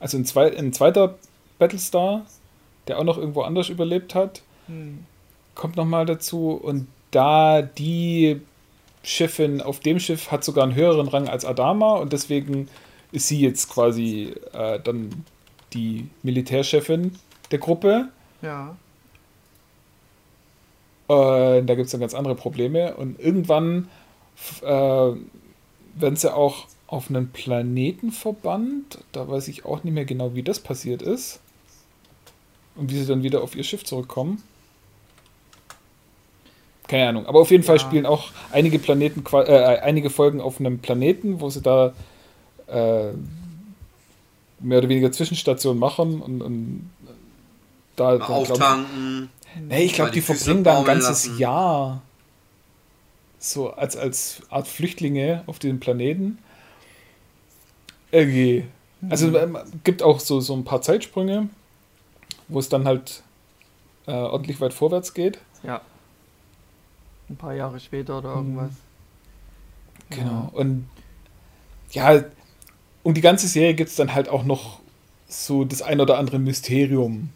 Also 0.00 0.16
ein, 0.16 0.24
zwei, 0.24 0.56
ein 0.56 0.72
zweiter 0.72 1.16
Battlestar, 1.58 2.26
der 2.88 2.98
auch 2.98 3.04
noch 3.04 3.18
irgendwo 3.18 3.42
anders 3.42 3.68
überlebt 3.68 4.14
hat, 4.14 4.42
Hm. 4.66 5.04
kommt 5.54 5.76
nochmal 5.76 6.06
dazu. 6.06 6.50
Und 6.52 6.88
da 7.10 7.62
die 7.62 8.40
Chefin 9.02 9.60
auf 9.60 9.80
dem 9.80 9.98
Schiff 10.00 10.30
hat 10.30 10.44
sogar 10.44 10.64
einen 10.64 10.74
höheren 10.74 11.08
Rang 11.08 11.28
als 11.28 11.44
Adama 11.44 11.96
und 11.96 12.12
deswegen 12.12 12.68
ist 13.12 13.28
sie 13.28 13.40
jetzt 13.40 13.68
quasi 13.68 14.34
äh, 14.52 14.80
dann 14.80 15.24
die 15.72 16.08
Militärchefin 16.22 17.18
der 17.50 17.58
Gruppe. 17.58 18.08
Ja. 18.40 18.76
Äh, 21.08 21.62
da 21.62 21.74
gibt 21.74 21.86
es 21.86 21.92
dann 21.92 22.00
ganz 22.00 22.14
andere 22.14 22.34
Probleme. 22.34 22.94
Und 22.96 23.20
irgendwann 23.20 23.88
äh, 24.62 25.12
werden 25.94 26.16
sie 26.16 26.32
auch 26.34 26.66
auf 26.86 27.08
einen 27.08 27.30
Planeten 27.30 28.12
verbannt. 28.12 28.98
Da 29.12 29.28
weiß 29.28 29.48
ich 29.48 29.64
auch 29.64 29.82
nicht 29.84 29.94
mehr 29.94 30.04
genau, 30.04 30.34
wie 30.34 30.42
das 30.42 30.60
passiert 30.60 31.02
ist. 31.02 31.40
Und 32.74 32.90
wie 32.90 32.98
sie 32.98 33.06
dann 33.06 33.22
wieder 33.22 33.42
auf 33.42 33.54
ihr 33.54 33.64
Schiff 33.64 33.84
zurückkommen. 33.84 34.42
Keine 36.88 37.08
Ahnung. 37.08 37.26
Aber 37.26 37.40
auf 37.40 37.50
jeden 37.50 37.62
Fall 37.62 37.76
Ja. 37.76 37.82
spielen 37.82 38.06
auch 38.06 38.30
einige 38.50 38.78
Planeten, 38.78 39.24
äh, 39.32 39.78
einige 39.80 40.10
Folgen 40.10 40.40
auf 40.40 40.58
einem 40.60 40.78
Planeten, 40.78 41.40
wo 41.40 41.48
sie 41.48 41.62
da 41.62 41.92
äh, 42.66 43.12
mehr 44.60 44.78
oder 44.78 44.88
weniger 44.88 45.12
Zwischenstationen 45.12 45.78
machen 45.78 46.20
und, 46.20 46.42
und 46.42 46.90
da, 47.96 48.04
mal 48.04 48.18
da 48.18 48.26
glaub 48.26 48.44
ich, 48.44 48.50
auftanken. 48.52 49.30
Nee, 49.68 49.84
ich 49.84 49.92
glaube, 49.94 50.10
die, 50.10 50.20
die 50.20 50.22
verbringen 50.22 50.64
da 50.64 50.78
ein 50.78 50.84
ganzes 50.84 51.26
lassen. 51.26 51.38
Jahr 51.38 52.02
so 53.42 53.72
als, 53.72 53.96
als 53.96 54.42
Art 54.50 54.68
Flüchtlinge 54.68 55.42
auf 55.46 55.58
diesem 55.58 55.80
Planeten. 55.80 56.38
irgendwie. 58.10 58.64
Also 59.10 59.36
ähm, 59.36 59.58
gibt 59.82 60.02
auch 60.02 60.20
so, 60.20 60.40
so 60.40 60.54
ein 60.54 60.64
paar 60.64 60.80
Zeitsprünge, 60.80 61.48
wo 62.46 62.60
es 62.60 62.68
dann 62.68 62.84
halt 62.84 63.24
äh, 64.06 64.12
ordentlich 64.12 64.60
weit 64.60 64.72
vorwärts 64.72 65.12
geht. 65.12 65.40
Ja. 65.64 65.80
Ein 67.28 67.36
paar 67.36 67.54
Jahre 67.54 67.80
später 67.80 68.18
oder 68.18 68.34
irgendwas. 68.34 68.70
Genau. 70.10 70.50
Und 70.52 70.88
ja, 71.90 72.24
um 73.02 73.14
die 73.14 73.20
ganze 73.20 73.48
Serie 73.48 73.74
gibt 73.74 73.90
es 73.90 73.96
dann 73.96 74.14
halt 74.14 74.28
auch 74.28 74.44
noch 74.44 74.80
so 75.26 75.64
das 75.64 75.82
ein 75.82 76.00
oder 76.00 76.18
andere 76.18 76.38
Mysterium. 76.38 77.30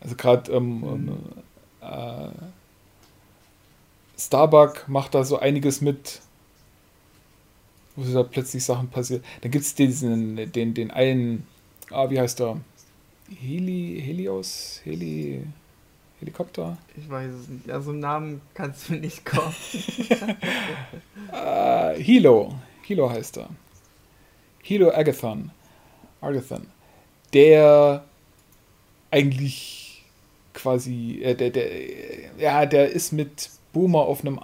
Also 0.00 0.16
gerade 0.16 0.50
ähm, 0.52 0.84
ähm, 0.84 1.18
äh, 1.82 2.28
Starbuck 4.18 4.88
macht 4.88 5.14
da 5.14 5.24
so 5.24 5.38
einiges 5.38 5.80
mit, 5.80 6.20
wo 7.96 8.04
da 8.12 8.22
plötzlich 8.22 8.64
Sachen 8.64 8.88
passieren. 8.88 9.22
Dann 9.42 9.50
gibt 9.50 9.64
es 9.64 9.74
diesen, 9.74 10.36
den, 10.52 10.74
den 10.74 10.90
einen, 10.90 11.46
ah, 11.90 12.08
wie 12.10 12.18
heißt 12.18 12.40
der? 12.40 12.60
Heli, 13.28 14.00
Helios, 14.04 14.80
Heli, 14.84 15.42
Helikopter? 16.20 16.78
Ich 16.96 17.08
weiß 17.08 17.30
es 17.32 17.48
nicht. 17.48 17.70
Also 17.70 17.90
im 17.90 18.00
Namen 18.00 18.40
kannst 18.54 18.88
du 18.88 18.94
nicht 18.94 19.24
kommen. 19.24 19.54
äh, 21.32 21.94
Hilo, 22.02 22.54
Hilo 22.82 23.10
heißt 23.10 23.38
er. 23.38 23.48
Hilo 24.62 24.90
Agathon. 24.90 25.50
Agathon. 26.20 26.66
Der 27.32 28.04
eigentlich 29.10 30.04
quasi, 30.54 31.20
äh, 31.22 31.34
der, 31.34 31.50
der, 31.50 31.68
ja, 32.38 32.64
der 32.64 32.90
ist 32.90 33.12
mit 33.12 33.50
Boomer 33.76 34.00
auf 34.00 34.22
einem 34.22 34.40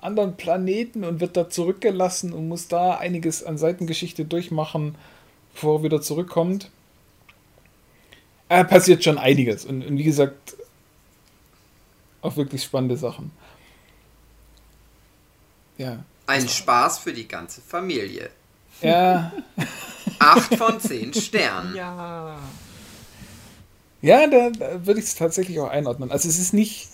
anderen 0.00 0.38
Planeten 0.38 1.04
und 1.04 1.20
wird 1.20 1.36
da 1.36 1.50
zurückgelassen 1.50 2.32
und 2.32 2.48
muss 2.48 2.66
da 2.66 2.96
einiges 2.96 3.44
an 3.44 3.58
Seitengeschichte 3.58 4.24
durchmachen, 4.24 4.94
bevor 5.52 5.80
er 5.80 5.82
wieder 5.82 6.00
zurückkommt. 6.00 6.70
Äh, 8.48 8.64
passiert 8.64 9.04
schon 9.04 9.18
einiges 9.18 9.66
und, 9.66 9.84
und 9.84 9.98
wie 9.98 10.02
gesagt, 10.02 10.56
auch 12.22 12.36
wirklich 12.36 12.62
spannende 12.62 12.96
Sachen. 12.96 13.30
Ja. 15.76 16.02
Ein 16.26 16.48
Spaß 16.48 17.00
für 17.00 17.12
die 17.12 17.28
ganze 17.28 17.60
Familie. 17.60 18.30
Ja. 18.80 19.30
Acht 20.18 20.54
von 20.54 20.80
zehn 20.80 21.12
Sternen. 21.12 21.76
ja. 21.76 22.38
Ja, 24.00 24.26
da, 24.26 24.50
da 24.50 24.86
würde 24.86 25.00
ich 25.00 25.06
es 25.06 25.14
tatsächlich 25.16 25.60
auch 25.60 25.68
einordnen. 25.68 26.10
Also 26.10 26.28
es 26.28 26.38
ist 26.38 26.54
nicht, 26.54 26.88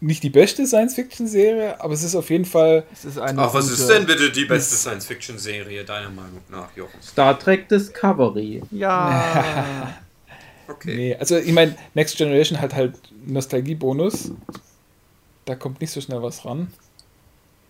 nicht 0.00 0.22
die 0.22 0.30
beste 0.30 0.66
Science-Fiction-Serie, 0.66 1.80
aber 1.80 1.94
es 1.94 2.02
ist 2.02 2.14
auf 2.14 2.28
jeden 2.30 2.44
Fall. 2.44 2.84
Es 2.92 3.04
ist 3.04 3.18
eine 3.18 3.40
Ach, 3.42 3.54
was 3.54 3.68
gute- 3.70 3.80
ist 3.80 3.88
denn 3.88 4.06
bitte 4.06 4.30
die 4.30 4.44
beste 4.44 4.74
Science-Fiction-Serie, 4.76 5.84
deiner 5.84 6.10
Meinung 6.10 6.40
nach, 6.50 6.68
Jochen? 6.76 7.00
Star 7.02 7.38
Trek 7.38 7.68
Discovery. 7.68 8.62
Ja. 8.70 9.94
Okay. 10.68 10.96
Nee, 10.96 11.14
also 11.14 11.36
ich 11.36 11.52
meine, 11.52 11.76
Next 11.94 12.16
Generation 12.16 12.60
hat 12.60 12.74
halt 12.74 12.94
Nostalgie-Bonus. 13.24 14.32
Da 15.44 15.54
kommt 15.54 15.80
nicht 15.80 15.92
so 15.92 16.00
schnell 16.00 16.20
was 16.24 16.44
ran. 16.44 16.72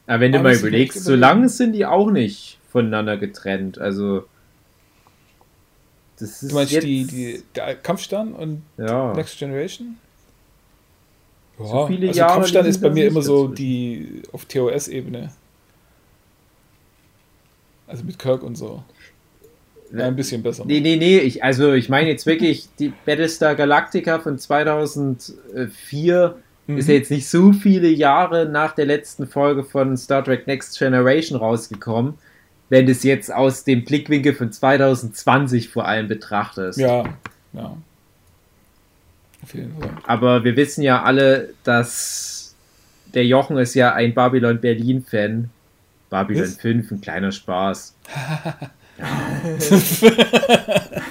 Aber 0.07 0.21
wenn 0.21 0.33
du 0.33 0.39
Aber 0.39 0.49
mal 0.49 0.55
ich 0.57 0.63
mir 0.63 0.69
überlegst, 0.69 1.05
so 1.05 1.15
lange 1.15 1.51
sind 1.51 1.75
die 1.75 1.85
auch 1.85 2.11
nicht 2.11 2.59
voneinander 2.73 3.19
getrennt. 3.19 3.77
Also. 3.79 4.25
Das 6.19 6.43
ist 6.43 6.51
Du 6.53 6.55
meinst 6.55 6.73
jetzt, 6.73 6.85
die, 6.87 7.05
die, 7.05 7.43
der 7.55 7.75
Kampfstern 7.75 8.33
und 8.33 8.63
ja. 8.79 9.13
Next 9.13 9.39
Generation? 9.39 9.99
Ja, 11.59 11.65
So 11.67 11.87
viele 11.87 12.09
also 12.09 12.19
Jahre 12.19 12.47
liegen 12.47 12.67
ist 12.67 12.81
bei 12.81 12.91
mir 12.91 13.07
immer 13.07 13.23
so 13.23 13.49
dazwischen. 13.49 13.55
die 13.57 14.23
auf 14.33 14.45
TOS-Ebene. 14.45 15.31
Also 17.87 18.05
mit 18.05 18.19
Kirk 18.19 18.43
und 18.43 18.57
so. 18.57 18.83
Ja, 19.93 20.07
ein 20.07 20.17
bisschen 20.17 20.43
besser. 20.43 20.65
Nee, 20.67 20.81
nee, 20.81 20.97
nee, 20.97 21.19
ich, 21.19 21.45
also 21.45 21.73
ich 21.73 21.89
meine 21.89 22.09
jetzt 22.11 22.27
wirklich, 22.27 22.69
die 22.79 22.93
Battlestar 23.05 23.55
Galactica 23.55 24.19
von 24.19 24.37
2004 24.39 26.37
Mhm. 26.67 26.79
ist 26.79 26.89
ja 26.89 26.95
jetzt 26.95 27.11
nicht 27.11 27.29
so 27.29 27.53
viele 27.53 27.89
Jahre 27.89 28.47
nach 28.47 28.75
der 28.75 28.87
letzten 28.87 29.27
Folge 29.27 29.63
von 29.65 29.97
Star 29.97 30.25
Trek 30.25 30.47
Next 30.47 30.79
Generation 30.79 31.39
rausgekommen, 31.39 32.15
wenn 32.69 32.87
du 32.87 32.93
es 32.93 33.03
jetzt 33.05 33.33
aus 33.33 33.65
dem 33.65 33.85
Blickwinkel 33.85 34.35
von 34.35 34.51
2020 34.51 35.69
vor 35.69 35.87
allem 35.87 36.09
betrachtest. 36.09 36.79
Ja, 36.79 37.05
ja. 37.53 37.77
Aber 40.07 40.45
wir 40.45 40.57
wissen 40.57 40.83
ja 40.83 41.03
alle, 41.03 41.51
dass 41.65 42.55
der 43.15 43.25
Jochen 43.25 43.57
ist 43.59 43.75
ja 43.75 43.95
ein 43.95 44.15
Babylon 44.15 44.61
Berlin-Fan. 44.61 45.51
Babylon 46.11 46.43
Was? 46.45 46.57
5, 46.57 46.91
ein 46.91 47.01
kleiner 47.01 47.33
Spaß. 47.33 47.95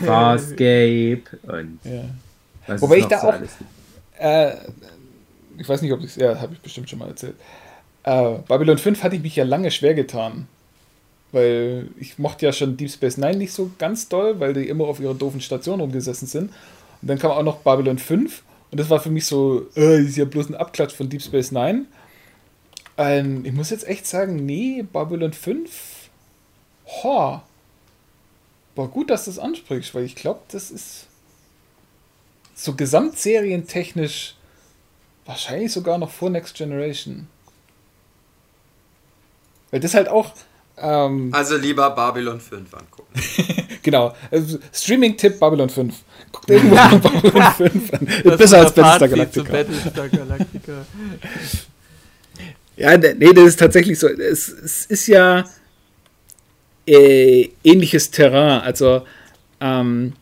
Farscape 0.03 1.21
und 1.43 1.79
Ja. 1.83 2.03
was 2.67 2.81
Wobei 2.81 2.97
es 2.97 3.03
ich 3.03 3.09
da 3.09 3.19
so 3.19 3.27
auch-. 3.27 3.35
Äh, 4.19 4.55
ich 5.57 5.67
weiß 5.67 5.81
nicht, 5.81 5.93
ob 5.93 6.03
ich 6.03 6.15
ja, 6.15 6.39
habe 6.39 6.53
ich 6.53 6.61
bestimmt 6.61 6.89
schon 6.89 6.99
mal 6.99 7.09
erzählt. 7.09 7.35
Äh, 8.03 8.37
Babylon 8.47 8.77
5 8.77 9.03
hatte 9.03 9.15
ich 9.15 9.21
mich 9.21 9.35
ja 9.35 9.43
lange 9.43 9.71
schwer 9.71 9.93
getan. 9.93 10.47
Weil 11.31 11.87
ich 11.99 12.17
mochte 12.17 12.45
ja 12.45 12.53
schon 12.53 12.77
Deep 12.77 12.91
Space 12.91 13.17
Nine 13.17 13.37
nicht 13.37 13.51
so 13.51 13.71
ganz 13.77 14.07
doll, 14.07 14.39
weil 14.39 14.53
die 14.53 14.69
immer 14.69 14.85
auf 14.85 14.99
ihrer 14.99 15.15
doofen 15.15 15.41
Station 15.41 15.81
rumgesessen 15.81 16.27
sind. 16.27 16.53
Und 17.05 17.09
dann 17.09 17.19
kam 17.19 17.29
auch 17.29 17.43
noch 17.43 17.59
Babylon 17.59 17.99
5 17.99 18.41
und 18.71 18.79
das 18.79 18.89
war 18.89 18.99
für 18.99 19.11
mich 19.11 19.27
so, 19.27 19.67
äh, 19.75 20.01
ist 20.01 20.17
ja 20.17 20.25
bloß 20.25 20.49
ein 20.49 20.55
Abklatsch 20.55 20.95
von 20.95 21.07
Deep 21.07 21.21
Space 21.21 21.51
Nine. 21.51 21.85
Ähm, 22.97 23.45
ich 23.45 23.53
muss 23.53 23.69
jetzt 23.69 23.87
echt 23.87 24.07
sagen, 24.07 24.43
nee, 24.43 24.81
Babylon 24.81 25.31
5, 25.31 26.09
ho, 26.87 27.41
war 28.73 28.87
gut, 28.87 29.11
dass 29.11 29.25
du 29.25 29.29
das 29.29 29.37
ansprichst, 29.37 29.93
weil 29.93 30.03
ich 30.03 30.15
glaube, 30.15 30.39
das 30.47 30.71
ist 30.71 31.05
so 32.55 32.73
gesamtserientechnisch 32.73 34.33
wahrscheinlich 35.27 35.71
sogar 35.71 35.99
noch 35.99 36.09
vor 36.09 36.31
Next 36.31 36.55
Generation. 36.55 37.27
Weil 39.69 39.79
das 39.79 39.93
halt 39.93 40.09
auch, 40.09 40.33
ähm, 40.77 41.29
Also 41.33 41.57
lieber 41.57 41.89
Babylon 41.91 42.39
5 42.39 42.73
angucken. 42.73 43.13
genau, 43.83 44.13
also 44.31 44.59
Streaming-Tipp 44.73 45.39
Babylon 45.39 45.69
5. 45.69 45.95
Guckt 46.31 46.49
irgendwo 46.49 46.75
Babylon 46.75 47.51
5 47.57 47.93
an. 47.93 48.07
Das 48.23 48.37
Besser 48.37 48.57
als 48.59 48.73
Battlestar 48.73 49.07
Galactica. 49.09 49.51
Battlestar 49.51 50.09
Galactica. 50.09 50.85
Ja, 52.77 52.97
ne- 52.97 53.15
nee, 53.17 53.31
das 53.33 53.45
ist 53.45 53.59
tatsächlich 53.59 53.97
so. 53.97 54.07
Es, 54.09 54.49
es 54.49 54.85
ist 54.87 55.07
ja 55.07 55.45
äh, 56.85 57.49
ähnliches 57.63 58.11
Terrain. 58.11 58.61
Also, 58.61 59.03
ähm, 59.61 60.13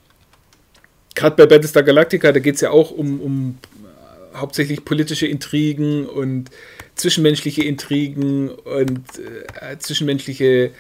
gerade 1.16 1.36
bei 1.36 1.46
Battlestar 1.48 1.84
Galactica, 1.84 2.32
da 2.32 2.40
geht 2.40 2.56
es 2.56 2.62
ja 2.62 2.70
auch 2.70 2.92
um, 2.92 3.20
um 3.22 3.58
äh, 3.84 4.38
hauptsächlich 4.38 4.86
politische 4.86 5.26
Intrigen 5.28 6.06
und 6.06 6.50
zwischenmenschliche 6.96 7.64
Intrigen 7.64 8.50
und 8.50 9.04
äh, 9.20 9.78
zwischenmenschliche 9.80 10.72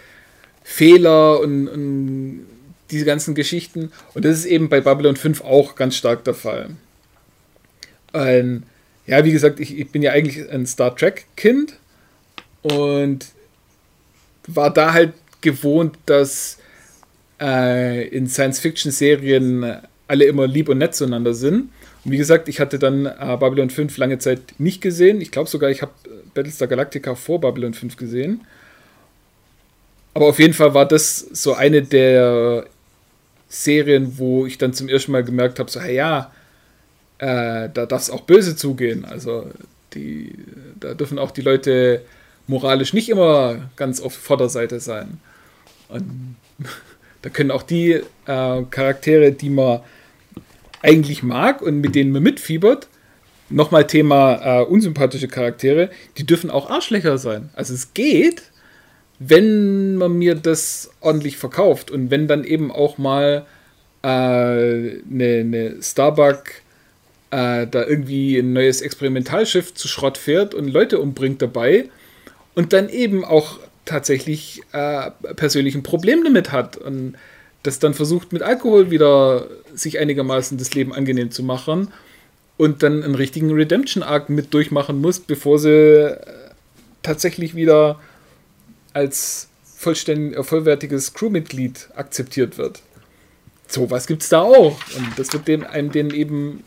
Fehler 0.63 1.39
und, 1.39 1.67
und 1.67 2.45
diese 2.91 3.05
ganzen 3.05 3.35
Geschichten. 3.35 3.91
Und 4.13 4.25
das 4.25 4.39
ist 4.39 4.45
eben 4.45 4.69
bei 4.69 4.81
Babylon 4.81 5.15
5 5.15 5.41
auch 5.41 5.75
ganz 5.75 5.95
stark 5.95 6.23
der 6.23 6.33
Fall. 6.33 6.71
Ähm, 8.13 8.63
ja, 9.05 9.25
wie 9.25 9.31
gesagt, 9.31 9.59
ich, 9.59 9.77
ich 9.77 9.89
bin 9.89 10.01
ja 10.01 10.11
eigentlich 10.11 10.49
ein 10.49 10.65
Star 10.65 10.95
Trek-Kind 10.95 11.77
und 12.61 13.27
war 14.47 14.71
da 14.71 14.93
halt 14.93 15.13
gewohnt, 15.41 15.97
dass 16.05 16.57
äh, 17.41 18.07
in 18.07 18.27
Science-Fiction-Serien 18.27 19.77
alle 20.07 20.25
immer 20.25 20.47
lieb 20.47 20.69
und 20.69 20.77
nett 20.77 20.95
zueinander 20.95 21.33
sind. 21.33 21.69
Und 22.05 22.11
wie 22.11 22.17
gesagt, 22.17 22.49
ich 22.49 22.59
hatte 22.59 22.79
dann 22.79 23.05
äh, 23.05 23.37
Babylon 23.39 23.69
5 23.69 23.97
lange 23.97 24.19
Zeit 24.19 24.55
nicht 24.57 24.81
gesehen. 24.81 25.21
Ich 25.21 25.31
glaube 25.31 25.49
sogar, 25.49 25.69
ich 25.69 25.81
habe 25.81 25.93
Battlestar 26.33 26.67
Galactica 26.67 27.15
vor 27.15 27.39
Babylon 27.39 27.73
5 27.73 27.95
gesehen. 27.95 28.41
Aber 30.13 30.27
auf 30.27 30.39
jeden 30.39 30.53
Fall 30.53 30.73
war 30.73 30.87
das 30.87 31.19
so 31.19 31.53
eine 31.53 31.81
der 31.81 32.65
Serien, 33.47 34.17
wo 34.17 34.45
ich 34.45 34.57
dann 34.57 34.73
zum 34.73 34.89
ersten 34.89 35.11
Mal 35.11 35.23
gemerkt 35.23 35.59
habe, 35.59 35.71
so, 35.71 35.79
hey, 35.79 35.95
ja, 35.95 36.31
äh, 37.19 37.69
da 37.73 37.85
darf 37.85 38.01
es 38.01 38.09
auch 38.09 38.21
böse 38.21 38.55
zugehen. 38.55 39.05
Also 39.05 39.49
die, 39.93 40.35
da 40.79 40.93
dürfen 40.93 41.19
auch 41.19 41.31
die 41.31 41.41
Leute 41.41 42.01
moralisch 42.47 42.93
nicht 42.93 43.09
immer 43.09 43.69
ganz 43.75 44.01
auf 44.01 44.13
Vorderseite 44.13 44.79
sein. 44.79 45.19
Und 45.87 46.35
da 47.21 47.29
können 47.29 47.51
auch 47.51 47.63
die 47.63 48.01
äh, 48.25 48.63
Charaktere, 48.69 49.31
die 49.31 49.49
man 49.49 49.81
eigentlich 50.83 51.23
mag 51.23 51.61
und 51.61 51.81
mit 51.81 51.95
denen 51.95 52.11
man 52.11 52.21
mitfiebert, 52.21 52.87
nochmal 53.49 53.87
Thema 53.87 54.61
äh, 54.61 54.63
unsympathische 54.65 55.27
Charaktere, 55.27 55.89
die 56.17 56.25
dürfen 56.25 56.51
auch 56.51 56.69
Arschlöcher 56.69 57.17
sein. 57.17 57.49
Also 57.53 57.73
es 57.73 57.93
geht, 57.93 58.43
wenn 59.17 59.95
man 59.95 60.13
mir 60.13 60.35
das 60.35 60.91
ordentlich 60.99 61.37
verkauft 61.37 61.89
und 61.89 62.11
wenn 62.11 62.27
dann 62.27 62.43
eben 62.43 62.71
auch 62.71 62.97
mal 62.97 63.45
eine 64.01 65.01
äh, 65.01 65.01
ne, 65.09 65.43
ne 65.45 65.75
Starbuck 65.81 66.43
äh, 67.31 67.65
da 67.67 67.85
irgendwie 67.85 68.37
ein 68.37 68.51
neues 68.53 68.81
Experimentalschiff 68.81 69.73
zu 69.73 69.87
Schrott 69.87 70.17
fährt 70.17 70.53
und 70.53 70.67
Leute 70.67 70.99
umbringt 70.99 71.41
dabei 71.41 71.89
und 72.53 72.73
dann 72.73 72.89
eben 72.89 73.23
auch 73.23 73.59
tatsächlich 73.85 74.61
äh, 74.73 75.11
persönlich 75.35 75.75
ein 75.75 75.83
Problem 75.83 76.23
damit 76.23 76.51
hat 76.51 76.75
und 76.75 77.15
das 77.63 77.79
dann 77.79 77.93
versucht 77.93 78.33
mit 78.33 78.41
Alkohol 78.41 78.91
wieder 78.91 79.47
sich 79.73 79.99
einigermaßen 79.99 80.57
das 80.57 80.73
Leben 80.73 80.93
angenehm 80.93 81.31
zu 81.31 81.43
machen 81.43 81.89
und 82.57 82.83
dann 82.83 83.03
einen 83.03 83.15
richtigen 83.15 83.51
Redemption-Arc 83.51 84.29
mit 84.29 84.53
durchmachen 84.53 85.01
muss, 85.01 85.19
bevor 85.19 85.59
sie 85.59 85.69
äh, 85.69 86.17
tatsächlich 87.01 87.55
wieder 87.55 87.99
als 88.93 89.47
vollständig, 89.63 90.37
äh, 90.37 90.43
vollwertiges 90.43 91.13
Crewmitglied 91.13 91.89
akzeptiert 91.95 92.57
wird. 92.57 92.81
So 93.67 93.89
was 93.89 94.07
gibt 94.07 94.23
es 94.23 94.29
da 94.29 94.41
auch. 94.41 94.79
Und 94.95 95.17
das 95.17 95.33
wird 95.33 95.47
dem, 95.47 95.63
einem 95.63 95.91
denen 95.91 96.11
eben 96.11 96.63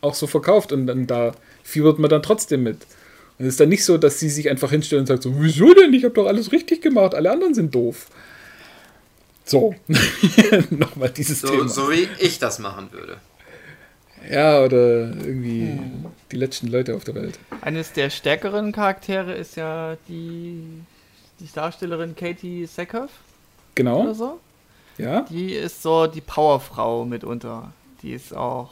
auch 0.00 0.14
so 0.14 0.26
verkauft. 0.26 0.72
Und 0.72 0.86
dann 0.86 1.06
da 1.06 1.32
fiebert 1.62 1.98
man 1.98 2.10
dann 2.10 2.22
trotzdem 2.22 2.62
mit. 2.62 2.86
Und 3.38 3.46
es 3.46 3.54
ist 3.54 3.60
dann 3.60 3.70
nicht 3.70 3.84
so, 3.84 3.98
dass 3.98 4.20
sie 4.20 4.28
sich 4.28 4.50
einfach 4.50 4.70
hinstellen 4.70 5.02
und 5.02 5.06
sagt 5.06 5.22
so, 5.22 5.34
wieso 5.38 5.74
denn? 5.74 5.92
Ich 5.92 6.04
habe 6.04 6.14
doch 6.14 6.26
alles 6.26 6.52
richtig 6.52 6.82
gemacht, 6.82 7.14
alle 7.14 7.32
anderen 7.32 7.54
sind 7.54 7.74
doof. 7.74 8.06
So, 9.44 9.74
nochmal 10.70 11.10
dieses 11.10 11.40
So, 11.40 11.48
Thema. 11.48 11.68
so 11.68 11.90
wie 11.90 12.08
ich 12.18 12.38
das 12.38 12.58
machen 12.58 12.88
würde. 12.92 13.18
Ja, 14.30 14.60
oder 14.62 15.08
irgendwie 15.10 15.78
die 16.32 16.36
letzten 16.36 16.68
Leute 16.68 16.94
auf 16.96 17.04
der 17.04 17.14
Welt. 17.14 17.38
Eines 17.60 17.92
der 17.92 18.08
stärkeren 18.08 18.72
Charaktere 18.72 19.34
ist 19.34 19.56
ja 19.56 19.96
die, 20.08 20.62
die 21.40 21.48
Darstellerin 21.54 22.16
Katie 22.16 22.64
Sackhoff 22.66 23.02
oder 23.02 23.10
Genau, 23.74 24.12
so. 24.14 24.40
ja. 24.96 25.22
Die 25.22 25.52
ist 25.52 25.82
so 25.82 26.06
die 26.06 26.22
Powerfrau 26.22 27.04
mitunter. 27.04 27.72
Die 28.02 28.12
ist 28.12 28.34
auch. 28.34 28.70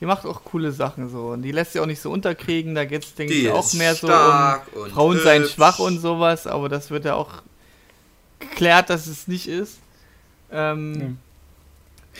Die 0.00 0.06
macht 0.06 0.24
auch 0.26 0.42
coole 0.44 0.72
Sachen 0.72 1.08
so. 1.10 1.26
Und 1.28 1.42
die 1.42 1.52
lässt 1.52 1.72
sich 1.72 1.80
auch 1.80 1.86
nicht 1.86 2.00
so 2.00 2.10
unterkriegen. 2.10 2.74
Da 2.74 2.84
geht 2.86 3.04
es, 3.04 3.14
denke 3.14 3.34
ich, 3.34 3.48
auch 3.50 3.72
mehr 3.74 3.94
so 3.94 4.06
um 4.08 4.90
Frauen 4.90 5.20
seien 5.20 5.44
schwach 5.44 5.78
und 5.78 5.98
sowas. 6.00 6.46
Aber 6.48 6.68
das 6.70 6.90
wird 6.90 7.04
ja 7.04 7.14
auch 7.14 7.42
geklärt, 8.40 8.88
dass 8.90 9.06
es 9.06 9.28
nicht 9.28 9.46
ist. 9.46 9.78
Ähm, 10.52 11.18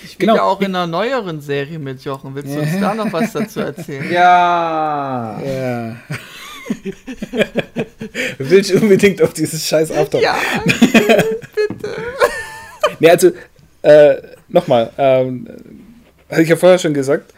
Die 0.03 0.07
spielt 0.07 0.21
Genau. 0.21 0.37
ja 0.37 0.43
auch 0.43 0.61
in 0.61 0.69
einer 0.75 0.87
neueren 0.87 1.41
Serie 1.41 1.79
mit 1.79 2.03
Jochen. 2.05 2.35
Willst 2.35 2.55
du 2.55 2.61
uns 2.61 2.81
da 2.81 2.95
noch 2.95 3.13
was 3.13 3.33
dazu 3.33 3.61
erzählen? 3.61 4.11
Ja. 4.11 5.41
Ja. 5.45 5.97
Will 8.39 8.61
ich 8.61 8.75
unbedingt 8.75 9.21
auf 9.23 9.33
dieses 9.33 9.67
scheiß 9.67 9.91
Auftauchen. 9.91 10.23
Ja, 10.25 10.37
Nee, 13.01 13.11
also, 13.11 13.31
äh, 13.83 14.17
nochmal, 14.49 14.91
ähm, 14.99 15.49
hatte 16.31 16.43
ich 16.43 16.49
ja 16.49 16.57
vorher 16.57 16.79
schon 16.79 16.95
gesagt, 16.95 17.33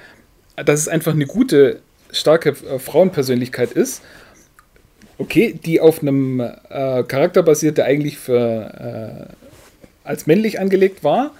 dass 0.56 0.80
es 0.80 0.88
einfach 0.88 1.12
eine 1.12 1.26
gute, 1.26 1.80
starke 2.10 2.50
äh, 2.50 2.78
Frauenpersönlichkeit 2.78 3.72
ist. 3.72 4.02
Okay, 5.18 5.58
die 5.64 5.80
auf 5.80 6.02
einem 6.02 6.40
äh, 6.40 7.02
Charakter 7.04 7.42
basiert, 7.42 7.78
der 7.78 7.84
eigentlich 7.86 8.18
für, 8.18 9.28
äh, 9.30 9.32
als 10.04 10.26
männlich 10.26 10.60
angelegt 10.60 11.04
war. 11.04 11.32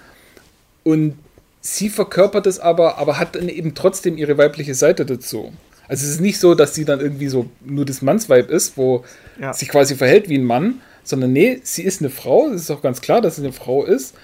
Und 0.85 1.17
sie 1.61 1.89
verkörpert 1.89 2.47
es 2.47 2.59
aber, 2.59 2.99
aber 2.99 3.19
hat 3.19 3.37
dann 3.37 3.49
eben 3.49 3.75
trotzdem 3.75 4.17
ihre 4.19 4.37
weibliche 4.39 4.75
Seite 4.75 5.07
dazu. 5.07 5.53
Also 5.89 6.05
es 6.07 6.13
ist 6.13 6.21
nicht 6.21 6.39
so, 6.39 6.55
dass 6.55 6.75
sie 6.75 6.85
dann 6.85 7.01
irgendwie 7.01 7.29
so 7.29 7.47
nur 7.65 7.85
das 7.85 8.03
Mannsweib 8.03 8.51
ist, 8.51 8.77
wo 8.77 9.05
Ja. 9.39 9.53
sich 9.53 9.69
quasi 9.69 9.95
verhält 9.95 10.29
wie 10.29 10.39
ein 10.39 10.45
Mann, 10.45 10.81
sondern 11.05 11.33
nee, 11.33 11.61
sie 11.63 11.83
ist 11.83 12.01
eine 12.01 12.11
Frau, 12.11 12.49
es 12.49 12.63
ist 12.63 12.71
auch 12.71 12.83
ganz 12.83 13.01
klar, 13.01 13.21
dass 13.21 13.37
sie 13.37 13.43
eine 13.43 13.53
Frau 13.53 13.85
ist, 13.85 14.15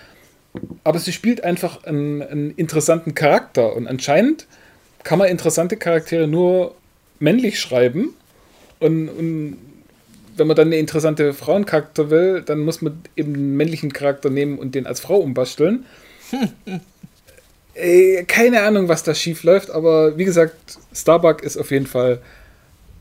aber 0.85 0.99
sie 0.99 1.13
spielt 1.13 1.45
einfach 1.45 1.85
einen, 1.85 2.23
einen 2.23 2.51
interessanten 2.53 3.15
Charakter 3.15 3.75
und 3.77 3.87
anscheinend 3.87 4.47
kann 5.05 5.19
man 5.19 5.29
interessante 5.29 5.77
Charaktere 5.77 6.27
nur 6.27 6.75
männlich 7.21 7.61
schreiben 7.61 8.15
und, 8.81 9.09
und 9.09 9.59
wenn 10.39 10.47
man 10.47 10.57
dann 10.57 10.69
eine 10.69 10.77
interessante 10.77 11.35
Frauencharakter 11.35 12.11
will, 12.11 12.43
dann 12.43 12.61
muss 12.61 12.83
man 12.83 13.03
eben 13.17 13.35
einen 13.35 13.57
männlichen 13.57 13.93
Charakter 13.93 14.31
nehmen 14.31 14.59
und 14.59 14.75
den 14.75 14.87
als 14.87 15.01
Frau 15.01 15.17
umbasteln. 15.19 15.85
Äh, 17.75 18.25
keine 18.25 18.63
Ahnung, 18.63 18.89
was 18.89 19.05
da 19.05 19.15
schief 19.15 19.45
läuft, 19.45 19.71
aber 19.71 20.19
wie 20.19 20.25
gesagt, 20.25 20.57
Starbuck 20.93 21.45
ist 21.45 21.57
auf 21.57 21.71
jeden 21.71 21.87
Fall 21.87 22.21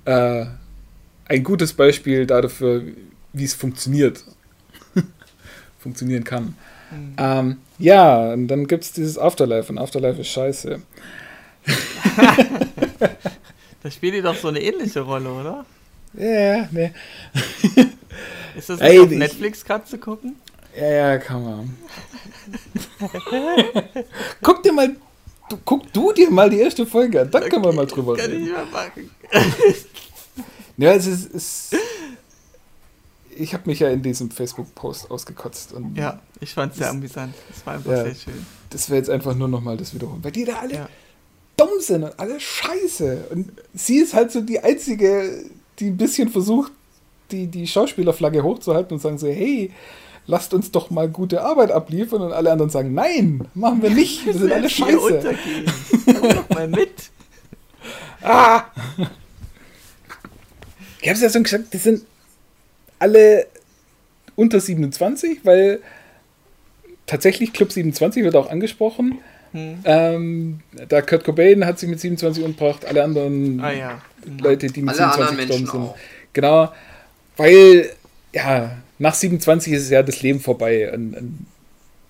äh, 0.06 0.46
ein 1.26 1.44
gutes 1.44 1.74
Beispiel 1.74 2.28
dafür, 2.28 2.84
wie 3.34 3.44
es 3.44 3.56
funktioniert. 3.56 4.24
Funktionieren 5.80 6.24
kann. 6.24 6.56
Ähm, 7.18 7.58
ja, 7.80 8.34
und 8.34 8.48
dann 8.48 8.68
gibt 8.68 8.84
es 8.84 8.94
dieses 8.94 9.18
Afterlife 9.18 9.72
und 9.72 9.80
Afterlife 9.80 10.22
ist 10.22 10.28
scheiße. 10.28 10.80
da 13.84 13.92
spielt 13.92 14.14
die 14.14 14.22
doch 14.22 14.36
so 14.36 14.48
eine 14.50 14.62
ähnliche 14.62 15.02
Rolle, 15.02 15.30
oder? 15.30 15.66
Ja, 16.18 16.68
nee. 16.72 16.92
Ist 18.58 18.70
das 18.70 18.80
Ey, 18.82 19.00
auf 19.00 19.12
ich- 19.12 19.18
Netflix 19.18 19.64
gerade 19.64 19.86
zu 19.86 19.98
gucken? 19.98 20.36
Ja, 20.76 20.90
ja, 20.90 21.18
kann 21.18 21.44
man. 21.44 21.78
guck 24.42 24.64
dir 24.64 24.74
mal, 24.74 24.96
du, 25.50 25.58
guck 25.66 25.92
du 25.94 26.12
dir 26.14 26.30
mal 26.30 26.50
die 26.50 26.60
erste 26.60 26.86
Folge 26.86 27.22
an, 27.22 27.32
dann 27.32 27.50
können 27.50 27.64
wir 27.64 27.74
mal 27.74 27.86
drüber 27.88 28.16
Kann 28.16 28.26
ich 28.32 28.38
reden. 28.38 28.52
mehr 28.52 28.66
machen. 28.66 29.10
Ja, 30.80 30.94
es 30.94 31.08
ist, 31.08 31.34
es 31.34 31.70
ich 33.36 33.54
habe 33.56 33.64
mich 33.68 33.80
ja 33.80 33.90
in 33.90 34.04
diesem 34.04 34.30
Facebook-Post 34.30 35.10
ausgekotzt 35.10 35.74
und 35.74 35.96
Ja, 35.98 36.20
ich 36.40 36.54
fand 36.54 36.74
es 36.74 36.78
sehr 36.78 36.92
amüsant. 36.92 37.34
Es 37.50 37.66
war 37.66 37.74
einfach 37.74 37.92
Ja. 37.92 38.04
sehr 38.04 38.14
schön. 38.14 38.46
das 38.70 38.88
wäre 38.90 39.00
jetzt 39.00 39.10
einfach 39.10 39.34
nur 39.34 39.48
nochmal 39.48 39.76
das 39.76 39.96
wiederholen, 39.96 40.24
weil 40.24 40.32
die 40.32 40.46
da 40.46 40.58
alle 40.60 40.74
Ja. 40.76 40.90
dumm 41.56 41.70
sind 41.80 42.04
und 42.04 42.20
alle 42.20 42.40
scheiße 42.40 43.26
und 43.32 43.52
sie 43.74 43.98
ist 43.98 44.14
halt 44.14 44.32
so 44.32 44.42
die 44.42 44.60
einzige, 44.60 45.46
die 45.80 45.88
ein 45.88 45.98
bisschen 45.98 46.30
versucht, 46.30 46.72
die, 47.32 47.48
die 47.48 47.68
Schauspielerflagge 47.68 48.44
hochzuhalten 48.44 48.94
und 48.94 49.00
sagen 49.00 49.18
so, 49.18 49.28
hey, 49.28 49.72
lasst 50.26 50.54
uns 50.54 50.72
doch 50.72 50.90
mal 50.90 51.10
gute 51.10 51.42
Arbeit 51.42 51.72
abliefern 51.72 52.22
und 52.22 52.34
alle 52.34 52.52
anderen 52.52 52.70
sagen, 52.70 52.94
nein, 52.94 53.48
machen 53.54 53.82
wir 53.82 53.90
nicht, 53.90 54.26
wir 54.26 54.34
sind 54.38 54.52
alle 54.52 54.70
scheiße. 54.70 55.36
Komm 56.06 56.30
doch 56.30 56.50
mal 56.50 56.68
mit. 56.68 56.92
Ah! 58.20 58.66
Ich 61.00 61.08
habe 61.08 61.16
es 61.16 61.22
ja 61.22 61.30
schon 61.30 61.44
gesagt, 61.44 61.72
die 61.72 61.78
sind 61.78 62.04
alle 62.98 63.46
unter 64.36 64.60
27, 64.60 65.42
weil 65.44 65.82
tatsächlich 67.06 67.54
Club 67.54 67.72
27 67.72 68.24
wird 68.24 68.36
auch 68.36 68.50
angesprochen. 68.50 69.20
Hm. 69.52 69.80
Ähm, 69.86 70.60
da 70.90 71.02
Kurt 71.02 71.24
Cobain 71.24 71.66
hat 71.66 71.80
sich 71.80 71.90
mit 71.90 72.00
27 72.00 72.44
umgebracht, 72.44 72.86
alle 72.86 73.04
anderen 73.04 73.60
Ah 73.62 73.72
ja. 73.72 74.02
Leute, 74.40 74.68
die 74.68 74.82
mit 74.82 74.90
Alle 75.00 75.12
27 75.14 75.30
anderen 75.32 75.48
gestorben 75.48 75.66
sind. 75.84 75.92
auch. 75.92 75.98
Genau, 76.34 76.72
weil 77.38 77.90
ja, 78.34 78.72
nach 79.00 79.14
27 79.14 79.74
ist 79.74 79.90
ja 79.90 80.04
das 80.04 80.22
Leben 80.22 80.40
vorbei. 80.40 80.92
Und, 80.94 81.16
und 81.16 81.48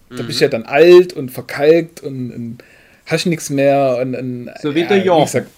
Da 0.09 0.23
bist 0.23 0.39
du 0.39 0.45
ja 0.45 0.49
dann 0.49 0.63
alt 0.63 1.13
und 1.13 1.29
verkalkt 1.31 2.01
und, 2.01 2.31
und 2.31 2.57
hast 3.05 3.25
nichts 3.25 3.49
mehr. 3.49 3.99
Und, 4.01 4.15
und, 4.15 4.49
So 4.61 4.73
wie 4.75 4.85
der 4.85 4.97
wie 5.03 5.05
Jochen. 5.07 5.25
gesagt, 5.25 5.49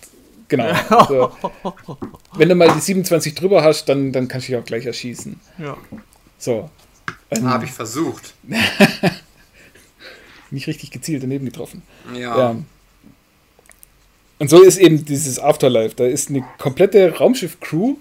Genau. 0.50 0.66
Also, 0.90 1.32
wenn 2.36 2.50
du 2.50 2.56
mal 2.56 2.72
die 2.74 2.80
27 2.80 3.36
drüber 3.36 3.64
hast, 3.64 3.86
dann, 3.88 4.12
dann 4.12 4.28
kannst 4.28 4.48
du 4.48 4.54
dich 4.54 4.62
auch 4.62 4.66
gleich 4.66 4.86
erschießen. 4.86 5.40
Ja. 5.60 5.78
So. 6.40 6.70
Ähm, 7.32 7.48
Habe 7.48 7.66
ich 7.66 7.72
versucht. 7.72 8.34
Nicht 10.52 10.68
richtig 10.68 10.92
gezielt 10.92 11.24
daneben 11.24 11.46
getroffen. 11.46 11.82
Ja. 12.14 12.38
Ja. 12.38 12.56
Und 14.40 14.50
so 14.50 14.64
ist 14.64 14.78
eben 14.78 15.06
dieses 15.06 15.38
Afterlife. 15.38 15.96
Da 15.96 16.06
ist 16.06 16.30
eine 16.30 16.44
komplette 16.58 17.14
Raumschiff-Crew, 17.18 17.96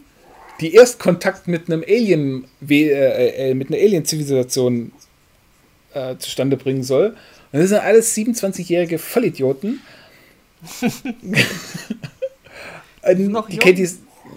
die 0.61 0.75
erst 0.75 0.99
Kontakt 0.99 1.49
mit 1.49 1.67
einem 1.67 1.83
Alien, 1.87 2.45
äh, 2.69 3.51
äh, 3.51 3.55
mit 3.55 3.69
einer 3.69 3.79
Alien-Zivilisation 3.79 4.93
äh, 5.95 6.17
zustande 6.19 6.57
bringen 6.57 6.85
soll. 6.85 7.17
Und 7.53 7.61
das 7.61 7.71
sind 7.71 7.79
alles 7.79 8.17
27-jährige 8.17 8.99
Vollidioten. 8.99 9.81
Noch 13.17 13.49
die. 13.49 13.57
Katie, 13.59 13.89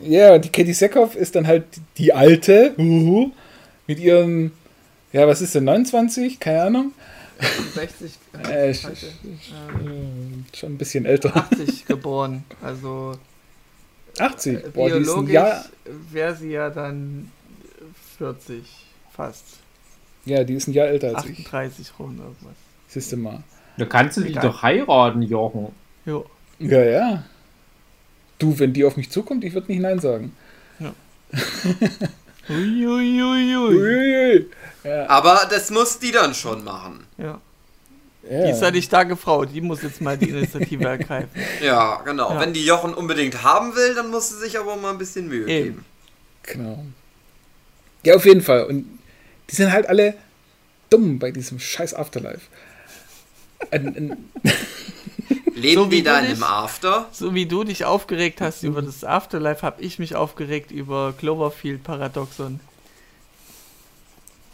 ja, 0.03 0.38
die 0.38 0.49
Katie 0.49 0.74
Seckhoff 0.74 1.16
ist 1.16 1.36
dann 1.36 1.45
halt 1.45 1.66
die 1.97 2.14
alte, 2.14 2.74
uhu, 2.78 3.32
mit 3.86 3.99
ihren, 3.99 4.51
ja, 5.12 5.28
was 5.28 5.41
ist 5.41 5.55
denn, 5.55 5.66
29? 5.66 6.39
Keine 6.39 6.64
Ahnung. 6.64 6.93
60, 7.73 8.11
Äh, 8.45 8.69
äh, 8.69 8.71
sch- 8.71 8.83
heute, 8.85 8.97
Schon 10.55 10.73
ein 10.73 10.77
bisschen 10.77 11.05
älter. 11.05 11.29
äh, 11.35 11.39
80 11.39 11.85
geboren. 11.85 12.43
Also 12.61 13.13
80. 14.19 14.53
äh, 14.65 14.69
Boah, 14.69 14.89
die 14.89 14.99
biologisch 14.99 15.33
Jahr, 15.33 15.65
wäre 16.11 16.35
sie 16.35 16.51
ja 16.51 16.69
dann 16.69 17.31
40 18.17 18.63
fast. 19.11 19.45
ja, 20.25 20.43
die 20.43 20.53
ist 20.55 20.67
ein 20.67 20.73
Jahr 20.73 20.87
älter 20.87 21.15
als 21.15 21.25
ich. 21.25 21.39
38 21.39 21.91
rum 21.99 22.17
irgendwas. 22.19 22.55
Siehst 22.87 23.11
du 23.11 23.17
mal. 23.17 23.43
Da 23.77 23.85
kannst 23.85 24.17
du 24.17 24.21
die 24.21 24.29
Egal. 24.31 24.43
doch 24.43 24.61
heiraten, 24.61 25.21
Jochen. 25.23 25.67
Jo. 26.05 26.25
Ja, 26.59 26.83
ja. 26.83 27.23
Du, 28.37 28.57
wenn 28.59 28.73
die 28.73 28.83
auf 28.85 28.97
mich 28.97 29.09
zukommt, 29.09 29.43
ich 29.43 29.53
würde 29.53 29.71
nicht 29.71 29.81
Nein 29.81 29.99
sagen. 29.99 30.35
Uiuiuiui. 30.79 30.93
Uiuiui. 32.49 34.47
Ja, 34.83 35.09
Aber 35.09 35.47
das 35.49 35.69
muss 35.69 35.99
die 35.99 36.11
dann 36.11 36.33
schon 36.33 36.63
machen. 36.63 37.05
Ja. 37.17 37.39
ja. 38.29 38.45
Die 38.45 38.51
ist 38.51 38.61
ja 38.61 38.71
die 38.71 38.81
starke 38.81 39.15
Frau, 39.15 39.45
die 39.45 39.61
muss 39.61 39.81
jetzt 39.83 40.01
mal 40.01 40.17
die 40.17 40.29
Initiative 40.29 40.83
ergreifen. 40.89 41.29
Ja, 41.61 42.01
genau. 42.03 42.31
Ja. 42.33 42.39
Wenn 42.39 42.53
die 42.53 42.65
Jochen 42.65 42.93
unbedingt 42.93 43.43
haben 43.43 43.75
will, 43.75 43.93
dann 43.95 44.09
muss 44.09 44.29
sie 44.29 44.37
sich 44.37 44.57
aber 44.57 44.75
mal 44.77 44.91
ein 44.91 44.97
bisschen 44.97 45.27
Mühe 45.27 45.47
Eben. 45.47 45.65
geben. 45.65 45.85
Genau. 46.43 46.85
Ja, 48.03 48.15
auf 48.15 48.25
jeden 48.25 48.41
Fall. 48.41 48.65
Und 48.65 48.99
die 49.49 49.55
sind 49.55 49.71
halt 49.71 49.87
alle 49.87 50.15
dumm 50.89 51.19
bei 51.19 51.31
diesem 51.31 51.59
scheiß 51.59 51.93
Afterlife. 51.93 52.41
Ein, 53.69 53.87
ein 53.95 54.31
Leben 55.62 55.84
So 55.84 55.91
wie 55.91 55.95
die 55.97 56.03
du 56.03 56.14
in 56.16 56.22
dich- 56.26 56.34
dem 56.34 56.43
After? 56.43 57.07
So 57.12 57.34
wie 57.34 57.45
du 57.45 57.64
dich 57.64 57.86
aufgeregt 57.86 58.41
hast 58.41 58.64
über 58.64 58.82
das 58.82 59.03
Afterlife, 59.03 59.62
habe 59.62 59.82
ich 59.82 59.99
mich 59.99 60.16
aufgeregt 60.16 60.72
über 60.72 61.14
Cloverfield 61.18 61.84
Paradoxon. 61.84 62.59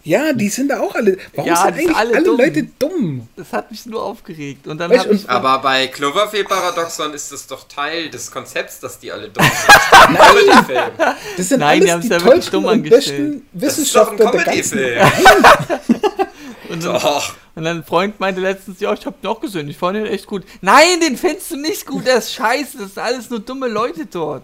ja, 0.03 0.31
die 0.31 0.47
sind 0.47 0.69
da 0.69 0.79
auch 0.79 0.95
alle. 0.95 1.17
Warum 1.35 1.49
Ja, 1.49 1.55
sind 1.63 1.75
die 1.75 1.79
eigentlich 1.81 1.95
alle, 1.97 2.15
alle 2.15 2.23
dumm. 2.23 2.37
Leute 2.37 2.63
dumm? 2.79 3.27
Das 3.35 3.51
hat 3.51 3.71
mich 3.71 3.85
nur 3.85 4.01
aufgeregt. 4.03 4.65
Und 4.65 4.77
dann 4.77 4.89
Weißt 4.89 5.05
ich. 5.07 5.23
und- 5.23 5.29
Aber 5.29 5.59
bei 5.59 5.87
Cloverfield 5.87 6.47
Paradoxon 6.47 7.13
ist 7.13 7.29
das 7.33 7.45
doch 7.45 7.67
Teil 7.67 8.09
des 8.09 8.31
Konzepts, 8.31 8.79
dass 8.79 8.99
die 8.99 9.11
alle 9.11 9.27
dumm 9.29 9.43
sind. 9.43 10.17
Comedy-Film. 10.17 10.91
Das 11.35 11.49
sind 11.49 11.59
Nein, 11.59 11.81
die 11.81 11.91
alles 11.91 12.05
die 12.05 12.11
ja 12.11 12.15
wirklich 12.21 12.31
tollsten 12.49 12.51
dumm 12.53 12.65
und 12.65 12.83
besten 12.89 13.45
Das 13.51 13.77
ist 13.77 13.93
doch 13.95 14.11
ein 14.11 14.17
Wissenschaftler 14.19 14.31
der 14.31 14.43
ganzen 14.45 14.77
Comedy-Film. 14.77 16.27
und, 16.69 16.85
Doch. 16.85 17.33
Und 17.57 17.63
dann 17.63 17.77
ein 17.77 17.83
Freund 17.83 18.19
meinte 18.19 18.39
letztens, 18.39 18.79
ja, 18.79 18.93
ich 18.93 19.05
habe 19.05 19.15
den 19.21 19.27
auch 19.27 19.41
gesehen, 19.41 19.67
ich 19.67 19.77
fand 19.77 19.97
den 19.97 20.05
echt 20.05 20.27
gut. 20.27 20.43
Nein, 20.61 20.99
den 21.01 21.17
findest 21.17 21.51
du 21.51 21.57
nicht 21.57 21.85
gut, 21.85 22.05
der 22.05 22.17
ist 22.19 22.33
scheiße, 22.33 22.77
das 22.77 22.93
sind 22.93 23.03
alles 23.03 23.29
nur 23.29 23.39
dumme 23.39 23.67
Leute 23.67 24.05
dort. 24.05 24.43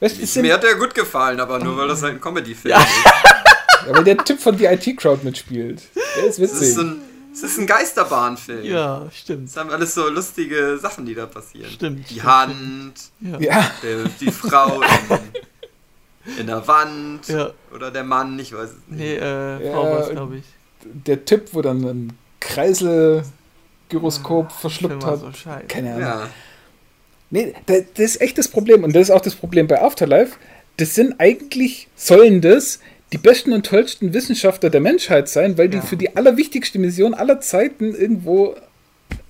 Es 0.00 0.14
sind, 0.16 0.42
Mir 0.42 0.54
hat 0.54 0.62
der 0.62 0.76
gut 0.76 0.94
gefallen, 0.94 1.40
aber 1.40 1.58
nur 1.58 1.76
weil 1.76 1.88
das 1.88 2.02
halt 2.02 2.14
ein 2.14 2.20
Comedy-Film 2.20 2.70
Ja. 2.72 2.80
ist. 2.80 2.88
ja, 3.88 3.96
weil 3.96 4.04
der 4.04 4.18
Typ 4.18 4.38
von 4.38 4.56
die 4.56 4.66
IT-Crowd 4.66 5.24
mitspielt. 5.24 5.82
Der 6.16 6.24
ist 6.24 6.38
Es 6.38 6.52
ist 6.52 6.60
witzig. 6.60 6.78
ein, 6.78 7.00
es 7.32 7.42
ist 7.42 7.58
ein 7.58 7.66
Geisterbahnfilm. 7.66 8.64
Ja, 8.64 9.08
stimmt. 9.12 9.48
Es 9.48 9.56
haben 9.56 9.70
alles 9.70 9.94
so 9.94 10.08
lustige 10.08 10.78
Sachen, 10.78 11.04
die 11.06 11.14
da 11.16 11.26
passieren. 11.26 11.70
Stimmt, 11.72 12.08
Die 12.10 12.14
stimmt, 12.20 12.24
Hand, 12.26 12.94
Ja. 13.20 13.38
ja, 13.40 13.70
der, 13.82 14.04
die 14.20 14.30
Frau 14.30 14.82
in, 14.82 16.36
in 16.38 16.46
der 16.46 16.66
Wand 16.68 17.26
Ja. 17.28 17.50
oder 17.74 17.90
der 17.90 18.04
Mann, 18.04 18.38
ich 18.38 18.52
weiß 18.52 18.68
es 18.70 18.76
nicht. 18.88 18.98
Nee, 19.00 19.16
äh, 19.16 19.72
Frau 19.72 19.98
was, 19.98 20.08
und- 20.08 20.14
glaube 20.14 20.36
ich. 20.36 20.44
Der 20.84 21.24
Typ, 21.24 21.54
wo 21.54 21.62
dann 21.62 21.82
ein 21.84 22.12
Kreiselgyroskop 22.40 24.52
verschluckt 24.52 24.92
Film 24.92 25.02
war 25.02 25.10
hat. 25.12 25.20
so. 25.36 25.50
Keine 25.68 25.90
Ahnung. 25.90 26.00
Ja. 26.02 26.28
Nee, 27.30 27.54
da- 27.66 27.80
das 27.80 27.98
ist 28.14 28.20
echt 28.20 28.38
das 28.38 28.48
Problem. 28.48 28.84
Und 28.84 28.94
das 28.94 29.08
ist 29.08 29.10
auch 29.10 29.20
das 29.20 29.34
Problem 29.34 29.66
bei 29.66 29.82
Afterlife. 29.82 30.36
Das 30.76 30.94
sind 30.94 31.16
eigentlich, 31.18 31.88
sollen 31.96 32.40
das 32.40 32.78
die 33.12 33.18
besten 33.18 33.52
und 33.52 33.66
tollsten 33.66 34.12
Wissenschaftler 34.14 34.70
der 34.70 34.80
Menschheit 34.80 35.28
sein, 35.28 35.58
weil 35.58 35.68
die 35.68 35.78
Ja. 35.78 35.82
für 35.82 35.96
die 35.96 36.16
allerwichtigste 36.16 36.78
Mission 36.78 37.14
aller 37.14 37.40
Zeiten 37.40 37.94
irgendwo 37.94 38.54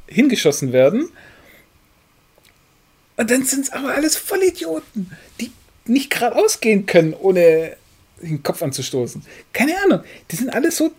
hingeschossen 0.06 0.72
werden. 0.72 1.08
Und 3.16 3.30
dann 3.30 3.44
sind 3.44 3.64
es 3.64 3.72
aber 3.72 3.94
alles 3.94 4.16
Vollidioten, 4.16 5.10
die 5.40 5.50
nicht 5.86 6.10
geradeaus 6.10 6.60
gehen 6.60 6.86
können, 6.86 7.14
ohne 7.14 7.76
den 8.22 8.42
Kopf 8.42 8.62
anzustoßen. 8.62 9.22
Keine 9.52 9.72
Ahnung. 9.84 10.00
Die 10.30 10.36
sind 10.36 10.50
alle 10.50 10.70
so, 10.70 10.90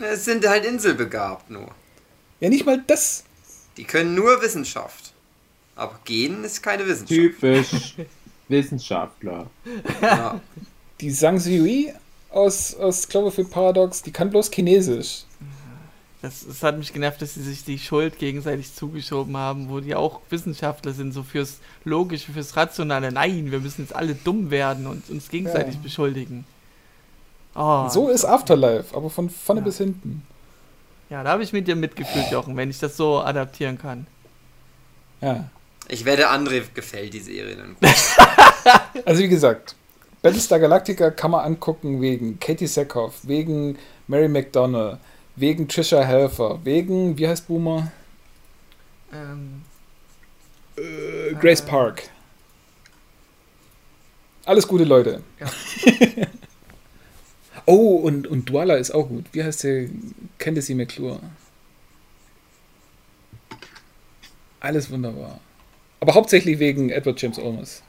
Es 0.00 0.24
sind 0.24 0.46
halt 0.46 0.64
inselbegabt 0.64 1.50
nur. 1.50 1.68
ja 2.40 2.48
nicht 2.48 2.66
mal 2.66 2.82
das. 2.86 3.24
Die 3.76 3.84
können 3.84 4.14
nur 4.14 4.42
Wissenschaft. 4.42 5.12
Aber 5.76 5.98
gehen 6.04 6.44
ist 6.44 6.62
keine 6.62 6.84
Wissenschaft. 6.86 7.08
Typisch 7.08 7.94
Wissenschaftler. 8.48 9.48
Ja. 10.00 10.40
Die 11.00 11.10
Sang 11.10 11.38
Sui 11.38 11.92
aus, 12.30 12.74
aus 12.74 13.08
Cloverfield 13.08 13.50
Paradox, 13.50 14.02
die 14.02 14.10
kann 14.12 14.30
bloß 14.30 14.50
Chinesisch. 14.50 15.24
Das, 16.20 16.46
das 16.46 16.62
hat 16.62 16.78
mich 16.78 16.92
genervt, 16.92 17.20
dass 17.20 17.34
sie 17.34 17.42
sich 17.42 17.64
die 17.64 17.78
Schuld 17.80 18.18
gegenseitig 18.18 18.72
zugeschoben 18.74 19.36
haben, 19.36 19.68
wo 19.70 19.80
die 19.80 19.94
auch 19.96 20.20
Wissenschaftler 20.30 20.92
sind, 20.92 21.12
so 21.12 21.24
fürs 21.24 21.58
Logische, 21.84 22.30
fürs 22.32 22.56
Rationale. 22.56 23.10
Nein, 23.10 23.50
wir 23.50 23.58
müssen 23.58 23.82
jetzt 23.82 23.94
alle 23.96 24.14
dumm 24.14 24.50
werden 24.52 24.86
und 24.86 25.10
uns 25.10 25.30
gegenseitig 25.30 25.74
Ja. 25.74 25.80
beschuldigen. 25.82 26.44
Oh, 27.54 27.88
So 27.88 28.08
ist 28.08 28.24
Afterlife, 28.24 28.96
aber 28.96 29.10
von 29.10 29.28
vorne 29.30 29.60
Ja. 29.60 29.64
bis 29.64 29.78
hinten. 29.78 30.22
Ja, 31.10 31.22
da 31.22 31.30
habe 31.30 31.42
ich 31.42 31.52
mit 31.52 31.68
dir 31.68 31.76
mitgefühlt, 31.76 32.30
Jochen, 32.30 32.56
wenn 32.56 32.70
ich 32.70 32.78
das 32.78 32.96
so 32.96 33.20
adaptieren 33.20 33.76
kann. 33.78 34.06
Ja. 35.20 35.50
Ich 35.88 36.04
werde 36.04 36.30
André 36.30 36.62
gefällt 36.72 37.12
die 37.12 37.20
Serie 37.20 37.56
dann. 37.56 37.76
Also 39.04 39.22
wie 39.22 39.28
gesagt, 39.28 39.74
Battlestar 40.22 40.60
Galactica 40.60 41.10
kann 41.10 41.32
man 41.32 41.44
angucken 41.44 42.00
wegen 42.00 42.38
Katie 42.38 42.66
Sackhoff, 42.68 43.14
wegen 43.24 43.76
Mary 44.06 44.28
McDonnell, 44.28 44.98
wegen 45.36 45.66
Trisha 45.68 46.00
Helfer, 46.02 46.60
wegen, 46.64 47.18
wie 47.18 47.26
heißt 47.28 47.48
Boomer? 47.48 47.90
Ähm, 49.12 49.62
Äh, 50.78 51.34
Grace 51.34 51.60
Äh. 51.60 51.66
Park. 51.66 52.04
Alles 54.46 54.66
gute 54.66 54.84
Leute. 54.84 55.22
Ja. 55.40 55.46
oh, 57.66 57.96
und, 57.96 58.26
und 58.26 58.48
Dwala 58.48 58.74
ist 58.76 58.90
auch 58.92 59.08
gut. 59.08 59.26
Wie 59.32 59.42
heißt 59.42 59.60
sie? 59.60 59.90
Candice 60.38 60.70
McClure. 60.70 61.20
Alles 64.60 64.90
wunderbar. 64.90 65.40
Aber 66.00 66.14
hauptsächlich 66.14 66.58
wegen 66.58 66.90
Edward 66.90 67.20
James 67.20 67.38
Olmos. 67.38 67.82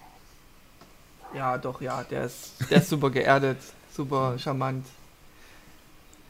ja, 1.36 1.58
doch, 1.58 1.82
ja, 1.82 2.04
der 2.04 2.26
ist, 2.26 2.54
der 2.70 2.78
ist 2.78 2.90
super 2.90 3.10
geerdet, 3.10 3.58
super 3.96 4.38
charmant. 4.38 4.86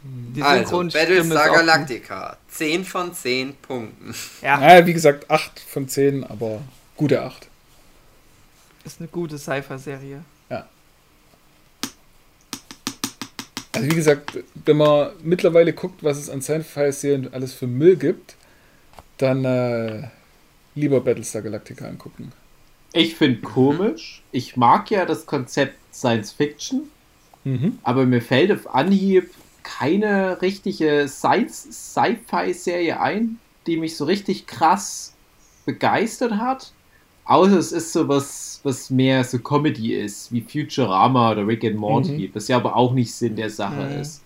Die 0.06 0.42
Also, 0.44 0.84
Battlestar 0.84 1.50
Galactica. 1.50 2.38
10 2.50 2.84
von 2.84 3.14
10 3.14 3.56
Punkten. 3.56 4.14
Ja, 4.42 4.58
Naja, 4.58 4.86
wie 4.86 4.92
gesagt, 4.94 5.30
8 5.32 5.62
von 5.62 5.88
10, 5.88 6.26
aber 6.26 6.62
gute 6.98 7.22
8. 7.22 7.48
ist 8.84 9.00
eine 9.00 9.08
gute 9.08 9.38
Cypher-Serie. 9.38 10.24
Also 13.74 13.90
wie 13.90 13.96
gesagt, 13.96 14.38
wenn 14.66 14.78
man 14.78 15.12
mittlerweile 15.24 15.74
guckt, 15.74 16.04
was 16.04 16.18
es 16.18 16.30
an 16.30 16.42
Sci-Fi-Serien 16.42 17.34
alles 17.34 17.54
für 17.54 17.68
Müll 17.68 17.96
gibt, 17.96 18.36
dann 19.18 19.46
äh, 19.46 20.08
lieber 20.76 21.02
Battlestar 21.02 21.42
Galactica 21.42 21.86
angucken. 21.88 22.32
Ich 22.94 23.16
finde 23.16 23.42
komisch. 23.42 24.22
Ich 24.32 24.56
mag 24.58 24.92
ja 24.92 25.06
das 25.06 25.26
Konzept 25.26 25.76
Science 25.94 26.32
Fiction, 26.32 26.90
Mhm. 27.46 27.80
aber 27.84 28.06
mir 28.06 28.22
fällt 28.22 28.52
auf 28.52 28.74
Anhieb 28.74 29.30
keine 29.64 30.42
richtige 30.42 31.08
Science- 31.10 31.68
Sci-Fi-Serie 31.94 33.00
ein, 33.02 33.40
die 33.66 33.78
mich 33.78 33.98
so 33.98 34.06
richtig 34.06 34.46
krass 34.46 35.14
begeistert 35.66 36.34
hat. 36.34 36.73
Außer 37.26 37.58
es 37.58 37.72
ist 37.72 37.94
so 37.94 38.08
was, 38.08 38.60
was 38.64 38.90
mehr 38.90 39.24
so 39.24 39.40
Comedy 39.40 39.94
ist, 39.94 40.32
wie 40.32 40.42
Futurama 40.42 41.32
oder 41.32 41.48
Rick 41.48 41.64
and 41.64 41.78
Morty, 41.78 42.30
was 42.34 42.48
ja 42.50 42.58
aber 42.58 42.76
auch 42.76 42.94
nicht 42.94 43.14
Sinn 43.14 43.36
der 43.36 43.50
Sache 43.50 43.82
Mhm. 43.96 44.02
ist. 44.02 44.22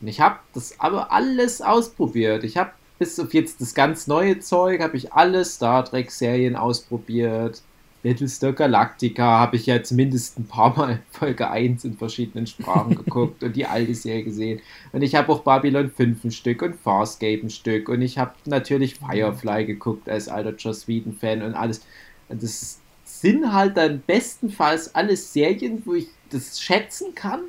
Und 0.00 0.08
ich 0.08 0.20
habe 0.20 0.36
das 0.54 0.74
aber 0.78 1.10
alles 1.10 1.60
ausprobiert. 1.62 2.44
Ich 2.44 2.56
habe 2.56 2.70
bis 2.98 3.18
auf 3.18 3.32
jetzt 3.34 3.60
das 3.60 3.74
ganz 3.74 4.06
neue 4.06 4.38
Zeug, 4.40 4.80
habe 4.80 4.96
ich 4.96 5.12
alle 5.12 5.44
Star 5.44 5.84
Trek-Serien 5.84 6.54
ausprobiert. 6.56 7.62
Battlestar 8.04 8.52
Galactica 8.52 9.24
habe 9.40 9.56
ich 9.56 9.66
ja 9.66 9.82
zumindest 9.82 10.38
ein 10.38 10.46
paar 10.46 10.76
Mal 10.76 11.00
Folge 11.10 11.50
1 11.50 11.84
in 11.84 11.96
verschiedenen 11.96 12.46
Sprachen 12.46 12.94
geguckt 13.04 13.42
und 13.42 13.56
die 13.56 13.66
alte 13.66 13.92
Serie 13.94 14.22
gesehen. 14.22 14.60
Und 14.92 15.02
ich 15.02 15.16
habe 15.16 15.32
auch 15.32 15.40
Babylon 15.40 15.90
5 15.90 16.24
ein 16.24 16.30
Stück 16.30 16.62
und 16.62 16.76
Farscape 16.76 17.40
ein 17.42 17.50
Stück 17.50 17.88
und 17.88 18.00
ich 18.02 18.16
habe 18.18 18.34
natürlich 18.44 18.94
Firefly 18.96 19.64
geguckt 19.66 20.08
als 20.08 20.28
alter 20.28 20.54
Joss 20.54 20.86
Whedon-Fan 20.86 21.42
und 21.42 21.54
alles. 21.54 21.80
Das 22.28 22.78
sind 23.04 23.52
halt 23.52 23.76
dann 23.76 24.02
bestenfalls 24.06 24.94
alles 24.94 25.32
Serien, 25.32 25.82
wo 25.84 25.94
ich 25.94 26.08
das 26.30 26.60
schätzen 26.60 27.14
kann, 27.14 27.40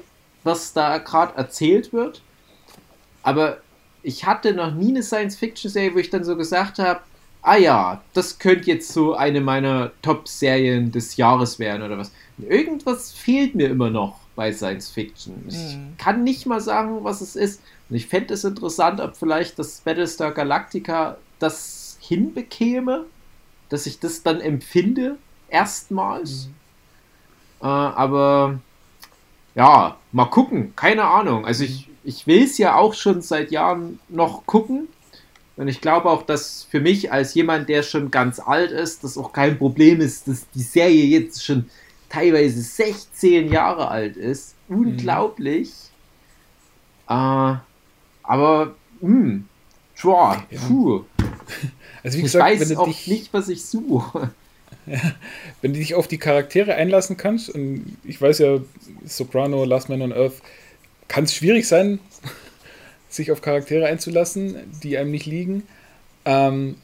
was 0.43 0.73
da 0.73 0.97
gerade 0.99 1.37
erzählt 1.37 1.91
wird. 1.93 2.21
Aber 3.23 3.57
ich 4.03 4.25
hatte 4.25 4.53
noch 4.53 4.73
nie 4.73 4.89
eine 4.89 5.03
Science-Fiction-Serie, 5.03 5.93
wo 5.93 5.99
ich 5.99 6.09
dann 6.09 6.23
so 6.23 6.35
gesagt 6.37 6.79
habe, 6.79 7.01
ah 7.41 7.57
ja, 7.57 8.01
das 8.13 8.39
könnte 8.39 8.67
jetzt 8.67 8.91
so 8.91 9.13
eine 9.15 9.41
meiner 9.41 9.91
Top-Serien 10.01 10.91
des 10.91 11.17
Jahres 11.17 11.59
werden 11.59 11.83
oder 11.83 11.97
was. 11.97 12.11
Irgendwas 12.37 13.11
fehlt 13.11 13.55
mir 13.55 13.67
immer 13.69 13.89
noch 13.89 14.19
bei 14.35 14.53
Science-Fiction. 14.53 15.43
Ich 15.49 15.55
Mhm. 15.75 15.95
kann 15.97 16.23
nicht 16.23 16.45
mal 16.45 16.61
sagen, 16.61 17.03
was 17.03 17.19
es 17.19 17.35
ist. 17.35 17.61
Und 17.89 17.97
ich 17.97 18.07
fände 18.07 18.33
es 18.33 18.45
interessant, 18.45 19.01
ob 19.01 19.17
vielleicht 19.17 19.59
das 19.59 19.81
Battlestar 19.81 20.31
Galactica 20.31 21.17
das 21.39 21.97
hinbekäme, 21.99 23.05
dass 23.69 23.85
ich 23.85 23.99
das 23.99 24.23
dann 24.23 24.41
empfinde, 24.41 25.17
erstmals. 25.49 26.49
Äh, 27.61 27.65
aber 27.65 28.59
ja, 29.55 29.97
mal 30.11 30.25
gucken, 30.25 30.75
keine 30.75 31.03
Ahnung. 31.05 31.45
Also 31.45 31.63
ich, 31.63 31.89
ich 32.03 32.27
will 32.27 32.43
es 32.43 32.57
ja 32.57 32.75
auch 32.75 32.93
schon 32.93 33.21
seit 33.21 33.51
Jahren 33.51 33.99
noch 34.09 34.45
gucken. 34.45 34.87
Und 35.57 35.67
ich 35.67 35.81
glaube 35.81 36.09
auch, 36.09 36.23
dass 36.23 36.63
für 36.69 36.79
mich 36.79 37.11
als 37.11 37.33
jemand, 37.33 37.67
der 37.67 37.83
schon 37.83 38.11
ganz 38.11 38.39
alt 38.39 38.71
ist, 38.71 39.03
das 39.03 39.17
auch 39.17 39.33
kein 39.33 39.57
Problem 39.57 39.99
ist, 39.99 40.27
dass 40.27 40.49
die 40.51 40.61
Serie 40.61 41.03
jetzt 41.05 41.43
schon 41.43 41.69
teilweise 42.07 42.61
16 42.61 43.51
Jahre 43.51 43.89
alt 43.89 44.15
ist. 44.15 44.55
Unglaublich. 44.69 45.71
Äh, 47.09 47.55
aber, 48.23 48.75
mh, 49.01 49.41
tja, 49.95 50.43
Ja. 50.49 50.59
puh. 50.67 51.03
Also 52.03 52.17
wie 52.17 52.21
Ich 52.21 52.25
gesagt, 52.25 52.45
weiß 52.45 52.59
wenn 52.61 52.69
du 52.69 52.81
auch 52.81 52.87
dich, 52.87 53.07
nicht, 53.07 53.33
was 53.33 53.49
ich 53.49 53.63
suche. 53.65 54.31
wenn 55.61 55.73
du 55.73 55.79
dich 55.79 55.95
auf 55.95 56.07
die 56.07 56.17
Charaktere 56.17 56.75
einlassen 56.75 57.17
kannst, 57.17 57.49
und 57.49 57.97
ich 58.03 58.21
weiß 58.21 58.39
ja, 58.39 58.59
Soprano, 59.05 59.65
Last 59.65 59.89
Man 59.89 60.01
on 60.01 60.13
Earth, 60.13 60.41
kann 61.07 61.23
es 61.23 61.33
schwierig 61.33 61.67
sein, 61.67 61.99
sich 63.09 63.31
auf 63.31 63.41
Charaktere 63.41 63.87
einzulassen, 63.87 64.55
die 64.83 64.97
einem 64.97 65.11
nicht 65.11 65.25
liegen. 65.25 65.63
Ähm, 66.25 66.75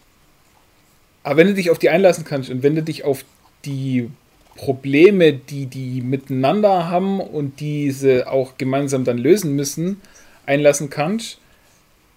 aber 1.24 1.38
wenn 1.38 1.48
du 1.48 1.54
dich 1.54 1.72
auf 1.72 1.80
die 1.80 1.90
einlassen 1.90 2.24
kannst 2.24 2.50
und 2.50 2.64
wenn 2.64 2.76
du 2.76 2.84
dich 2.84 3.04
auf 3.04 3.26
die 3.66 4.10
Probleme, 4.56 5.34
die 5.34 5.66
die 5.66 6.02
miteinander 6.02 6.90
haben 6.90 7.20
und 7.20 7.60
diese 7.60 8.32
auch 8.32 8.58
gemeinsam 8.58 9.04
dann 9.04 9.18
lösen 9.18 9.56
müssen, 9.56 10.02
einlassen 10.46 10.90
kannst, 10.90 11.40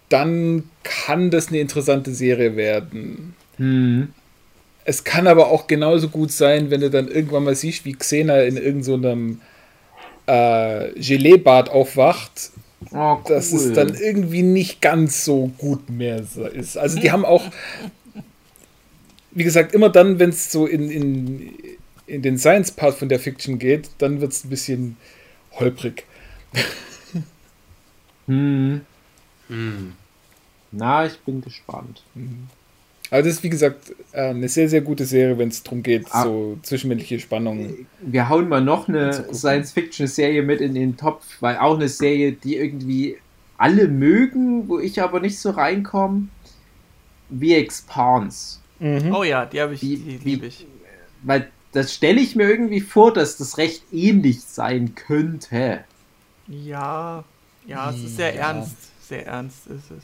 dann 0.09 0.63
kann 0.83 1.31
das 1.31 1.47
eine 1.49 1.59
interessante 1.59 2.13
Serie 2.13 2.55
werden. 2.55 3.35
Hm. 3.57 4.09
Es 4.85 5.03
kann 5.03 5.27
aber 5.27 5.47
auch 5.51 5.67
genauso 5.67 6.09
gut 6.09 6.31
sein, 6.31 6.71
wenn 6.71 6.81
du 6.81 6.89
dann 6.89 7.07
irgendwann 7.07 7.43
mal 7.43 7.55
siehst, 7.55 7.85
wie 7.85 7.93
Xena 7.93 8.41
in 8.41 8.57
irgendeinem 8.57 9.39
so 10.25 10.31
äh, 10.33 10.91
Gelee-Bad 10.99 11.69
aufwacht, 11.69 12.51
Oh, 12.91 13.15
cool. 13.15 13.21
dass 13.27 13.51
es 13.51 13.73
dann 13.73 13.93
irgendwie 13.93 14.41
nicht 14.41 14.81
ganz 14.81 15.25
so 15.25 15.51
gut 15.57 15.89
mehr 15.89 16.23
ist. 16.53 16.77
Also 16.77 16.99
die 16.99 17.11
haben 17.11 17.25
auch, 17.25 17.43
wie 19.31 19.43
gesagt, 19.43 19.73
immer 19.73 19.89
dann, 19.89 20.17
wenn 20.17 20.29
es 20.29 20.49
so 20.51 20.65
in, 20.65 20.89
in, 20.89 21.53
in 22.07 22.21
den 22.21 22.37
Science-Part 22.37 22.95
von 22.95 23.09
der 23.09 23.19
Fiction 23.19 23.59
geht, 23.59 23.89
dann 23.97 24.21
wird 24.21 24.31
es 24.31 24.45
ein 24.45 24.49
bisschen 24.49 24.97
holprig. 25.59 26.05
Hm. 28.27 28.81
Hm. 29.49 29.93
Na, 30.71 31.05
ich 31.05 31.17
bin 31.19 31.41
gespannt. 31.41 32.03
Aber 33.11 33.23
das 33.23 33.33
ist, 33.33 33.43
wie 33.43 33.49
gesagt, 33.49 33.91
äh, 34.11 34.29
eine 34.29 34.47
sehr, 34.47 34.69
sehr 34.69 34.81
gute 34.81 35.05
Serie, 35.05 35.37
wenn 35.37 35.49
es 35.49 35.63
darum 35.63 35.81
geht, 35.81 36.05
Ah. 36.11 36.23
so 36.23 36.57
zwischenmenschliche 36.61 37.19
Spannungen. 37.19 37.87
Wir 38.01 38.29
hauen 38.29 38.47
mal 38.47 38.61
noch 38.61 38.87
eine. 38.87 39.11
Science-Fiction-Serie 39.33 40.43
mit 40.43 40.61
in 40.61 40.75
den 40.75 40.95
Topf, 40.95 41.25
weil 41.39 41.57
auch 41.57 41.75
eine 41.75 41.89
Serie, 41.89 42.33
die 42.33 42.55
irgendwie 42.55 43.17
alle 43.57 43.87
mögen, 43.87 44.69
wo 44.69 44.79
ich 44.79 45.01
aber 45.01 45.19
nicht 45.19 45.39
so 45.39 45.49
reinkomme. 45.49 46.27
Wie 47.29 47.55
Expanse. 47.55 48.59
Mhm. 48.79 49.13
Oh 49.13 49.23
ja, 49.23 49.45
die 49.45 49.59
habe 49.59 49.73
ich, 49.73 49.79
die 49.81 50.05
wie- 50.05 50.17
liebe 50.29 50.45
ich. 50.45 50.65
Weil 51.23 51.49
das 51.71 51.93
stelle 51.93 52.19
ich 52.21 52.35
mir 52.35 52.47
irgendwie 52.49 52.79
vor, 52.81 53.11
dass 53.13 53.37
das 53.37 53.57
recht 53.57 53.83
ähnlich 53.91 54.41
sein 54.41 54.93
könnte. 54.95 55.83
Ja, 56.47 57.23
ja, 57.67 57.89
es 57.91 57.97
ist 58.03 58.15
sehr 58.17 58.33
Ja. 58.35 58.51
ernst. 58.53 58.75
Sehr 59.09 59.25
ernst 59.27 59.67
ist 59.67 59.89
es. 59.91 60.03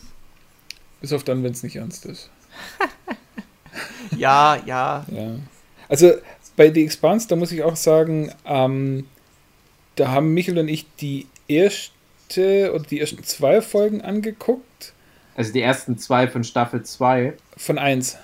Bis 0.99 1.13
auf 1.13 1.23
dann, 1.23 1.43
wenn 1.43 1.51
es 1.51 1.63
nicht 1.63 1.75
ernst 1.77 2.05
ist. 2.05 2.29
Ja, 4.17 4.55
ja. 4.65 5.05
Ja. 5.11 5.35
Also 5.89 6.13
bei 6.55 6.71
The 6.73 6.83
Expanse, 6.85 7.27
da 7.27 7.35
muss 7.35 7.51
ich 7.51 7.63
auch 7.63 7.75
sagen, 7.75 8.31
ähm, 8.45 9.05
da 9.95 10.07
haben 10.09 10.33
Michael 10.33 10.59
und 10.59 10.69
ich 10.69 10.85
die 10.95 11.27
erste 11.49 12.71
oder 12.73 12.83
die 12.85 13.01
ersten 13.01 13.23
zwei 13.25 13.61
Folgen 13.61 14.01
angeguckt 14.01 14.93
Also 15.35 15.51
die 15.51 15.61
ersten 15.61 15.97
zwei 15.97 16.27
von 16.29 16.43
Staffel 16.45 16.83
2. 16.83 17.33
von 17.57 17.77
eins. 17.77 18.17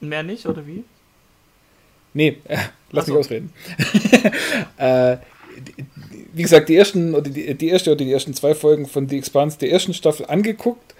Mehr 0.00 0.22
nicht, 0.22 0.46
oder 0.46 0.66
wie? 0.66 0.84
Nee, 2.14 2.38
äh, 2.44 2.56
lass 2.90 3.06
so. 3.06 3.12
mich 3.12 3.20
ausreden. 3.20 3.52
äh, 4.78 5.18
die- 5.58 5.84
wie 6.32 6.42
gesagt, 6.42 6.68
die 6.68 6.76
ersten 6.76 7.14
oder 7.14 7.30
die, 7.30 7.54
die 7.54 7.68
erste 7.68 7.90
oder 7.92 8.04
die 8.04 8.12
ersten 8.12 8.34
zwei 8.34 8.54
Folgen 8.54 8.86
von 8.86 9.08
The 9.08 9.18
Expanse 9.18 9.58
der 9.58 9.70
ersten 9.72 9.94
Staffel 9.94 10.26
angeguckt 10.26 10.94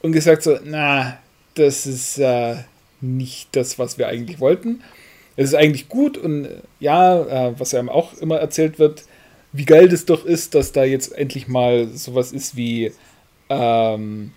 und 0.00 0.12
gesagt 0.12 0.42
so, 0.42 0.58
na, 0.64 1.18
das 1.54 1.86
ist 1.86 2.18
äh, 2.18 2.56
nicht 3.00 3.48
das, 3.52 3.78
was 3.78 3.98
wir 3.98 4.08
eigentlich 4.08 4.40
wollten. 4.40 4.82
Es 5.36 5.48
ist 5.50 5.54
eigentlich 5.54 5.88
gut 5.88 6.18
und 6.18 6.44
äh, 6.46 6.50
ja, 6.80 7.48
äh, 7.48 7.54
was 7.58 7.74
einem 7.74 7.88
auch 7.88 8.12
immer 8.14 8.38
erzählt 8.38 8.78
wird, 8.78 9.04
wie 9.52 9.64
geil 9.64 9.88
das 9.88 10.04
doch 10.06 10.24
ist, 10.24 10.54
dass 10.54 10.72
da 10.72 10.84
jetzt 10.84 11.12
endlich 11.12 11.46
mal 11.48 11.88
sowas 11.88 12.32
ist 12.32 12.56
wie, 12.56 12.92
ähm, 13.50 14.32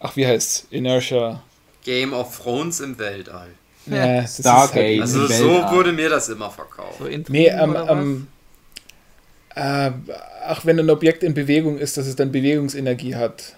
ach, 0.00 0.16
wie 0.16 0.26
heißt 0.26 0.66
Inertia? 0.70 1.42
Game 1.84 2.12
of 2.12 2.38
Thrones 2.40 2.80
im 2.80 2.98
Weltall. 2.98 3.48
Ja, 3.86 4.26
Stargate. 4.26 4.74
halt- 4.74 5.00
Also 5.02 5.26
so 5.26 5.48
Weltall. 5.48 5.72
wurde 5.74 5.92
mir 5.92 6.08
das 6.08 6.28
immer 6.28 6.50
verkauft. 6.50 6.98
So 6.98 7.06
Intrigen 7.06 7.32
Nee, 7.32 7.48
ähm, 7.48 7.70
oder 7.70 7.88
was? 7.88 7.90
ähm, 7.90 8.26
äh, 9.56 9.90
ach, 10.46 10.64
wenn 10.64 10.78
ein 10.78 10.90
Objekt 10.90 11.22
in 11.24 11.34
Bewegung 11.34 11.78
ist, 11.78 11.96
dass 11.96 12.06
es 12.06 12.14
dann 12.16 12.30
Bewegungsenergie 12.30 13.16
hat. 13.16 13.56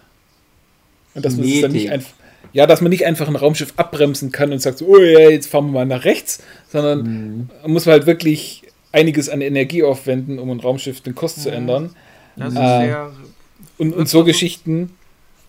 Und 1.15 1.25
dass 1.25 1.37
man 1.37 1.47
es 1.47 1.61
dann 1.61 1.73
nicht 1.73 1.91
einfach. 1.91 2.11
Ja, 2.55 2.67
dass 2.67 2.81
man 2.81 2.89
nicht 2.91 3.05
einfach 3.05 3.29
ein 3.29 3.37
Raumschiff 3.37 3.75
abbremsen 3.77 4.33
kann 4.33 4.53
und 4.53 4.61
sagt 4.63 4.79
so, 4.79 4.87
oh 4.87 4.97
ja, 4.99 5.29
jetzt 5.29 5.49
fahren 5.49 5.67
wir 5.67 5.73
mal 5.73 5.87
nach 5.87 6.05
rechts, 6.05 6.43
sondern 6.71 7.03
Mhm. 7.03 7.51
man 7.63 7.73
muss 7.73 7.87
halt 7.87 8.07
wirklich 8.07 8.63
einiges 8.93 9.29
an 9.29 9.43
Energie 9.43 9.83
aufwenden, 9.83 10.39
um 10.39 10.51
ein 10.51 10.61
Raumschiff 10.61 11.03
den 11.03 11.15
Kurs 11.15 11.43
zu 11.43 11.51
Mhm. 11.51 11.55
ändern. 11.57 11.91
Das 12.37 12.55
ist 12.55 12.59
äh, 12.59 12.81
sehr. 12.87 13.13
Und, 13.77 13.93
und 13.93 14.09
so 14.09 14.25
Geschichten. 14.25 14.95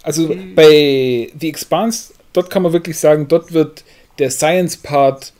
Also 0.03 0.25
Okay. 0.25 0.51
bei 0.55 1.31
The 1.39 1.47
Expanse, 1.49 2.13
dort 2.33 2.49
kann 2.49 2.63
man 2.63 2.73
wirklich 2.73 2.97
sagen, 2.97 3.27
dort 3.29 3.53
wird 3.53 3.83
der 4.17 4.31
Science-Part 4.31 5.31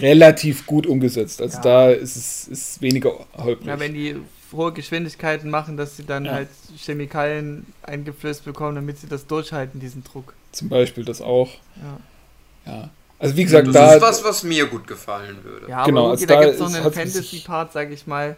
relativ 0.00 0.66
gut 0.66 0.86
umgesetzt. 0.86 1.40
Also 1.40 1.56
Ja. 1.58 1.62
da 1.62 1.90
ist 1.90 2.16
es 2.16 2.48
ist 2.48 2.82
weniger 2.82 3.12
holprig. 3.36 3.66
Ja, 3.66 3.78
wenn 3.78 3.94
die 3.94 4.16
hohe 4.52 4.72
Geschwindigkeiten 4.72 5.50
machen, 5.50 5.76
dass 5.76 5.96
sie 5.96 6.04
dann 6.04 6.24
Ja. 6.24 6.32
halt 6.32 6.48
Chemikalien 6.76 7.66
eingeflößt 7.82 8.44
bekommen, 8.44 8.74
damit 8.76 8.98
sie 8.98 9.06
das 9.08 9.26
durchhalten, 9.26 9.80
diesen 9.80 10.02
Druck. 10.04 10.34
Zum 10.52 10.68
Beispiel 10.68 11.04
das 11.04 11.20
auch. 11.20 11.50
Ja, 11.76 12.72
Ja. 12.72 12.90
Also 13.18 13.34
wie 13.36 13.44
gesagt, 13.44 13.66
Das 13.68 13.74
da. 13.74 13.94
ist 13.94 14.02
was, 14.02 14.24
was 14.24 14.42
mir 14.42 14.66
gut 14.66 14.86
gefallen 14.86 15.38
würde. 15.42 15.68
ja 15.70 15.84
Genau, 15.86 16.02
aber 16.02 16.10
also 16.10 16.24
okay, 16.24 16.34
da 16.34 16.40
da 16.40 16.46
gibt 16.46 16.54
es 16.54 16.60
noch 16.60 16.74
einen 16.74 16.92
Fantasy-Part, 16.92 17.72
sag 17.72 17.90
ich 17.90 18.06
mal. 18.06 18.36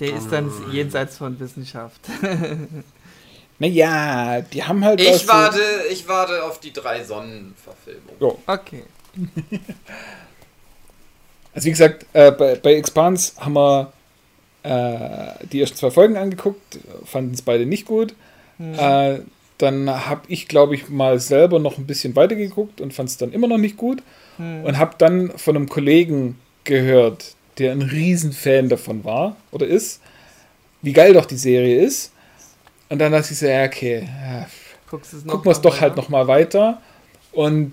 Der 0.00 0.14
ist 0.16 0.28
dann 0.30 0.48
Oh. 0.48 0.70
jenseits 0.70 1.18
von 1.18 1.38
Wissenschaft. 1.40 2.00
Naja, 3.60 4.40
die 4.40 4.64
haben 4.64 4.84
halt. 4.84 4.98
was 4.98 5.06
Ich 5.16 5.22
so- 5.22 5.28
warte, 5.28 5.60
ich 5.90 6.08
warte 6.08 6.42
auf 6.42 6.58
die 6.58 6.72
drei 6.72 7.04
Sonnen-Verfilmung. 7.04 8.14
Ja. 8.18 8.52
okay. 8.54 8.82
Also 11.54 11.66
wie 11.66 11.70
gesagt, 11.70 12.06
äh, 12.12 12.32
bei, 12.32 12.56
bei 12.56 12.74
Expanse 12.74 13.32
haben 13.38 13.54
wir 13.54 13.92
äh, 14.64 15.46
die 15.52 15.60
ersten 15.60 15.76
zwei 15.76 15.90
Folgen 15.90 16.16
angeguckt, 16.16 16.78
fanden 17.04 17.34
es 17.34 17.42
beide 17.42 17.66
nicht 17.66 17.86
gut. 17.86 18.14
Hm. 18.58 18.74
Äh, 18.78 19.20
dann 19.58 19.88
habe 19.88 20.22
ich, 20.28 20.48
glaube 20.48 20.74
ich, 20.74 20.88
mal 20.88 21.20
selber 21.20 21.60
noch 21.60 21.78
ein 21.78 21.86
bisschen 21.86 22.16
weiter 22.16 22.34
geguckt 22.34 22.80
und 22.80 22.92
fand 22.92 23.08
es 23.08 23.16
dann 23.16 23.32
immer 23.32 23.46
noch 23.46 23.58
nicht 23.58 23.76
gut. 23.76 24.02
Hm. 24.36 24.64
Und 24.64 24.78
habe 24.78 24.96
dann 24.98 25.30
von 25.36 25.56
einem 25.56 25.68
Kollegen 25.68 26.38
gehört, 26.64 27.34
der 27.58 27.72
ein 27.72 27.82
Riesenfan 27.82 28.68
davon 28.68 29.04
war 29.04 29.36
oder 29.52 29.66
ist, 29.66 30.00
wie 30.82 30.92
geil 30.92 31.12
doch 31.12 31.26
die 31.26 31.36
Serie 31.36 31.80
ist. 31.80 32.10
Und 32.88 32.98
dann 32.98 33.12
dachte 33.12 33.32
ich 33.32 33.38
so, 33.38 33.46
ja, 33.46 33.64
okay, 33.64 34.08
ja, 34.08 34.46
es 34.90 35.26
gucken 35.26 35.44
wir 35.44 35.52
es 35.52 35.60
doch 35.60 35.80
halt 35.80 35.92
weiter? 35.92 36.02
noch 36.02 36.08
mal 36.08 36.26
weiter 36.26 36.80
und 37.32 37.72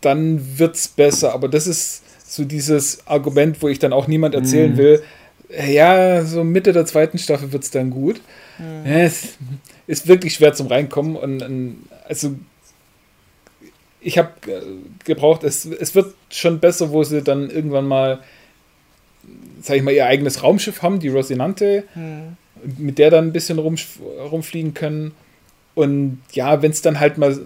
dann 0.00 0.58
wird's 0.58 0.88
besser. 0.88 1.32
Aber 1.32 1.48
das 1.48 1.66
ist 1.66 2.02
so 2.36 2.44
dieses 2.44 3.06
Argument, 3.06 3.60
wo 3.62 3.68
ich 3.68 3.78
dann 3.78 3.92
auch 3.92 4.06
niemand 4.06 4.34
erzählen 4.34 4.72
Mhm. 4.72 4.76
will. 4.76 5.02
Ja, 5.68 6.24
so 6.24 6.44
Mitte 6.44 6.72
der 6.72 6.86
zweiten 6.86 7.18
Staffel 7.18 7.52
wird's 7.52 7.70
dann 7.70 7.90
gut. 7.90 8.20
Hm. 8.58 8.84
Ja, 8.84 8.98
es 9.00 9.34
ist 9.86 10.06
wirklich 10.08 10.34
schwer 10.34 10.52
zum 10.54 10.66
Reinkommen 10.66 11.16
und, 11.16 11.42
und 11.42 11.76
also 12.08 12.34
ich 14.00 14.18
habe 14.18 14.30
gebraucht, 15.04 15.42
es, 15.44 15.64
es 15.64 15.94
wird 15.94 16.14
schon 16.30 16.60
besser, 16.60 16.90
wo 16.90 17.02
sie 17.04 17.22
dann 17.22 17.50
irgendwann 17.50 17.86
mal, 17.86 18.20
sag 19.62 19.76
ich 19.76 19.82
mal, 19.82 19.92
ihr 19.94 20.06
eigenes 20.06 20.42
Raumschiff 20.42 20.82
haben, 20.82 21.00
die 21.00 21.08
Rosinante, 21.08 21.84
Hm. 21.94 22.36
mit 22.78 22.98
der 22.98 23.10
dann 23.10 23.28
ein 23.28 23.32
bisschen 23.32 23.58
rum, 23.58 23.76
rumfliegen 24.30 24.74
können. 24.74 25.12
Und 25.74 26.20
ja, 26.32 26.62
wenn 26.62 26.70
es 26.70 26.82
dann 26.82 27.00
halt 27.00 27.18
mal 27.18 27.38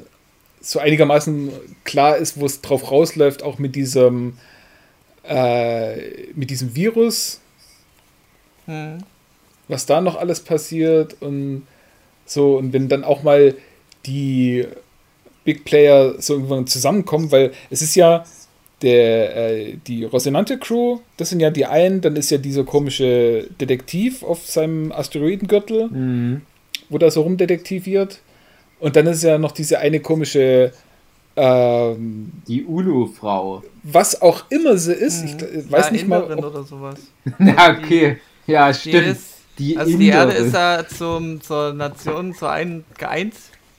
so 0.61 0.79
einigermaßen 0.79 1.51
klar 1.85 2.17
ist, 2.19 2.39
wo 2.39 2.47
es 2.47 2.61
drauf 2.61 2.91
rausläuft, 2.91 3.43
auch 3.43 3.59
mit 3.59 3.75
diesem, 3.75 4.35
äh, 5.31 6.27
mit 6.35 6.51
diesem 6.51 6.75
Virus, 6.75 7.41
Hm. 8.67 8.99
was 9.69 9.87
da 9.87 10.01
noch 10.01 10.17
alles 10.17 10.41
passiert 10.41 11.17
und 11.21 11.67
so, 12.27 12.57
und 12.59 12.73
wenn 12.73 12.89
dann 12.89 13.05
auch 13.05 13.23
mal 13.23 13.55
die 14.07 14.67
Big 15.45 15.65
Player 15.65 16.15
so 16.21 16.35
irgendwann 16.35 16.67
zusammenkommen, 16.67 17.33
weil 17.33 17.53
es 17.71 17.83
ist 17.83 17.95
ja 17.97 18.25
der, 18.83 19.37
äh, 19.37 19.77
die 19.87 20.05
Rosinante 20.05 20.59
Crew, 20.59 20.99
das 21.17 21.31
sind 21.31 21.41
ja 21.41 21.51
die 21.51 21.67
einen, 21.67 22.01
dann 22.01 22.17
ist 22.17 22.31
ja 22.31 22.39
dieser 22.39 22.65
komische 22.65 23.49
Detektiv 23.61 24.23
auf 24.23 24.47
seinem 24.47 24.93
Asteroidengürtel, 24.93 25.89
Mhm. 25.89 26.43
wo 26.89 26.99
der 26.99 27.11
so 27.11 27.23
rumdetektiviert. 27.23 28.21
Und 28.79 28.97
dann 28.97 29.07
ist 29.07 29.23
ja 29.23 29.39
noch 29.39 29.53
diese 29.53 29.79
eine 29.79 30.01
komische, 30.01 30.73
ähm, 31.41 32.33
Die 32.47 32.65
UNO-Frau. 32.65 33.63
was 33.83 34.21
auch 34.21 34.45
immer 34.51 34.77
sie 34.77 34.93
ist, 34.93 35.25
ich 35.25 35.33
Hm. 35.33 35.71
weiß 35.71 35.87
ja, 35.87 35.93
nicht 35.93 36.07
mal, 36.09 36.23
Inderin 36.23 36.45
ob, 36.45 36.55
oder 36.55 36.65
sowas. 36.65 36.99
Na, 37.39 37.71
okay. 37.79 38.19
Ja, 38.47 38.71
Die 38.73 38.79
stimmt. 38.79 39.07
ist, 39.07 39.23
Die 39.59 39.77
also 39.77 39.97
die 39.99 40.09
Erde 40.09 40.33
Inderin. 40.33 40.47
ist 40.49 40.55
ja 40.55 40.85
zum, 40.87 41.41
zur 41.41 41.73
Nation, 41.73 42.35
zur 42.35 42.51
einen 42.51 42.85
geeint 42.99 43.35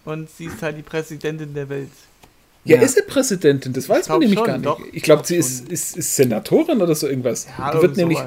und 0.05 0.29
sie 0.29 0.45
ist 0.45 0.61
halt 0.61 0.77
die 0.77 0.81
Präsidentin 0.83 1.53
der 1.53 1.69
Welt. 1.69 1.89
Ja, 2.63 2.77
Ja. 2.77 2.81
ist 2.83 2.95
sie 2.95 3.01
Präsidentin? 3.03 3.73
Das 3.73 3.89
weiß 3.89 4.07
man 4.09 4.19
nämlich 4.19 4.37
schon, 4.37 4.47
gar 4.47 4.57
nicht. 4.57 4.65
doch. 4.65 4.79
ich 4.79 4.93
Ich 4.97 5.03
glaube, 5.03 5.19
glaub 5.19 5.27
sie 5.27 5.35
ist, 5.37 5.67
ist, 5.69 5.97
ist 5.97 6.15
Senatorin 6.15 6.81
oder 6.81 6.95
so 6.95 7.07
irgendwas. 7.07 7.47
Ja, 7.57 7.71
die 7.75 7.81
wird 7.81 7.97
nämlich 7.97 8.19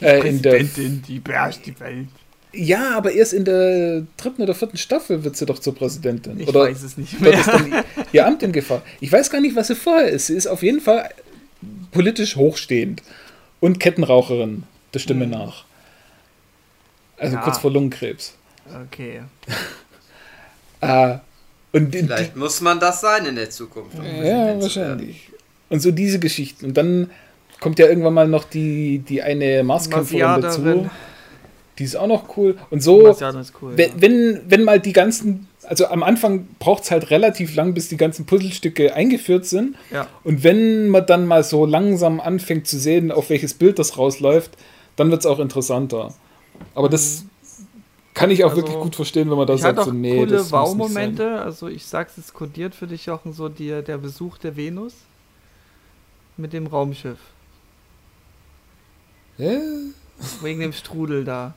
äh, 0.00 0.28
in 0.28 0.40
der. 0.42 0.50
Präsidentin, 0.56 1.02
die 1.06 1.18
beherrscht 1.18 1.66
die 1.66 1.78
Welt. 1.80 2.08
Ja, 2.56 2.96
aber 2.96 3.12
erst 3.12 3.32
in 3.32 3.44
der 3.44 4.02
dritten 4.16 4.42
oder 4.42 4.54
vierten 4.54 4.76
Staffel 4.78 5.24
wird 5.24 5.36
sie 5.36 5.46
doch 5.46 5.58
zur 5.58 5.74
Präsidentin. 5.74 6.40
Ich 6.40 6.48
oder 6.48 6.60
weiß 6.60 6.82
es 6.82 6.96
nicht 6.96 7.20
mehr. 7.20 7.34
es 7.34 7.46
dann 7.46 7.84
ihr 8.12 8.26
Amt 8.26 8.42
in 8.42 8.52
Gefahr? 8.52 8.82
Ich 9.00 9.12
weiß 9.12 9.30
gar 9.30 9.40
nicht, 9.40 9.54
was 9.56 9.66
sie 9.68 9.74
vorher 9.74 10.08
ist. 10.08 10.28
Sie 10.28 10.34
ist 10.34 10.46
auf 10.46 10.62
jeden 10.62 10.80
Fall 10.80 11.10
politisch 11.92 12.36
hochstehend 12.36 13.02
und 13.60 13.78
Kettenraucherin, 13.80 14.62
der 14.94 14.98
Stimme 15.00 15.26
nach. 15.26 15.64
Also 17.18 17.36
Ja. 17.36 17.42
kurz 17.42 17.58
vor 17.58 17.70
Lungenkrebs. 17.72 18.34
Okay. 18.90 19.20
Äh, 20.80 21.18
und 21.72 21.92
die, 21.94 21.98
Vielleicht 21.98 22.36
muss 22.36 22.60
man 22.60 22.78
das 22.80 23.00
sein 23.00 23.26
in 23.26 23.36
der 23.36 23.50
Zukunft. 23.50 23.98
um 23.98 24.04
Ja, 24.04 24.10
Präsident 24.12 24.22
zu 24.22 24.26
werden. 24.26 24.62
wahrscheinlich. 24.62 25.30
Und 25.68 25.80
so 25.80 25.90
diese 25.90 26.18
Geschichten. 26.18 26.66
Und 26.66 26.76
dann 26.76 27.10
kommt 27.60 27.78
ja 27.78 27.86
irgendwann 27.86 28.14
mal 28.14 28.28
noch 28.28 28.44
die, 28.44 28.98
die 29.00 29.22
eine 29.22 29.62
Marskämpferin 29.64 30.40
dazu. 30.42 30.90
Die 31.78 31.84
ist 31.84 31.96
auch 31.96 32.06
noch 32.06 32.36
cool. 32.36 32.56
Und 32.70 32.82
so, 32.82 33.14
cool. 33.60 33.72
wenn, 33.76 34.00
wenn, 34.00 34.40
wenn 34.48 34.64
mal 34.64 34.80
die 34.80 34.92
ganzen, 34.92 35.46
also 35.62 35.86
am 35.86 36.02
Anfang 36.02 36.48
braucht 36.58 36.84
es 36.84 36.90
halt 36.90 37.10
relativ 37.10 37.54
lang, 37.54 37.74
bis 37.74 37.88
die 37.88 37.98
ganzen 37.98 38.24
Puzzlestücke 38.24 38.94
eingeführt 38.94 39.44
sind. 39.44 39.76
Ja. 39.90 40.08
Und 40.24 40.42
wenn 40.42 40.88
man 40.88 41.04
dann 41.04 41.26
mal 41.26 41.44
so 41.44 41.66
langsam 41.66 42.20
anfängt 42.20 42.66
zu 42.66 42.78
sehen, 42.78 43.12
auf 43.12 43.28
welches 43.28 43.54
Bild 43.54 43.78
das 43.78 43.98
rausläuft, 43.98 44.52
dann 44.96 45.10
wird 45.10 45.20
es 45.20 45.26
auch 45.26 45.38
interessanter. 45.38 46.14
Aber 46.74 46.88
das 46.88 47.24
kann 48.14 48.30
ich 48.30 48.44
auch 48.44 48.50
Also, 48.50 48.62
wirklich 48.62 48.76
gut 48.78 48.96
verstehen, 48.96 49.30
wenn 49.30 49.36
man 49.36 49.46
da 49.46 49.58
sagt, 49.58 49.78
auch 49.78 49.84
so, 49.84 49.92
nee, 49.92 50.16
coole 50.16 50.38
das. 50.38 50.50
Wow-Momente. 50.50 51.42
Also 51.42 51.68
ich 51.68 51.84
sag's 51.84 52.16
es 52.16 52.32
kodiert 52.32 52.74
für 52.74 52.86
dich, 52.86 53.04
Jochen, 53.04 53.34
so 53.34 53.50
die, 53.50 53.82
der 53.82 53.98
Besuch 53.98 54.38
der 54.38 54.56
Venus 54.56 54.94
mit 56.38 56.54
dem 56.54 56.66
Raumschiff. 56.66 57.18
Ja, 59.36 59.58
Wegen 60.40 60.60
dem 60.60 60.72
Strudel 60.72 61.24
da. 61.24 61.54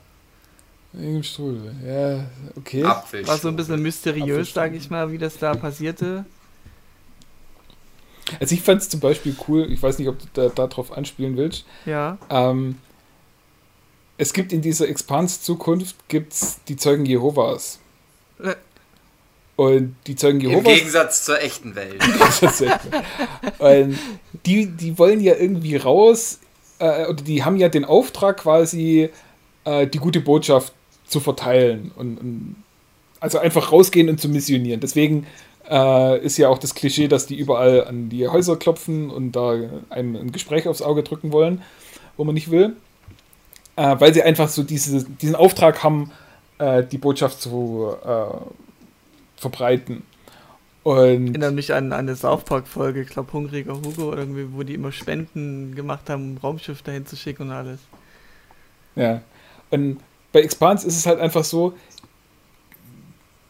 Dem 0.92 1.22
Strudel. 1.22 1.74
Ja, 1.86 2.24
okay. 2.56 2.82
Apfel. 2.82 3.26
War 3.26 3.38
so 3.38 3.48
ein 3.48 3.56
bisschen 3.56 3.80
mysteriös, 3.80 4.22
Apfelstrudel. 4.22 4.70
sag 4.70 4.74
ich 4.74 4.90
mal, 4.90 5.12
wie 5.12 5.18
das 5.18 5.38
da 5.38 5.54
passierte. 5.54 6.24
Also 8.38 8.54
ich 8.54 8.62
fand 8.62 8.82
es 8.82 8.88
zum 8.88 9.00
Beispiel 9.00 9.34
cool, 9.48 9.70
ich 9.72 9.82
weiß 9.82 9.98
nicht, 9.98 10.08
ob 10.08 10.18
du 10.18 10.26
da, 10.34 10.48
da 10.48 10.66
drauf 10.66 10.92
anspielen 10.92 11.36
willst. 11.36 11.64
Ja. 11.84 12.18
Ähm, 12.28 12.76
es 14.18 14.32
gibt 14.32 14.52
in 14.52 14.60
dieser 14.60 14.88
Expans-Zukunft 14.88 15.96
gibt's 16.08 16.60
die 16.68 16.76
Zeugen 16.76 17.06
Jehovas. 17.06 17.80
Äh. 18.42 18.54
Und 19.56 19.96
die 20.06 20.16
Zeugen 20.16 20.40
Im 20.40 20.50
Jehovas. 20.50 20.72
Gegensatz 20.74 21.24
zur 21.24 21.40
echten 21.40 21.74
Welt. 21.74 22.02
Und 23.58 23.98
die, 24.46 24.66
die 24.66 24.98
wollen 24.98 25.20
ja 25.20 25.34
irgendwie 25.36 25.76
raus, 25.76 26.38
äh, 26.78 27.06
oder 27.06 27.22
die 27.22 27.44
haben 27.44 27.56
ja 27.56 27.68
den 27.68 27.84
Auftrag 27.84 28.38
quasi, 28.38 29.10
äh, 29.64 29.86
die 29.86 29.98
gute 29.98 30.20
Botschaft 30.20 30.72
zu 31.10 31.20
verteilen. 31.20 31.92
Und, 31.96 32.18
und 32.18 32.56
also 33.20 33.38
einfach 33.38 33.70
rausgehen 33.70 34.08
und 34.08 34.20
zu 34.20 34.28
missionieren. 34.28 34.80
Deswegen 34.80 35.26
äh, 35.68 36.18
ist 36.24 36.38
ja 36.38 36.48
auch 36.48 36.58
das 36.58 36.74
Klischee, 36.74 37.08
dass 37.08 37.26
die 37.26 37.36
überall 37.36 37.84
an 37.84 38.08
die 38.08 38.26
Häuser 38.26 38.56
klopfen 38.56 39.10
und 39.10 39.32
da 39.32 39.56
einem 39.90 40.16
ein 40.16 40.32
Gespräch 40.32 40.66
aufs 40.66 40.82
Auge 40.82 41.02
drücken 41.02 41.32
wollen, 41.32 41.62
wo 42.16 42.24
man 42.24 42.34
nicht 42.34 42.50
will. 42.50 42.76
Äh, 43.76 43.96
weil 43.98 44.12
sie 44.14 44.22
einfach 44.22 44.48
so 44.48 44.62
diese, 44.62 45.04
diesen 45.04 45.36
Auftrag 45.36 45.82
haben, 45.82 46.10
äh, 46.58 46.82
die 46.82 46.98
Botschaft 46.98 47.40
zu 47.40 47.94
äh, 48.04 48.36
verbreiten. 49.36 50.02
Und 50.82 51.28
Erinnert 51.28 51.54
mich 51.54 51.74
an, 51.74 51.92
an 51.92 52.00
eine 52.00 52.16
South 52.16 52.44
Park-Folge, 52.44 53.02
ich 53.02 53.10
glaube 53.10 53.32
Hungriger 53.32 53.74
Hugo, 53.74 54.08
oder 54.10 54.20
irgendwie, 54.20 54.46
wo 54.52 54.62
die 54.62 54.74
immer 54.74 54.92
Spenden 54.92 55.74
gemacht 55.74 56.08
haben, 56.08 56.32
um 56.32 56.38
Raumschiff 56.38 56.82
dahin 56.82 57.04
zu 57.06 57.16
schicken 57.16 57.44
und 57.44 57.52
alles. 57.52 57.80
Ja. 58.96 59.20
Und 59.70 59.98
bei 60.32 60.42
Expans 60.42 60.84
ist 60.84 60.96
es 60.96 61.06
halt 61.06 61.20
einfach 61.20 61.44
so, 61.44 61.74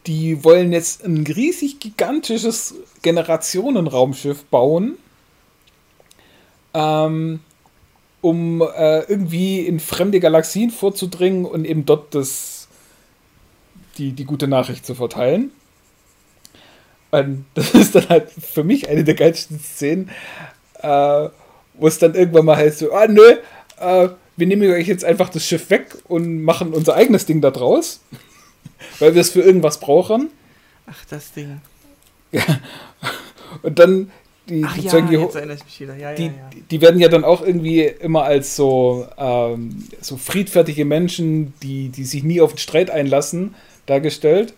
die 0.07 0.43
wollen 0.45 0.73
jetzt 0.73 1.05
ein 1.05 1.27
riesig 1.27 1.79
gigantisches 1.79 2.75
Generationenraumschiff 3.03 4.45
bauen, 4.45 4.97
ähm, 6.73 7.41
um 8.23 8.63
äh, 8.63 9.01
irgendwie 9.01 9.61
in 9.61 9.81
fremde 9.81 10.21
Galaxien 10.21 10.71
vorzudringen 10.71 11.45
und 11.45 11.65
eben 11.65 11.85
dort 11.85 12.15
das, 12.15 12.69
die, 13.99 14.13
die 14.13 14.25
gute 14.25 14.49
Nachricht 14.49 14.87
zu 14.87 14.95
verteilen. 14.95 15.53
Und 17.11 17.45
das 17.55 17.75
ist 17.75 17.95
dann 17.95 18.09
halt 18.09 18.31
für 18.31 18.65
mich 18.65 18.89
eine 18.89 19.05
der 19.05 19.15
geilsten 19.15 19.61
Szenen, 19.61 20.11
äh, 20.81 21.29
wo 21.75 21.87
es 21.87 21.99
dann 21.99 22.15
irgendwann 22.15 22.47
mal 22.47 22.57
heißt 22.57 22.79
so, 22.79 22.93
ah 22.93 23.07
nö, 23.07 23.37
äh, 23.79 24.09
wir 24.37 24.47
nehmen 24.47 24.71
euch 24.71 24.89
jetzt 24.89 25.05
einfach 25.05 25.29
das 25.29 25.47
Schiff 25.47 25.71
weg 25.71 25.97
und 26.05 26.43
machen 26.43 26.73
unser 26.73 26.95
eigenes 26.95 27.27
Ding 27.27 27.41
da 27.41 27.51
draus, 27.51 28.01
weil 28.99 29.15
wir 29.15 29.21
es 29.21 29.31
für 29.31 29.43
irgendwas 29.43 29.81
brauchen. 29.81 30.31
Ach, 30.87 31.05
das 31.09 31.33
Ding. 31.33 31.61
Und 33.63 33.79
dann 33.79 34.11
die, 34.51 34.65
Ach 34.65 34.75
die 34.75 34.83
ja. 34.83 34.91
Ja, 35.97 36.13
die, 36.15 36.25
ja, 36.25 36.31
ja. 36.31 36.51
die 36.71 36.81
werden 36.81 37.01
ja 37.01 37.09
dann 37.09 37.25
auch 37.25 37.43
irgendwie 37.43 37.83
immer 37.83 38.25
als 38.25 38.57
so, 38.57 39.07
ähm, 39.17 39.85
so 40.01 40.17
friedfertige 40.17 40.85
Menschen, 40.85 41.55
die, 41.63 41.89
die 41.89 42.05
sich 42.05 42.25
nie 42.25 42.41
auf 42.41 42.55
den 42.55 42.59
Streit 42.59 42.91
einlassen, 42.91 43.55
dargestellt. 43.87 44.55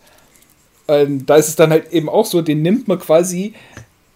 Ähm, 0.89 1.27
da 1.27 1.37
ist 1.37 1.49
es 1.49 1.57
dann 1.57 1.71
halt 1.71 1.93
eben 1.93 2.09
auch 2.09 2.27
so, 2.27 2.43
den 2.43 2.63
nimmt 2.63 2.89
man 2.89 2.99
quasi 2.99 3.55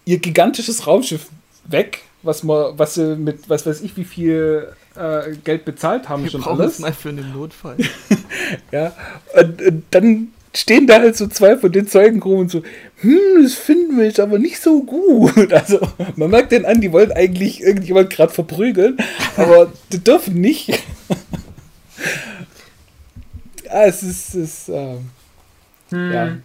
ihr 0.07 0.19
gigantisches 0.19 0.87
Raumschiff 0.87 1.29
weg, 1.65 2.03
was 2.23 2.43
man, 2.43 2.79
was 2.79 2.95
sie 2.95 3.17
mit, 3.17 3.49
was 3.51 3.67
weiß 3.67 3.83
ich, 3.83 3.97
wie 3.97 4.05
viel 4.05 4.69
äh, 4.97 5.37
Geld 5.45 5.65
bezahlt 5.65 6.09
haben 6.09 6.25
Wir 6.25 6.31
schon 6.31 6.41
brauchen 6.41 6.61
alles. 6.61 6.75
es 6.75 6.79
mal 6.81 6.93
für 6.93 7.11
einen 7.11 7.33
Notfall. 7.33 7.77
Ja, 8.71 8.93
und, 9.35 9.61
und 9.61 9.85
dann 9.91 10.29
stehen 10.55 10.87
da 10.87 11.01
halt 11.01 11.17
so 11.17 11.27
zwei 11.27 11.57
von 11.57 11.73
den 11.73 11.89
Zeugen 11.89 12.23
rum 12.23 12.41
und 12.41 12.51
so, 12.51 12.63
hm, 13.01 13.43
das 13.43 13.55
finden 13.55 13.97
wir 13.99 14.05
jetzt 14.05 14.21
aber 14.21 14.39
nicht 14.39 14.61
so 14.61 14.83
gut. 14.83 15.53
Also, 15.53 15.81
man 16.17 16.31
merkt 16.31 16.53
den 16.53 16.65
an, 16.65 16.81
die 16.81 16.93
wollen 16.93 17.13
eigentlich 17.13 17.61
irgendjemand 17.61 18.11
gerade 18.11 18.33
verprügeln, 18.33 18.97
aber 19.37 19.73
die 19.93 20.03
dürfen 20.03 20.41
nicht. 20.41 20.69
ja, 23.65 23.85
es 23.85 24.03
ist, 24.03 24.35
es 24.35 24.69
ist 24.69 24.69
ähm, 24.69 25.11
ja, 25.93 26.37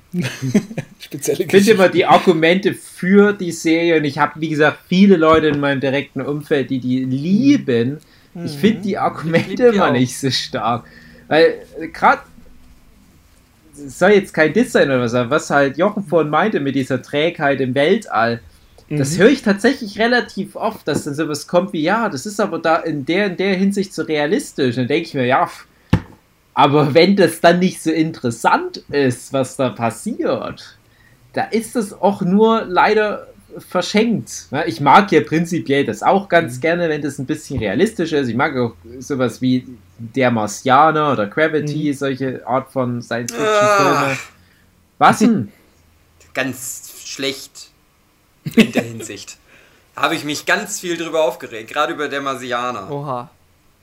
spezielle 1.00 1.44
Ich 1.44 1.52
finde 1.52 1.72
immer 1.72 1.90
die 1.90 2.06
Argumente 2.06 2.74
für 2.74 3.34
die 3.34 3.52
Serie, 3.52 3.98
und 3.98 4.04
ich 4.04 4.18
habe, 4.20 4.40
wie 4.40 4.50
gesagt, 4.50 4.80
viele 4.88 5.18
Leute 5.18 5.48
in 5.48 5.60
meinem 5.60 5.80
direkten 5.80 6.22
Umfeld, 6.22 6.70
die 6.70 6.80
die 6.80 7.06
lieben. 7.06 8.00
Ich 8.36 8.58
finde 8.58 8.82
die 8.82 8.98
Argumente 8.98 9.68
immer 9.68 9.92
nicht 9.92 10.18
so 10.18 10.30
stark. 10.30 10.86
Weil 11.28 11.66
gerade, 11.94 12.22
es 13.74 14.00
soll 14.00 14.12
jetzt 14.12 14.34
kein 14.34 14.54
Diss 14.54 14.72
sein 14.72 14.90
oder 14.90 15.02
was, 15.02 15.14
aber 15.14 15.30
was 15.30 15.50
halt 15.50 15.78
Jochen 15.78 16.04
vorhin 16.04 16.30
meinte 16.30 16.60
mit 16.60 16.76
dieser 16.76 17.02
Trägheit 17.02 17.62
im 17.62 17.76
Weltall, 17.76 18.42
das 18.90 19.18
höre 19.18 19.30
ich 19.30 19.42
tatsächlich 19.42 20.00
relativ 20.00 20.58
oft, 20.58 20.86
dass 20.86 21.06
dann 21.06 21.14
sowas 21.14 21.48
kommt 21.48 21.72
wie, 21.72 21.82
ja, 21.82 22.10
das 22.10 22.26
ist 22.26 22.42
aber 22.42 22.60
da 22.60 22.76
in 22.76 23.06
der, 23.06 23.28
in 23.28 23.38
der 23.38 23.56
Hinsicht 23.56 23.94
so 23.94 24.04
realistisch. 24.04 24.76
Und 24.76 24.84
dann 24.84 24.88
denke 24.88 25.08
ich 25.08 25.14
mir, 25.14 25.26
ja, 25.26 25.50
aber 26.54 26.94
wenn 26.94 27.16
das 27.16 27.40
dann 27.40 27.60
nicht 27.60 27.82
so 27.82 27.90
interessant 27.90 28.78
ist, 28.90 29.32
was 29.32 29.56
da 29.56 29.70
passiert, 29.70 30.78
da 31.32 31.44
ist 31.44 31.78
es 31.78 31.94
auch 31.94 32.22
nur 32.22 32.66
leider 32.66 33.28
verschenkt. 33.58 34.48
Ich 34.66 34.82
mag 34.82 35.12
ja 35.12 35.22
prinzipiell 35.22 35.86
das 35.86 36.04
auch 36.04 36.30
ganz 36.30 36.60
gerne, 36.60 36.90
wenn 36.90 37.02
das 37.02 37.20
ein 37.20 37.26
bisschen 37.26 37.60
realistisch 37.60 38.12
ist. 38.14 38.28
Ich 38.28 38.36
mag 38.36 38.56
auch 38.58 38.74
sowas 39.00 39.42
wie 39.42 39.66
Der 39.98 40.32
Marsianer 40.32 41.12
oder 41.14 41.28
Gravity, 41.28 41.94
solche 41.94 42.46
Art 42.48 42.72
von 42.72 43.02
Science-Fiction-Filme. 43.02 43.98
Ah. 44.14 44.18
Was 44.98 45.20
denn? 45.20 45.52
Ganz 46.34 46.92
schlecht 47.04 47.70
in 48.56 48.72
der 48.72 48.84
Hinsicht. 48.84 49.38
Habe 49.96 50.16
ich 50.16 50.24
mich 50.24 50.46
ganz 50.46 50.80
viel 50.80 50.96
drüber 50.98 51.24
aufgeregt, 51.26 51.70
gerade 51.72 51.94
über 51.94 52.08
der 52.08 52.22
Marsianer. 52.22 52.90
Oha. 52.90 53.30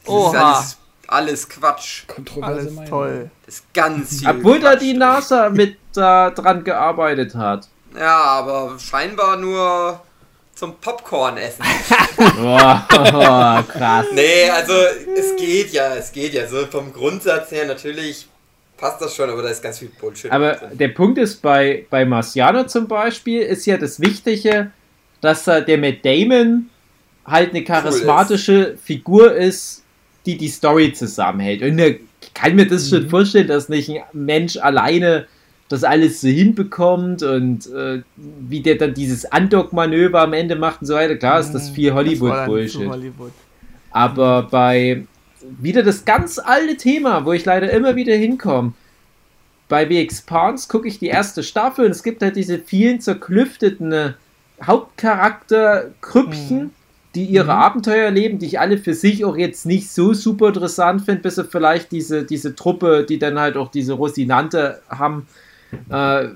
Das 0.05 0.14
ist 0.14 0.19
Oha. 0.19 0.53
alles, 0.55 0.79
alles 1.07 1.49
Quatsch. 1.49 2.07
Kontroverse 2.07 2.61
Alles 2.61 2.73
Meinung. 2.73 2.89
toll. 2.91 3.31
Das 3.45 3.57
ist 3.57 3.75
ganz 3.75 4.19
viel 4.21 4.29
Obwohl 4.31 4.59
da 4.61 4.71
Quatsch 4.71 4.81
die 4.81 4.91
drin. 4.91 4.99
NASA 4.99 5.51
mit 5.51 5.77
da 5.93 6.31
dran 6.31 6.64
gearbeitet 6.64 7.35
hat. 7.35 7.69
Ja, 7.97 8.16
aber 8.16 8.78
scheinbar 8.78 9.36
nur 9.36 10.01
zum 10.55 10.74
Popcorn-Essen. 10.76 11.64
Boah, 12.16 13.64
krass. 13.68 14.07
nee, 14.12 14.51
also 14.51 14.72
es 15.16 15.36
geht 15.36 15.72
ja, 15.72 15.95
es 15.95 16.12
geht 16.12 16.34
ja. 16.34 16.47
So 16.49 16.66
vom 16.66 16.93
Grundsatz 16.93 17.53
her 17.53 17.66
natürlich 17.66 18.26
passt 18.76 19.01
das 19.01 19.14
schon, 19.14 19.30
aber 19.30 19.43
da 19.43 19.51
ist 19.51 19.62
ganz 19.62 19.78
viel 19.78 19.91
Bullshit. 20.01 20.30
Aber 20.30 20.55
drin. 20.55 20.78
der 20.78 20.89
Punkt 20.89 21.18
ist, 21.18 21.43
bei, 21.43 21.86
bei 21.91 22.05
Marciano 22.05 22.64
zum 22.64 22.89
Beispiel 22.89 23.43
ist 23.43 23.66
ja 23.66 23.76
das 23.76 24.01
Wichtige, 24.01 24.70
dass 25.20 25.45
da 25.45 25.61
der 25.61 25.78
Matt 25.78 26.05
Damon 26.05 26.70
halt 27.26 27.51
eine 27.51 27.64
charismatische 27.64 28.76
Figur 28.82 29.32
ist, 29.34 29.84
die 30.26 30.36
die 30.36 30.49
Story 30.49 30.93
zusammenhält. 30.93 31.62
Und 31.62 31.78
ich 31.78 32.01
kann 32.34 32.55
mir 32.55 32.66
das 32.66 32.89
schon 32.89 33.09
vorstellen, 33.09 33.49
dass 33.49 33.68
nicht 33.68 33.91
ein 33.91 34.03
Mensch 34.12 34.57
alleine 34.57 35.26
das 35.69 35.85
alles 35.85 36.21
so 36.23 36.29
hinbekommt 36.29 37.23
und 37.23 37.66
äh, 37.73 38.03
wie 38.16 38.61
der 38.61 38.77
dann 38.77 38.95
dieses 38.95 39.25
Andock-Manöver 39.31 40.21
am 40.23 40.33
Ende 40.33 40.57
macht 40.57 40.81
und 40.81 40.87
so 40.87 40.95
weiter. 40.95 41.16
Klar 41.16 41.41
ist 41.41 41.53
das 41.53 41.69
viel 41.71 41.93
Hollywood-Bullshit. 41.93 42.89
Hollywood. 42.89 43.33
Aber 43.91 44.45
bei 44.51 45.05
wieder 45.61 45.83
das 45.83 46.05
ganz 46.05 46.39
alte 46.39 46.77
Thema, 46.77 47.25
wo 47.25 47.33
ich 47.33 47.45
leider 47.45 47.71
immer 47.71 47.97
wieder 47.97 48.14
hinkomme. 48.14 48.73
Bei 49.69 49.87
The 49.87 49.99
Expanse 49.99 50.66
gucke 50.69 50.89
ich 50.89 50.99
die 50.99 51.07
erste 51.09 51.43
Staffel 51.43 51.85
und 51.85 51.91
es 51.91 52.03
gibt 52.03 52.23
halt 52.23 52.37
diese 52.37 52.59
vielen 52.59 53.01
zerklüfteten 53.01 53.93
äh, 53.93 54.12
Hauptcharakterkrüppchen, 54.62 56.59
Mhm. 56.59 56.71
die 57.14 57.25
ihre 57.25 57.45
Mhm. 57.47 57.51
Abenteuer 57.51 58.05
erleben, 58.07 58.39
die 58.39 58.47
ich 58.47 58.61
alle 58.61 58.79
für 58.79 58.95
sich 58.95 59.25
auch 59.25 59.37
jetzt 59.37 59.66
nicht 59.66 59.91
so 59.91 60.12
super 60.14 60.49
interessant 60.49 61.03
finde, 61.03 61.23
bis 61.23 61.39
auf 61.39 61.51
vielleicht 61.51 61.93
diese, 61.93 62.25
diese 62.25 62.55
Truppe, 62.55 63.05
die 63.09 63.19
dann 63.19 63.39
halt 63.39 63.57
auch 63.57 63.71
diese 63.71 63.93
Rosinante 63.95 64.81
haben, 64.89 65.27
äh, 65.91 66.29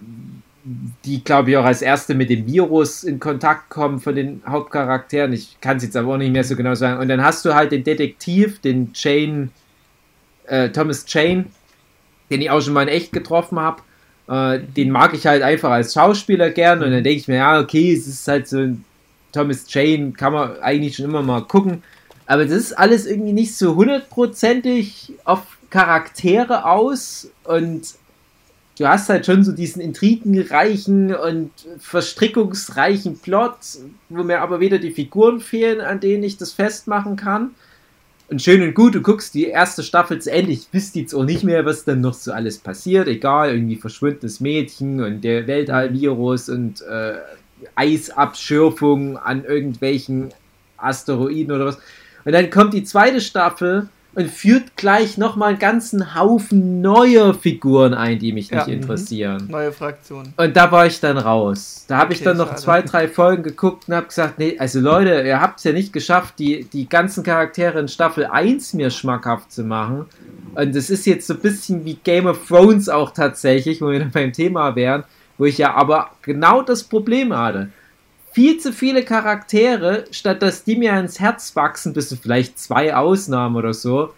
die, 1.04 1.24
glaube 1.24 1.50
ich, 1.50 1.56
auch 1.56 1.64
als 1.64 1.82
erste 1.82 2.14
mit 2.14 2.30
dem 2.30 2.46
Virus 2.46 3.02
in 3.02 3.18
Kontakt 3.18 3.68
kommen 3.68 3.98
von 3.98 4.14
den 4.14 4.42
Hauptcharakteren. 4.46 5.32
Ich 5.32 5.56
kann 5.60 5.78
es 5.78 5.82
jetzt 5.82 5.96
aber 5.96 6.14
auch 6.14 6.18
nicht 6.18 6.32
mehr 6.32 6.44
so 6.44 6.54
genau 6.54 6.74
sagen. 6.74 7.00
Und 7.00 7.08
dann 7.08 7.22
hast 7.22 7.44
du 7.44 7.54
halt 7.54 7.72
den 7.72 7.82
Detektiv, 7.82 8.60
den 8.60 8.90
Jane, 8.94 9.48
äh, 10.46 10.68
Thomas 10.68 11.04
Jane, 11.08 11.46
den 12.30 12.42
ich 12.42 12.50
auch 12.50 12.60
schon 12.60 12.74
mal 12.74 12.82
in 12.82 12.88
echt 12.88 13.12
getroffen 13.12 13.58
habe. 13.58 13.82
Äh, 14.28 14.60
den 14.60 14.90
mag 14.90 15.14
ich 15.14 15.26
halt 15.26 15.42
einfach 15.42 15.70
als 15.70 15.94
Schauspieler 15.94 16.50
gern. 16.50 16.82
Und 16.82 16.92
dann 16.92 17.02
denke 17.02 17.18
ich 17.18 17.28
mir, 17.28 17.36
ja, 17.36 17.60
okay, 17.60 17.92
es 17.92 18.06
ist 18.06 18.28
halt 18.28 18.46
so 18.46 18.58
ein 18.58 18.84
Thomas 19.32 19.64
Jane, 19.68 20.12
kann 20.12 20.32
man 20.32 20.60
eigentlich 20.60 20.94
schon 20.94 21.06
immer 21.06 21.22
mal 21.22 21.42
gucken. 21.42 21.82
Aber 22.26 22.44
das 22.44 22.54
ist 22.54 22.78
alles 22.78 23.06
irgendwie 23.06 23.32
nicht 23.32 23.56
so 23.56 23.74
hundertprozentig 23.74 25.14
auf 25.24 25.58
Charaktere 25.70 26.66
aus 26.66 27.30
und 27.44 27.94
du 28.82 28.88
hast 28.88 29.08
halt 29.08 29.24
schon 29.26 29.44
so 29.44 29.52
diesen 29.52 29.80
intrigenreichen 29.80 31.14
und 31.14 31.52
verstrickungsreichen 31.78 33.16
Plot, 33.18 33.54
wo 34.08 34.24
mir 34.24 34.40
aber 34.40 34.58
wieder 34.58 34.78
die 34.78 34.90
Figuren 34.90 35.38
fehlen, 35.38 35.80
an 35.80 36.00
denen 36.00 36.24
ich 36.24 36.36
das 36.36 36.52
festmachen 36.52 37.14
kann. 37.14 37.52
Und 38.28 38.42
schön 38.42 38.60
und 38.60 38.74
gut, 38.74 38.96
du 38.96 39.00
guckst 39.00 39.34
die 39.34 39.46
erste 39.46 39.84
Staffel 39.84 40.20
zu 40.20 40.32
Ende, 40.32 40.50
ich 40.50 40.66
wüsste 40.72 40.98
jetzt 40.98 41.14
auch 41.14 41.24
nicht 41.24 41.44
mehr, 41.44 41.64
was 41.64 41.84
dann 41.84 42.00
noch 42.00 42.14
so 42.14 42.32
alles 42.32 42.58
passiert, 42.58 43.06
egal, 43.06 43.54
irgendwie 43.54 43.76
verschwundenes 43.76 44.40
Mädchen 44.40 45.00
und 45.00 45.22
der 45.22 45.46
Weltallvirus 45.46 46.48
und 46.48 46.80
äh, 46.82 47.18
Eisabschürfung 47.76 49.16
an 49.16 49.44
irgendwelchen 49.44 50.30
Asteroiden 50.76 51.54
oder 51.54 51.66
was. 51.66 51.78
Und 52.24 52.32
dann 52.32 52.50
kommt 52.50 52.74
die 52.74 52.82
zweite 52.82 53.20
Staffel 53.20 53.88
und 54.14 54.30
führt 54.30 54.76
gleich 54.76 55.16
nochmal 55.18 55.50
einen 55.50 55.58
ganzen 55.58 56.14
Haufen 56.14 56.80
neuer 56.80 57.32
Figuren 57.34 57.94
ein, 57.94 58.18
die 58.18 58.32
mich 58.32 58.50
nicht 58.50 58.66
Ja. 58.66 58.72
interessieren. 58.72 59.46
Neue 59.50 59.72
Fraktion. 59.72 60.34
Und 60.36 60.56
da 60.56 60.70
war 60.70 60.86
ich 60.86 61.00
dann 61.00 61.16
raus. 61.18 61.84
Da 61.88 61.98
habe 61.98 62.12
ich 62.12 62.18
Okay, 62.20 62.26
dann 62.26 62.36
noch 62.36 62.48
schade. 62.48 62.60
zwei, 62.60 62.82
drei 62.82 63.08
Folgen 63.08 63.42
geguckt 63.42 63.88
und 63.88 63.94
habe 63.94 64.06
gesagt, 64.06 64.38
nee, 64.38 64.56
also 64.58 64.80
Leute, 64.80 65.22
ihr 65.22 65.40
habt 65.40 65.58
es 65.58 65.64
ja 65.64 65.72
nicht 65.72 65.92
geschafft, 65.92 66.38
die, 66.38 66.64
die 66.64 66.88
ganzen 66.88 67.22
Charaktere 67.24 67.78
in 67.80 67.88
Staffel 67.88 68.26
1 68.26 68.74
mir 68.74 68.90
schmackhaft 68.90 69.50
zu 69.50 69.64
machen. 69.64 70.06
Und 70.54 70.74
das 70.76 70.90
ist 70.90 71.06
jetzt 71.06 71.26
so 71.26 71.34
ein 71.34 71.40
bisschen 71.40 71.84
wie 71.86 71.94
Game 71.94 72.26
of 72.26 72.46
Thrones 72.46 72.88
auch 72.90 73.12
tatsächlich, 73.12 73.80
wo 73.80 73.90
wir 73.90 74.00
dann 74.00 74.10
beim 74.10 74.32
Thema 74.34 74.76
wären, 74.76 75.04
wo 75.38 75.46
ich 75.46 75.56
ja 75.56 75.72
aber 75.74 76.10
genau 76.20 76.60
das 76.60 76.84
Problem 76.84 77.34
hatte. 77.34 77.70
Viel 78.32 78.58
zu 78.58 78.72
viele 78.72 79.04
Charaktere, 79.04 80.06
statt 80.10 80.42
dass 80.42 80.64
die 80.64 80.76
mir 80.76 80.98
ins 80.98 81.20
Herz 81.20 81.54
wachsen, 81.54 81.92
bis 81.92 82.16
vielleicht 82.20 82.58
zwei 82.58 82.96
Ausnahmen 82.96 83.56
oder 83.56 83.74
so, 83.74 84.14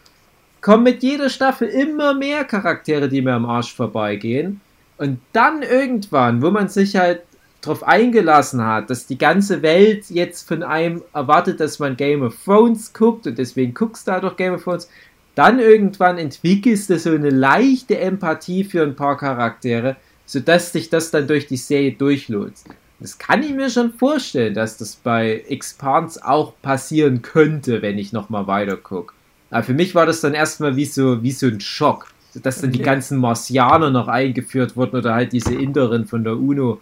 kommen 0.61 0.85
mit 0.85 1.03
jeder 1.03 1.29
Staffel 1.29 1.69
immer 1.69 2.15
mehr 2.15 2.45
Charaktere, 2.45 3.09
die 3.09 3.23
mir 3.23 3.35
am 3.35 3.45
Arsch 3.45 3.75
vorbeigehen. 3.75 4.61
Und 4.99 5.19
dann 5.33 5.63
irgendwann, 5.63 6.43
wo 6.43 6.51
man 6.51 6.69
sich 6.69 6.95
halt 6.97 7.23
darauf 7.61 7.83
eingelassen 7.83 8.65
hat, 8.65 8.89
dass 8.89 9.07
die 9.07 9.19
ganze 9.19 9.63
Welt 9.63 10.09
jetzt 10.11 10.47
von 10.47 10.63
einem 10.63 11.03
erwartet, 11.13 11.59
dass 11.59 11.81
man 11.81 11.97
Game 11.97 12.23
of 12.23 12.37
Thrones 12.45 12.93
guckt 12.93 13.27
und 13.27 13.37
deswegen 13.37 13.75
guckst 13.75 14.07
du 14.07 14.13
halt 14.13 14.25
auch 14.25 14.37
Game 14.37 14.55
of 14.55 14.63
Thrones, 14.63 14.89
dann 15.35 15.59
irgendwann 15.59 16.19
entwickelst 16.19 16.91
du 16.91 16.99
so 16.99 17.11
eine 17.11 17.31
leichte 17.31 17.99
Empathie 17.99 18.63
für 18.63 18.83
ein 18.83 18.95
paar 18.95 19.17
Charaktere, 19.17 19.97
sodass 20.25 20.73
sich 20.73 20.89
das 20.91 21.11
dann 21.11 21.27
durch 21.27 21.47
die 21.47 21.57
Serie 21.57 21.93
durchlotst. 21.93 22.69
Das 23.05 23.19
kann 23.19 23.43
ich 23.43 23.53
mir 23.53 23.69
schon 23.69 23.93
vorstellen, 23.93 24.55
dass 24.55 24.79
das 24.79 24.97
bei 24.97 25.45
Expanse 25.47 26.27
auch 26.27 26.55
passieren 26.63 27.21
könnte, 27.21 27.83
wenn 27.83 27.99
ich 27.99 28.15
nochmal 28.15 28.47
weiter 28.47 28.79
gucke. 28.79 29.13
Aber 29.51 29.63
für 29.63 29.75
mich 29.75 29.95
war 29.95 30.07
das 30.07 30.23
dann 30.23 30.33
erstmal 30.33 30.77
wie 30.77 30.87
so, 30.87 31.23
wie 31.23 31.31
so 31.33 31.47
ein 31.49 31.61
Schock, 31.61 32.07
dass 32.33 32.63
dann 32.63 32.73
die 32.73 32.79
Okay. 32.79 32.87
ganzen 32.87 33.19
Marsianer 33.19 33.91
noch 33.91 34.09
eingeführt 34.09 34.75
wurden 34.75 34.97
oder 34.97 35.13
halt 35.13 35.35
diese 35.35 35.55
Inderin 35.55 36.07
von 36.07 36.25
der 36.25 36.39
UNO. 36.39 36.81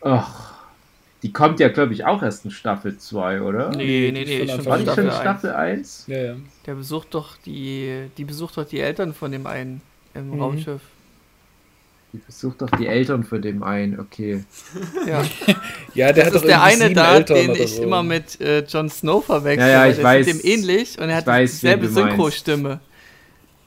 Ach, 0.00 0.54
die 1.22 1.32
kommt 1.32 1.60
ja, 1.60 1.68
glaube 1.68 1.92
ich, 1.94 2.04
auch 2.04 2.24
erst 2.24 2.44
in 2.44 2.50
Staffel 2.50 2.98
2, 2.98 3.40
oder? 3.40 3.70
Nee, 3.70 4.10
die 4.10 4.12
nee, 4.12 4.24
nee, 4.24 4.48
schon 4.48 4.66
War 4.66 4.78
die 4.78 4.86
schon 4.86 5.04
in 5.04 5.12
Staffel 5.12 5.20
Staffel 5.20 5.50
1? 5.52 6.04
Ja, 6.08 6.16
ja. 6.18 6.36
Der 6.66 6.74
besucht 6.74 7.14
doch 7.14 7.36
die, 7.46 8.10
die 8.18 8.24
besucht 8.24 8.56
doch 8.56 8.66
die 8.66 8.80
Eltern 8.80 9.14
von 9.14 9.30
dem 9.30 9.46
einen 9.46 9.82
im 10.14 10.30
Mhm. 10.30 10.40
Raumschiff. 10.40 10.82
Die 12.14 12.20
besucht 12.24 12.62
doch 12.62 12.70
die 12.70 12.86
Eltern 12.86 13.24
von 13.24 13.42
dem 13.42 13.64
einen, 13.64 13.98
okay. 13.98 14.44
Ja, 15.06 15.22
Ja, 15.94 16.12
der 16.12 16.26
hat 16.26 16.34
das 16.34 16.42
doch 16.42 16.48
ist 16.48 16.48
der 16.48 16.64
irgendwie 16.64 16.84
eine 16.84 16.94
da, 16.94 17.14
Eltern 17.16 17.36
den 17.36 17.50
ich 17.56 17.70
so. 17.74 17.82
immer 17.82 18.04
mit 18.04 18.40
äh, 18.40 18.60
Jon 18.60 18.88
Snow 18.88 19.24
verwechsel. 19.24 19.68
Ja, 19.68 19.84
ja, 19.84 19.90
ich 19.90 19.96
der 19.96 20.04
weiß. 20.04 20.26
sieht 20.26 20.44
dem 20.44 20.48
ähnlich 20.48 20.96
und 21.00 21.08
er 21.08 21.16
hat 21.16 21.26
weiß, 21.26 21.50
dieselbe. 21.50 21.88
Synchro-Stimme. 21.88 22.78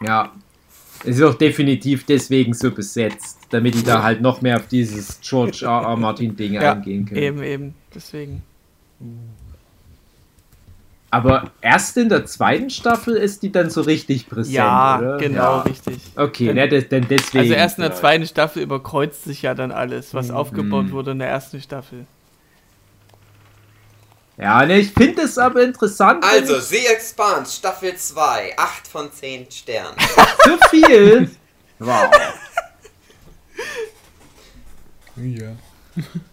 Ja. 0.02 0.32
Es 1.04 1.18
ist 1.18 1.22
auch 1.24 1.36
definitiv 1.36 2.06
deswegen 2.06 2.54
so 2.54 2.72
besetzt, 2.72 3.38
damit 3.50 3.76
die 3.76 3.84
da 3.84 4.02
halt 4.02 4.22
noch 4.22 4.42
mehr 4.42 4.56
auf 4.56 4.68
dieses 4.68 5.20
George 5.22 5.60
R. 5.64 5.82
R. 5.84 5.98
Martin 5.98 6.34
Ding 6.36 6.54
Ja, 6.54 6.72
eingehen 6.74 7.06
können. 7.06 7.22
eben, 7.22 7.44
eben. 7.44 7.76
Deswegen. 7.94 8.44
Aber 11.10 11.52
erst 11.62 11.96
in 11.96 12.10
der 12.10 12.26
zweiten 12.26 12.70
Staffel 12.70 13.16
ist 13.16 13.42
die 13.42 13.52
dann 13.52 13.70
so 13.70 13.82
richtig 13.82 14.28
präsent, 14.28 14.56
Ja, 14.56 14.98
oder? 15.00 15.18
genau, 15.18 15.58
Ja. 15.58 15.62
richtig. 15.62 15.98
Okay, 16.18 16.54
ne, 16.54 16.68
das, 16.68 16.90
dann 16.90 17.08
deswegen. 17.08 17.40
Also 17.40 17.54
erst 17.54 17.78
in 17.78 17.84
der 17.84 17.94
zweiten 17.96 18.28
Staffel 18.28 18.62
überkreuzt 18.62 19.24
sich 19.24 19.42
ja 19.42 19.54
dann 19.54 19.72
alles, 19.72 20.14
was 20.14 20.28
Mhm. 20.28 20.36
aufgebaut 20.36 20.92
wurde 20.92 21.12
in 21.12 21.20
der 21.20 21.30
ersten 21.30 21.62
Staffel. 21.62 22.06
Ja, 24.38 24.66
ne, 24.66 24.80
ich 24.80 24.92
finde 24.92 25.22
es 25.24 25.38
aber 25.38 25.64
interessant. 25.64 26.24
Also, 26.24 26.60
The 26.60 26.86
Expanse, 26.88 27.58
Staffel 27.58 27.96
2, 27.96 28.54
8 28.58 28.88
von 28.88 29.12
10 29.12 29.50
Sternen. 29.50 29.96
so 30.46 30.58
viel. 30.70 31.32
Wow. 31.80 32.12
Ja. 35.16 35.48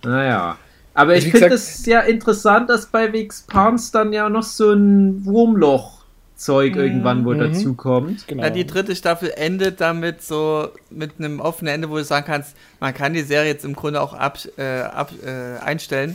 Naja. 0.03 0.59
Aber 0.95 1.17
ich 1.17 1.31
finde 1.31 1.55
es 1.55 1.85
ja 1.87 2.01
interessant, 2.01 2.71
dass 2.71 2.87
bei 2.87 3.13
Vixpans 3.13 3.91
dann 3.91 4.13
ja 4.13 4.29
noch 4.29 4.45
so 4.45 4.73
ein 4.73 5.25
Wurmloch-Zeug 5.25 6.77
irgendwann 6.77 7.25
wohl 7.25 7.35
Mhm. 7.37 7.53
dazukommt. 7.53 8.27
Genau. 8.29 8.45
Ja, 8.45 8.51
die 8.51 8.65
dritte 8.67 8.95
Staffel 8.95 9.33
endet 9.37 9.81
damit 9.81 10.23
so 10.23 10.69
mit 10.91 11.13
einem 11.19 11.41
offenen 11.41 11.75
Ende, 11.75 11.91
wo 11.91 11.97
du 11.97 12.05
sagen 12.05 12.27
kannst, 12.27 12.55
man 12.81 12.95
kann 12.95 13.13
die 13.13 13.23
Serie 13.23 13.51
jetzt 13.51 13.65
im 13.65 13.75
Grunde 13.75 14.01
auch 14.01 14.13
ab, 14.15 14.39
äh, 14.57 14.83
ab, 14.83 15.13
äh, 15.25 15.59
einstellen. 15.65 16.15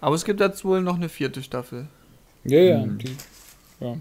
Aber 0.00 0.14
es 0.14 0.24
gibt 0.24 0.40
dazu 0.40 0.68
wohl 0.68 0.80
noch 0.80 0.96
eine 0.96 1.08
vierte 1.08 1.42
Staffel. 1.42 1.86
Ja, 2.44 2.58
ja, 2.60 2.78
Mhm. 2.86 2.98
die, 2.98 3.16
ja. 3.80 3.96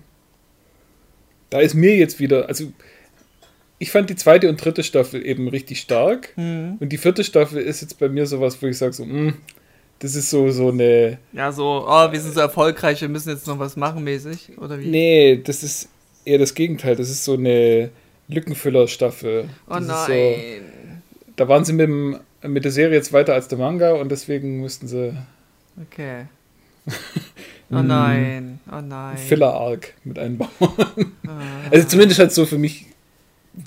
Da 1.49 1.59
ist 1.59 1.73
mir 1.73 1.95
jetzt 1.95 2.19
wieder, 2.19 2.47
also 2.47 2.71
ich 3.80 3.91
fand 3.91 4.09
die 4.09 4.15
zweite 4.15 4.47
und 4.49 4.63
dritte 4.63 4.84
Staffel 4.84 5.25
eben 5.25 5.47
richtig 5.47 5.80
stark. 5.80 6.34
Mhm. 6.38 6.77
Und 6.80 6.89
die 6.89 6.97
vierte 6.99 7.23
Staffel 7.23 7.59
ist 7.61 7.82
jetzt 7.82 7.97
bei 7.97 8.09
mir 8.09 8.27
sowas, 8.27 8.61
wo 8.61 8.67
ich 8.67 8.77
sage 8.77 8.93
so, 8.93 9.05
mh, 9.05 9.34
das 10.00 10.16
ist 10.16 10.30
so, 10.30 10.50
so 10.52 10.70
eine, 10.70 11.18
Ja, 11.34 11.52
so, 11.52 11.86
oh, 11.88 12.12
wir 12.12 12.20
sind 12.20 12.34
so 12.34 12.39
erfolgreich, 12.39 13.02
wir 13.02 13.10
müssen 13.10 13.30
jetzt 13.30 13.47
noch 13.47 13.60
was 13.60 13.76
machen 13.76 14.04
mäßig, 14.04 14.58
oder 14.58 14.80
wie? 14.80 14.88
nee, 14.88 15.41
das 15.43 15.64
ist 15.64 15.89
eher 16.26 16.38
das 16.38 16.54
Gegenteil. 16.54 16.95
Das 16.95 17.10
ist 17.10 17.24
so 17.26 17.34
eine 17.34 17.89
Lückenfüller-Staffel. 18.28 19.50
oh 19.70 19.74
Das 19.74 19.86
nein. 19.88 20.08
So, 20.08 21.32
da 21.36 21.47
waren 21.47 21.66
sie 21.66 21.74
mit, 21.74 21.88
dem, 21.88 22.20
mit 22.43 22.64
der 22.66 22.72
Serie 22.72 22.95
jetzt 22.97 23.14
weiter 23.14 23.34
als 23.34 23.47
der 23.47 23.58
Manga 23.58 23.93
und 23.93 24.10
deswegen 24.10 24.62
müssten 24.62 24.88
sie 24.88 25.14
Okay. 25.82 26.26
Oh 27.72 27.84
nein, 27.84 28.60
oh 28.72 28.82
nein. 28.82 29.16
Filler-Arc 29.16 29.93
mit 30.04 30.18
einbauen. 30.18 30.50
Ah. 31.28 31.39
Also 31.72 31.88
zumindest 31.88 32.20
hat 32.20 32.30
es 32.30 32.36
so 32.36 32.47
für 32.47 32.58
mich 32.58 32.88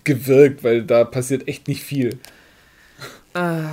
gewirkt, 0.03 0.65
weil 0.65 0.83
da 0.83 1.05
passiert 1.05 1.47
echt 1.47 1.69
nicht 1.69 1.85
viel. 1.85 2.19
Ah, 3.33 3.69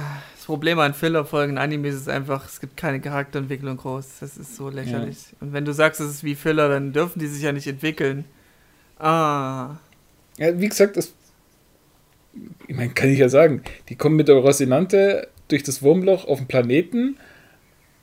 Problem 0.49 0.79
an 0.79 0.95
Filler-Folgen 0.95 1.59
Animes 1.59 1.93
ist 1.93 2.09
einfach, 2.09 2.43
es 2.47 2.59
gibt 2.59 2.75
keine 2.75 2.99
Charakterentwicklung 2.99 3.77
groß. 3.77 4.17
Das 4.19 4.35
ist 4.35 4.55
so 4.55 4.67
lächerlich. 4.69 5.17
Und 5.39 5.53
wenn 5.53 5.63
du 5.63 5.73
sagst, 5.73 6.01
es 6.01 6.09
ist 6.09 6.23
wie 6.23 6.33
Filler, 6.33 6.69
dann 6.69 6.91
dürfen 6.91 7.19
die 7.19 7.27
sich 7.27 7.43
ja 7.43 7.51
nicht 7.51 7.67
entwickeln. 7.67 8.25
Ah. 8.97 9.75
Ja, 10.39 10.59
wie 10.59 10.67
gesagt, 10.67 10.97
das. 10.97 11.13
Ich 12.67 12.75
meine, 12.75 12.89
kann 12.93 13.09
ich 13.09 13.19
ja 13.19 13.29
sagen, 13.29 13.61
die 13.89 13.95
kommen 13.95 14.15
mit 14.15 14.27
der 14.27 14.37
Rosinante 14.37 15.27
durch 15.49 15.61
das 15.61 15.83
Wurmloch 15.83 16.25
auf 16.27 16.39
den 16.39 16.47
Planeten 16.47 17.17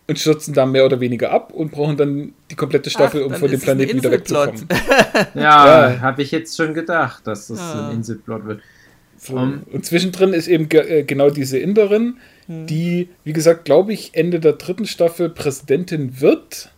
und 0.07 0.17
stürzen 0.21 0.55
da 0.55 0.67
mehr 0.67 0.85
oder 0.87 1.01
weniger 1.01 1.33
ab 1.33 1.53
und 1.53 1.73
brauchen 1.73 1.97
dann 1.97 2.33
die 2.53 2.55
komplette 2.55 2.91
Staffel, 2.91 3.23
Ach, 3.23 3.27
um 3.27 3.35
von 3.35 3.51
dem 3.51 3.61
Planeten 3.61 3.97
wieder 3.97 4.13
wegzukommen. 4.13 4.69
Ja, 5.35 5.91
Ja. 5.95 6.01
habe 6.01 6.23
ich 6.23 6.31
jetzt 6.31 6.57
schon 6.57 6.75
gedacht, 6.75 7.27
dass 7.27 7.49
das 7.49 7.59
so 7.59 7.65
Ah. 7.65 7.89
ein 7.89 7.97
Inselplot 7.97 8.47
wird. 8.47 8.61
So. 9.19 9.35
Um. 9.35 9.63
Und 9.73 9.85
zwischendrin 9.85 10.33
ist 10.33 10.47
eben 10.47 10.69
ge 10.69 10.81
äh, 11.01 11.03
genau 11.03 11.31
diese 11.31 11.59
Inderin, 11.59 12.19
die, 12.49 13.09
wie 13.25 13.33
gesagt, 13.33 13.65
glaube 13.65 13.93
ich, 13.93 14.15
Ende 14.15 14.39
der 14.41 14.53
dritten 14.53 14.87
Staffel 14.87 15.29
Präsidentin 15.31 16.21
wird 16.21 16.71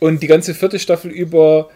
und 0.00 0.22
die 0.22 0.26
ganze 0.26 0.54
vierte 0.54 0.78
Staffel 0.78 1.10
über 1.10 1.68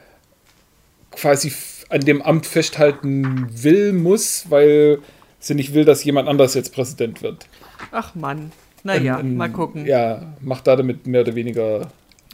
quasi 1.13 1.53
an 1.91 2.01
dem 2.01 2.21
Amt 2.23 2.47
festhalten 2.47 3.47
will, 3.63 3.93
muss, 3.93 4.51
weil 4.51 4.99
sie 5.39 5.55
nicht 5.55 5.73
will, 5.75 5.85
dass 5.85 6.05
jemand 6.05 6.29
anders 6.29 6.55
jetzt 6.55 6.73
Präsident 6.75 7.23
wird. 7.23 7.47
Ach 7.93 8.15
Mann. 8.15 8.53
Naja, 8.85 9.21
Ähm, 9.21 9.37
mal 9.37 9.51
gucken. 9.51 9.87
Ja, 9.87 10.35
macht 10.41 10.67
da 10.67 10.77
damit 10.77 11.07
mehr 11.07 11.23
oder 11.23 11.35
weniger. 11.35 11.91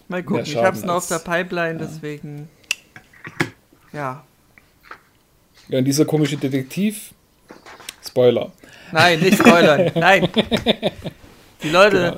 mal 0.08 0.22
gucken. 0.22 0.42
Ich 0.44 0.56
hab's 0.56 0.84
noch 0.84 0.94
auf 0.96 1.08
der 1.08 1.18
Pipeline, 1.18 1.78
deswegen. 1.78 2.48
Ja. 3.92 4.24
Ja, 5.68 5.78
und 5.78 5.84
dieser 5.84 6.04
komische 6.04 6.36
Detektiv. 6.36 7.12
Spoiler. 8.06 8.52
Nein, 8.94 9.20
nicht 9.20 9.38
spoilern. 9.38 9.90
Nein. 9.94 10.28
Die 11.62 11.68
Leute 11.70 11.96
Genau. 11.96 12.16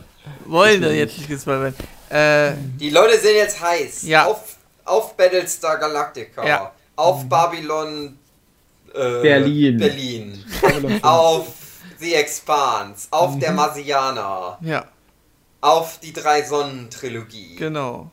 wollen 0.52 0.82
da 0.82 0.90
jetzt 0.90 1.18
nicht 1.18 1.28
gespoilert 1.28 1.74
werden. 2.10 2.56
Äh, 2.76 2.78
Die 2.78 2.90
Leute 2.90 3.18
sind 3.18 3.34
jetzt 3.34 3.60
heiß. 3.60 4.02
Ja. 4.04 4.26
Auf, 4.26 4.56
auf 4.84 5.16
Battlestar 5.16 5.78
Galactica. 5.78 6.46
Ja. 6.46 6.72
Auf 6.96 7.28
Babylon 7.28 8.18
äh, 8.94 9.20
Berlin. 9.22 9.78
Berlin. 9.78 10.44
auf 11.02 11.46
The 11.98 12.14
Expanse. 12.14 13.08
Auf 13.10 13.38
der 13.38 13.52
Marsianer. 13.52 14.58
ja, 14.60 14.84
Auf 15.60 15.98
die 16.00 16.12
Drei-Sonnen-Trilogie. 16.12 17.56
genau. 17.56 18.10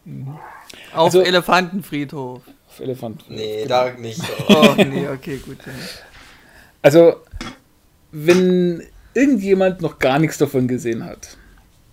Auf 0.93 1.05
Also- 1.05 1.21
Elefantenfriedhof. 1.21 2.41
Auf 2.69 2.79
Elefant. 2.79 3.29
Nee, 3.29 3.65
da 3.67 3.91
nicht. 3.91 4.19
Oh, 4.49 4.73
nee, 4.77 5.07
okay, 5.07 5.37
gut. 5.37 5.59
Ja. 5.65 5.73
Also, 6.81 7.17
wenn 8.13 8.83
irgendjemand 9.13 9.81
noch 9.81 9.99
gar 9.99 10.19
nichts 10.19 10.37
davon 10.37 10.67
gesehen 10.67 11.03
hat, 11.03 11.35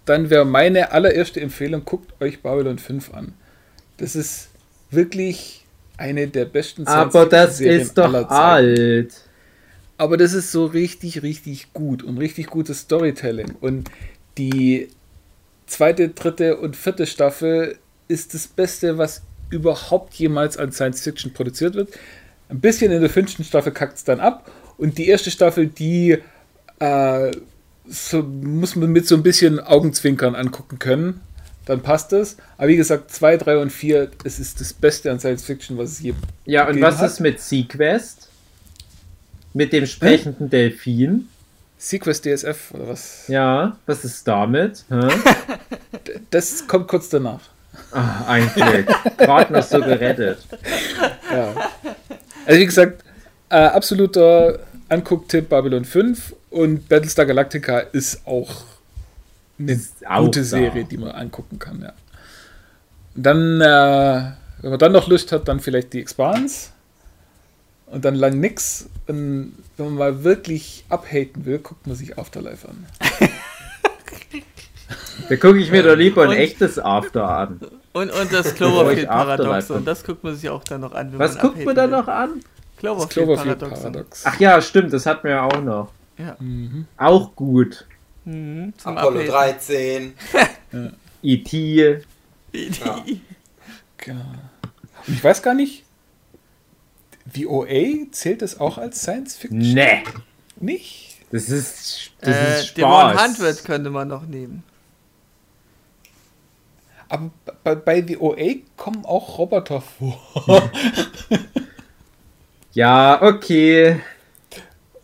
dann 0.05 0.31
wäre 0.31 0.45
meine 0.45 0.93
allererste 0.93 1.41
Empfehlung, 1.41 1.85
guckt 1.85 2.21
euch 2.21 2.43
Babylon 2.43 2.79
5 2.79 3.13
an. 3.15 3.33
Das 3.97 4.15
ist 4.15 4.49
wirklich 4.91 5.65
eine 5.97 6.29
der 6.29 6.45
besten 6.45 6.87
Aber 6.87 7.27
das 7.27 7.61
ist 7.61 7.97
doch 7.97 8.13
alt. 8.31 9.15
Aber 9.97 10.17
das 10.17 10.33
ist 10.33 10.53
so 10.53 10.67
richtig, 10.67 11.23
richtig 11.23 11.73
gut 11.73 12.03
und 12.03 12.19
richtig 12.19 12.47
gutes 12.47 12.81
Storytelling. 12.81 13.55
Und 13.61 13.91
die 14.39 14.89
zweite, 15.67 16.11
dritte 16.11 16.57
und 16.59 16.77
vierte 16.77 17.07
Staffel 17.07 17.79
ist 18.09 18.35
das 18.35 18.47
Beste, 18.47 18.99
was 18.99 19.23
überhaupt 19.51 20.15
jemals 20.15 20.57
an 20.57 20.73
Science 20.73 21.03
Fiction 21.03 21.33
produziert 21.33 21.75
wird. 21.75 21.91
Ein 22.49 22.61
bisschen 22.61 22.93
in 22.93 23.01
der 23.01 23.11
fünften 23.11 23.45
Staffel 23.45 23.73
kackt 23.73 23.97
es 23.97 24.05
dann 24.05 24.21
ab. 24.21 24.51
Und 24.81 24.97
die 24.97 25.09
erste 25.09 25.31
Staffel, 25.31 25.67
die 25.67 26.19
äh, 26.79 27.31
so, 27.87 28.23
muss 28.23 28.77
man 28.77 28.91
mit 28.91 29.07
so 29.07 29.15
ein 29.15 29.23
bisschen 29.23 29.61
Augenzwinkern 29.61 30.35
angucken 30.35 30.79
können. 30.79 31.21
Dann 31.67 31.83
passt 31.83 32.13
es. 32.15 32.37
Aber 32.57 32.69
wie 32.69 32.77
gesagt, 32.77 33.11
2, 33.11 33.37
3 33.37 33.59
und 33.59 33.71
4, 33.71 34.11
es 34.25 34.41
ist 34.41 34.61
das 34.61 34.73
Beste 34.73 35.11
an 35.11 35.21
Science 35.21 35.45
Fiction, 35.45 35.77
was 35.77 35.91
es 35.93 36.01
je 36.01 36.15
Ja, 36.47 36.67
und 36.67 36.81
was 36.81 36.99
hat. 36.99 37.11
ist 37.11 37.21
mit 37.21 37.41
Sequest? 37.41 38.29
Mit 39.53 39.73
dem 39.73 39.85
sprechenden 39.87 40.49
Delfin? 40.49 41.29
Sequest 41.77 42.25
DSF 42.25 42.73
oder 42.73 42.89
was? 42.89 43.25
Ja, 43.29 43.77
was 43.87 44.05
ist 44.05 44.27
damit? 44.27 44.85
Das 46.31 46.67
kommt 46.67 46.89
kurz 46.89 47.09
danach. 47.09 47.41
Ah, 47.93 48.25
ein 48.29 48.51
Glück. 48.55 48.87
Gerade 49.19 49.53
noch 49.53 49.63
so 49.63 49.81
gerettet. 49.81 50.39
Ja. 51.33 51.53
Also 52.47 52.61
wie 52.61 52.67
gesagt, 52.67 53.05
äh, 53.49 53.57
absoluter 53.57 54.61
Angucktipp 54.91 55.49
Babylon 55.49 55.85
5 55.85 56.35
und 56.51 56.89
Battlestar 56.89 57.25
Galactica 57.27 57.79
ist 57.79 58.27
auch 58.27 58.51
eine 59.59 59.73
Ist 59.73 60.07
auch 60.07 60.25
gute 60.25 60.41
da. 60.41 60.45
Serie, 60.47 60.85
die 60.85 60.97
man 60.99 61.11
angucken 61.13 61.59
kann, 61.59 61.81
ja. 61.83 61.93
Und 63.15 63.23
dann, 63.27 63.61
äh, 63.61 64.33
wenn 64.63 64.71
man 64.71 64.79
dann 64.79 64.93
noch 64.93 65.09
Lust 65.09 65.33
hat, 65.33 65.49
dann 65.49 65.61
vielleicht 65.61 65.93
die 65.93 66.01
Expanse 66.01 66.71
und 67.87 68.05
dann 68.05 68.15
lang 68.15 68.39
nix. 68.41 68.89
Und 69.07 69.53
wenn 69.77 69.87
man 69.87 69.95
mal 69.95 70.25
wirklich 70.25 70.85
abhaten 70.89 71.45
will, 71.45 71.59
guckt 71.59 71.87
man 71.87 71.97
sich 71.97 72.19
Afterlife 72.19 72.69
an. 72.69 72.87
Da 75.29 75.37
gucke 75.37 75.59
ich 75.59 75.71
mir 75.71 75.83
doch 75.85 75.95
lieber 75.95 76.23
ein 76.25 76.31
Und- 76.31 76.37
echtes 76.37 76.79
After 76.79 77.29
an. 77.29 77.61
Und, 77.93 78.11
und 78.11 78.33
das 78.33 78.53
Bevor 78.53 78.53
ich 78.53 78.57
Cloverfield-Paradox. 78.57 79.41
Afterlife 79.41 79.73
Und 79.75 79.85
das 79.87 80.03
guckt 80.03 80.25
man 80.25 80.35
sich 80.35 80.49
auch 80.51 80.65
dann 80.65 80.81
noch 80.81 80.93
an. 80.93 81.13
wenn 81.13 81.19
Was 81.21 81.35
man 81.35 81.43
guckt 81.43 81.65
man 81.65 81.77
da 81.77 81.87
noch 81.87 82.09
an? 82.09 82.41
Das 82.83 83.09
Cloverfield-Paradox. 83.09 83.13
Cloverfield-Paradox. 83.13 84.23
Ach 84.27 84.41
ja, 84.41 84.61
stimmt, 84.63 84.93
das 84.93 85.07
hatten 85.07 85.25
wir 85.25 85.31
ja 85.33 85.43
auch 85.45 85.61
noch. 85.63 85.93
Ja. 86.19 86.37
Auch 86.97 87.35
gut. 87.35 87.87
Mhm, 88.25 88.75
zum 88.77 88.99
Apollo 88.99 89.21
Abhaten. 89.33 90.15
13. 90.73 90.93
E.T. 91.23 92.01
Ja. 92.53 93.05
Genau. 93.99 94.25
Ich 95.07 95.23
weiß 95.23 95.43
gar 95.43 95.55
nicht, 95.55 95.85
VOA 97.33 98.11
zählt 98.13 98.43
das 98.43 98.59
auch 98.61 98.79
als 98.79 99.01
Science 99.03 99.37
Fiction? 99.37 99.75
Ne, 99.75 100.03
Nicht? 100.59 101.19
das 101.31 101.49
ist, 101.49 102.11
das 102.21 102.35
Äh, 102.37 102.61
ist 102.61 102.77
Demon 102.77 103.13
Spaß. 103.13 103.23
Huntred 103.25 103.65
könnte 103.65 103.91
man 103.91 104.09
noch 104.09 104.27
nehmen. 104.27 104.63
Aber 107.09 107.31
bei, 107.65 107.75
bei 107.75 108.03
The 108.07 108.19
OA 108.19 108.55
kommen 108.77 109.05
auch 109.05 109.39
Roboter 109.39 109.81
vor. 109.81 110.21
Ja, 112.73 113.21
okay. 113.23 114.01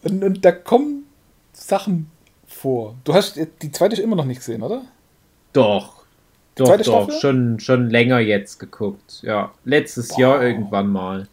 Und, 0.02 0.22
und 0.22 0.44
da 0.44 0.52
kommen 0.52 1.06
Sachen 1.52 2.10
vor. 2.46 2.94
Du 3.04 3.14
hast 3.14 3.38
die 3.62 3.72
zweite 3.72 4.00
immer 4.00 4.16
noch 4.16 4.24
nicht 4.24 4.38
gesehen, 4.38 4.62
oder? 4.62 4.82
Doch. 5.52 6.04
Doch, 6.54 6.66
Zweite 6.66 6.84
doch. 6.84 7.04
Staffel? 7.04 7.20
Schon, 7.20 7.60
schon 7.60 7.90
länger 7.90 8.18
jetzt 8.18 8.58
geguckt. 8.58 9.20
Ja, 9.22 9.52
letztes 9.64 10.16
Jahr 10.16 10.42
irgendwann 10.42 10.90
mal. 10.90 11.28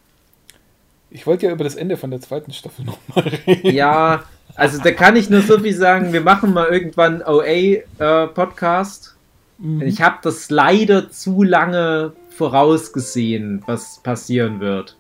Ich 1.10 1.26
wollte 1.28 1.46
ja 1.46 1.52
über 1.52 1.64
das 1.64 1.76
Ende 1.76 1.96
von 1.96 2.12
der 2.12 2.20
zweiten 2.20 2.52
Staffel 2.52 2.86
nochmal 3.08 3.28
reden. 3.48 3.74
Ja, 3.74 4.24
also 4.56 4.82
da 4.82 4.92
kann 4.92 5.16
ich 5.16 5.30
nur 5.30 5.42
so 5.42 5.60
viel 5.60 5.76
sagen. 5.76 6.12
Wir 6.12 6.22
machen 6.22 6.54
mal 6.54 6.68
irgendwann 6.68 7.22
OA-Podcast. 7.22 9.12
Ich 9.80 10.02
habe 10.02 10.18
das 10.24 10.50
leider 10.50 11.10
zu 11.10 11.44
lange 11.44 12.12
vorausgesehen, 12.32 13.64
was 13.66 14.00
passieren 14.00 14.60
wird. 14.60 14.98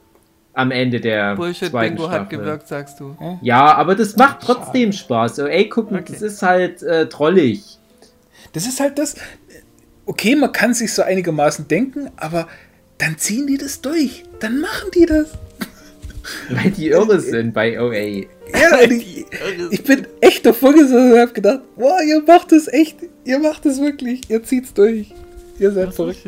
Am 0.56 0.70
Ende 0.72 1.00
der 1.02 1.36
Bullshit 1.36 1.70
zweiten 1.70 1.96
Bingo 1.96 2.04
Staffel. 2.08 2.22
hat 2.22 2.30
gewirkt, 2.30 2.68
sagst 2.68 3.00
du. 3.00 3.16
Ja, 3.42 3.74
aber 3.74 3.96
das 3.96 4.16
macht 4.16 4.42
trotzdem 4.42 4.92
Spaß. 4.92 5.40
OA 5.40 5.64
gucken, 5.64 5.98
Okay. 5.98 6.14
das 6.14 6.22
ist 6.22 6.42
halt 6.44 6.84
äh, 6.84 7.08
trollig. 7.10 7.80
Das 8.54 8.68
ist 8.68 8.80
halt 8.80 9.00
das. 9.00 9.16
Okay, 10.06 10.36
man 10.36 10.52
kann 10.52 10.74
sich 10.76 10.94
so 10.94 11.02
einigermaßen 11.02 11.68
denken, 11.68 12.12
aber 12.18 12.48
dann 13.00 13.18
ziehen 13.18 13.48
die 13.48 13.58
das 13.58 13.82
durch. 13.82 14.24
Dann 14.40 14.60
machen 14.60 14.92
die 14.94 15.06
das. 15.08 15.30
Weil 16.50 16.72
die 16.72 16.90
irre 16.90 17.20
sind 17.20 17.54
bei 17.54 17.80
OA. 17.82 18.28
Ja, 18.54 18.82
ich, 18.88 19.26
ich 19.72 19.84
bin 19.84 20.06
echt 20.22 20.46
davor 20.46 20.74
gesessen 20.74 21.14
und 21.14 21.20
hab 21.20 21.34
gedacht, 21.34 21.62
boah, 21.76 21.98
ihr 22.08 22.22
macht 22.22 22.52
es 22.52 22.68
echt, 22.68 22.98
ihr 23.26 23.40
macht 23.40 23.66
es 23.66 23.82
wirklich, 23.82 24.30
ihr 24.30 24.44
zieht's 24.44 24.74
durch. 24.74 25.12
Ihr 25.58 25.72
seid 25.72 25.94
verrückt. 25.96 26.20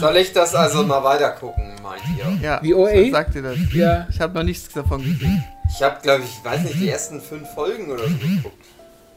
Soll 0.00 0.16
ich 0.16 0.32
das 0.32 0.54
also 0.54 0.82
mal 0.84 1.02
weiter 1.04 1.30
gucken, 1.30 1.72
meint 1.82 2.02
ihr? 2.18 2.38
Ja, 2.42 2.62
Wie 2.62 2.74
OA? 2.74 3.10
sagt 3.10 3.34
ihr 3.34 3.42
das? 3.42 3.56
Ja, 3.72 4.06
Ich 4.10 4.20
habe 4.20 4.34
noch 4.34 4.42
nichts 4.42 4.68
davon 4.72 5.02
gesehen. 5.02 5.42
Ich 5.74 5.82
habe, 5.82 5.96
glaube 6.02 6.24
ich, 6.24 6.44
weiß 6.44 6.62
nicht, 6.64 6.80
die 6.80 6.88
ersten 6.88 7.20
fünf 7.20 7.48
Folgen 7.54 7.90
oder 7.90 8.04
so 8.04 8.14
geguckt. 8.16 8.64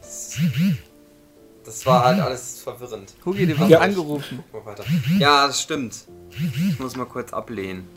Das, 0.02 0.38
das 1.66 1.86
war 1.86 2.06
halt 2.06 2.20
alles 2.22 2.62
verwirrend. 2.62 3.14
Hugi, 3.26 3.46
du 3.46 3.58
wirst 3.58 3.70
Ja. 3.70 3.80
angerufen. 3.80 4.44
Guck 4.52 4.66
mal 4.66 4.72
weiter. 4.72 4.84
Ja, 5.20 5.48
das 5.48 5.62
stimmt. 5.62 5.96
Ich 6.72 6.80
muss 6.80 6.96
mal 6.96 7.06
kurz 7.06 7.34
ablehnen. 7.34 7.88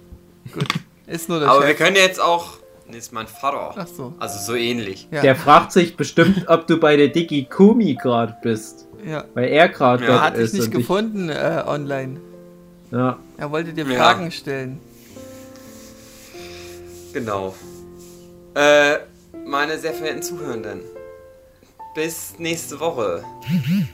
Gut. 0.53 0.67
Ist 1.07 1.29
nur 1.29 1.41
der 1.41 1.49
Aber 1.51 1.61
wir 1.63 1.69
Chef. 1.69 1.79
können 1.79 1.97
jetzt 1.97 2.21
auch. 2.21 2.59
Nee, 2.89 2.99
ist 2.99 3.13
mein 3.13 3.29
Vater. 3.29 3.75
Ach 3.77 3.87
so. 3.87 4.15
Also 4.19 4.39
so 4.45 4.57
ähnlich. 4.57 5.07
Ja. 5.13 5.23
Der 5.23 5.37
fragt 5.37 5.71
sich 5.71 5.97
bestimmt, 5.97 6.49
ob 6.49 6.67
du 6.67 6.79
bei 6.81 6.97
der 6.97 7.09
Digi 7.09 7.45
Kumi 7.45 7.95
gerade 7.95 8.37
bist. 8.43 8.87
ja. 9.07 9.25
Weil 9.35 9.49
er 9.51 9.69
gerade 9.69 10.03
Ja. 10.05 10.11
dort 10.11 10.21
Er 10.21 10.27
hat 10.27 10.37
dich 10.37 10.43
ist. 10.45 10.53
nicht 10.55 10.63
und 10.65 10.71
ich- 10.73 10.77
gefunden 10.79 11.29
äh, 11.29 11.63
online. 11.67 12.21
Ja. 12.91 13.19
Er 13.37 13.51
wollte 13.51 13.73
dir 13.73 13.87
Ja. 13.87 13.99
Fragen 13.99 14.31
stellen. 14.31 14.81
Genau. 17.13 17.55
Äh, 18.55 18.99
meine 19.47 19.79
sehr 19.79 19.95
verehrten 19.95 20.23
Zuhörenden. 20.23 20.81
Bis 21.95 22.35
nächste 22.39 22.79
Woche. 22.81 23.25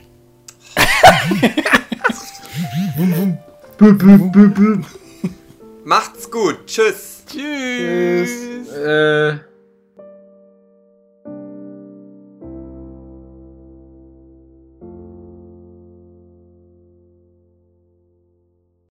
Macht's 5.83 6.29
gut. 6.29 6.65
Tschüss. 6.65 7.23
Tschüss. 7.27 8.69
Äh, 8.73 9.37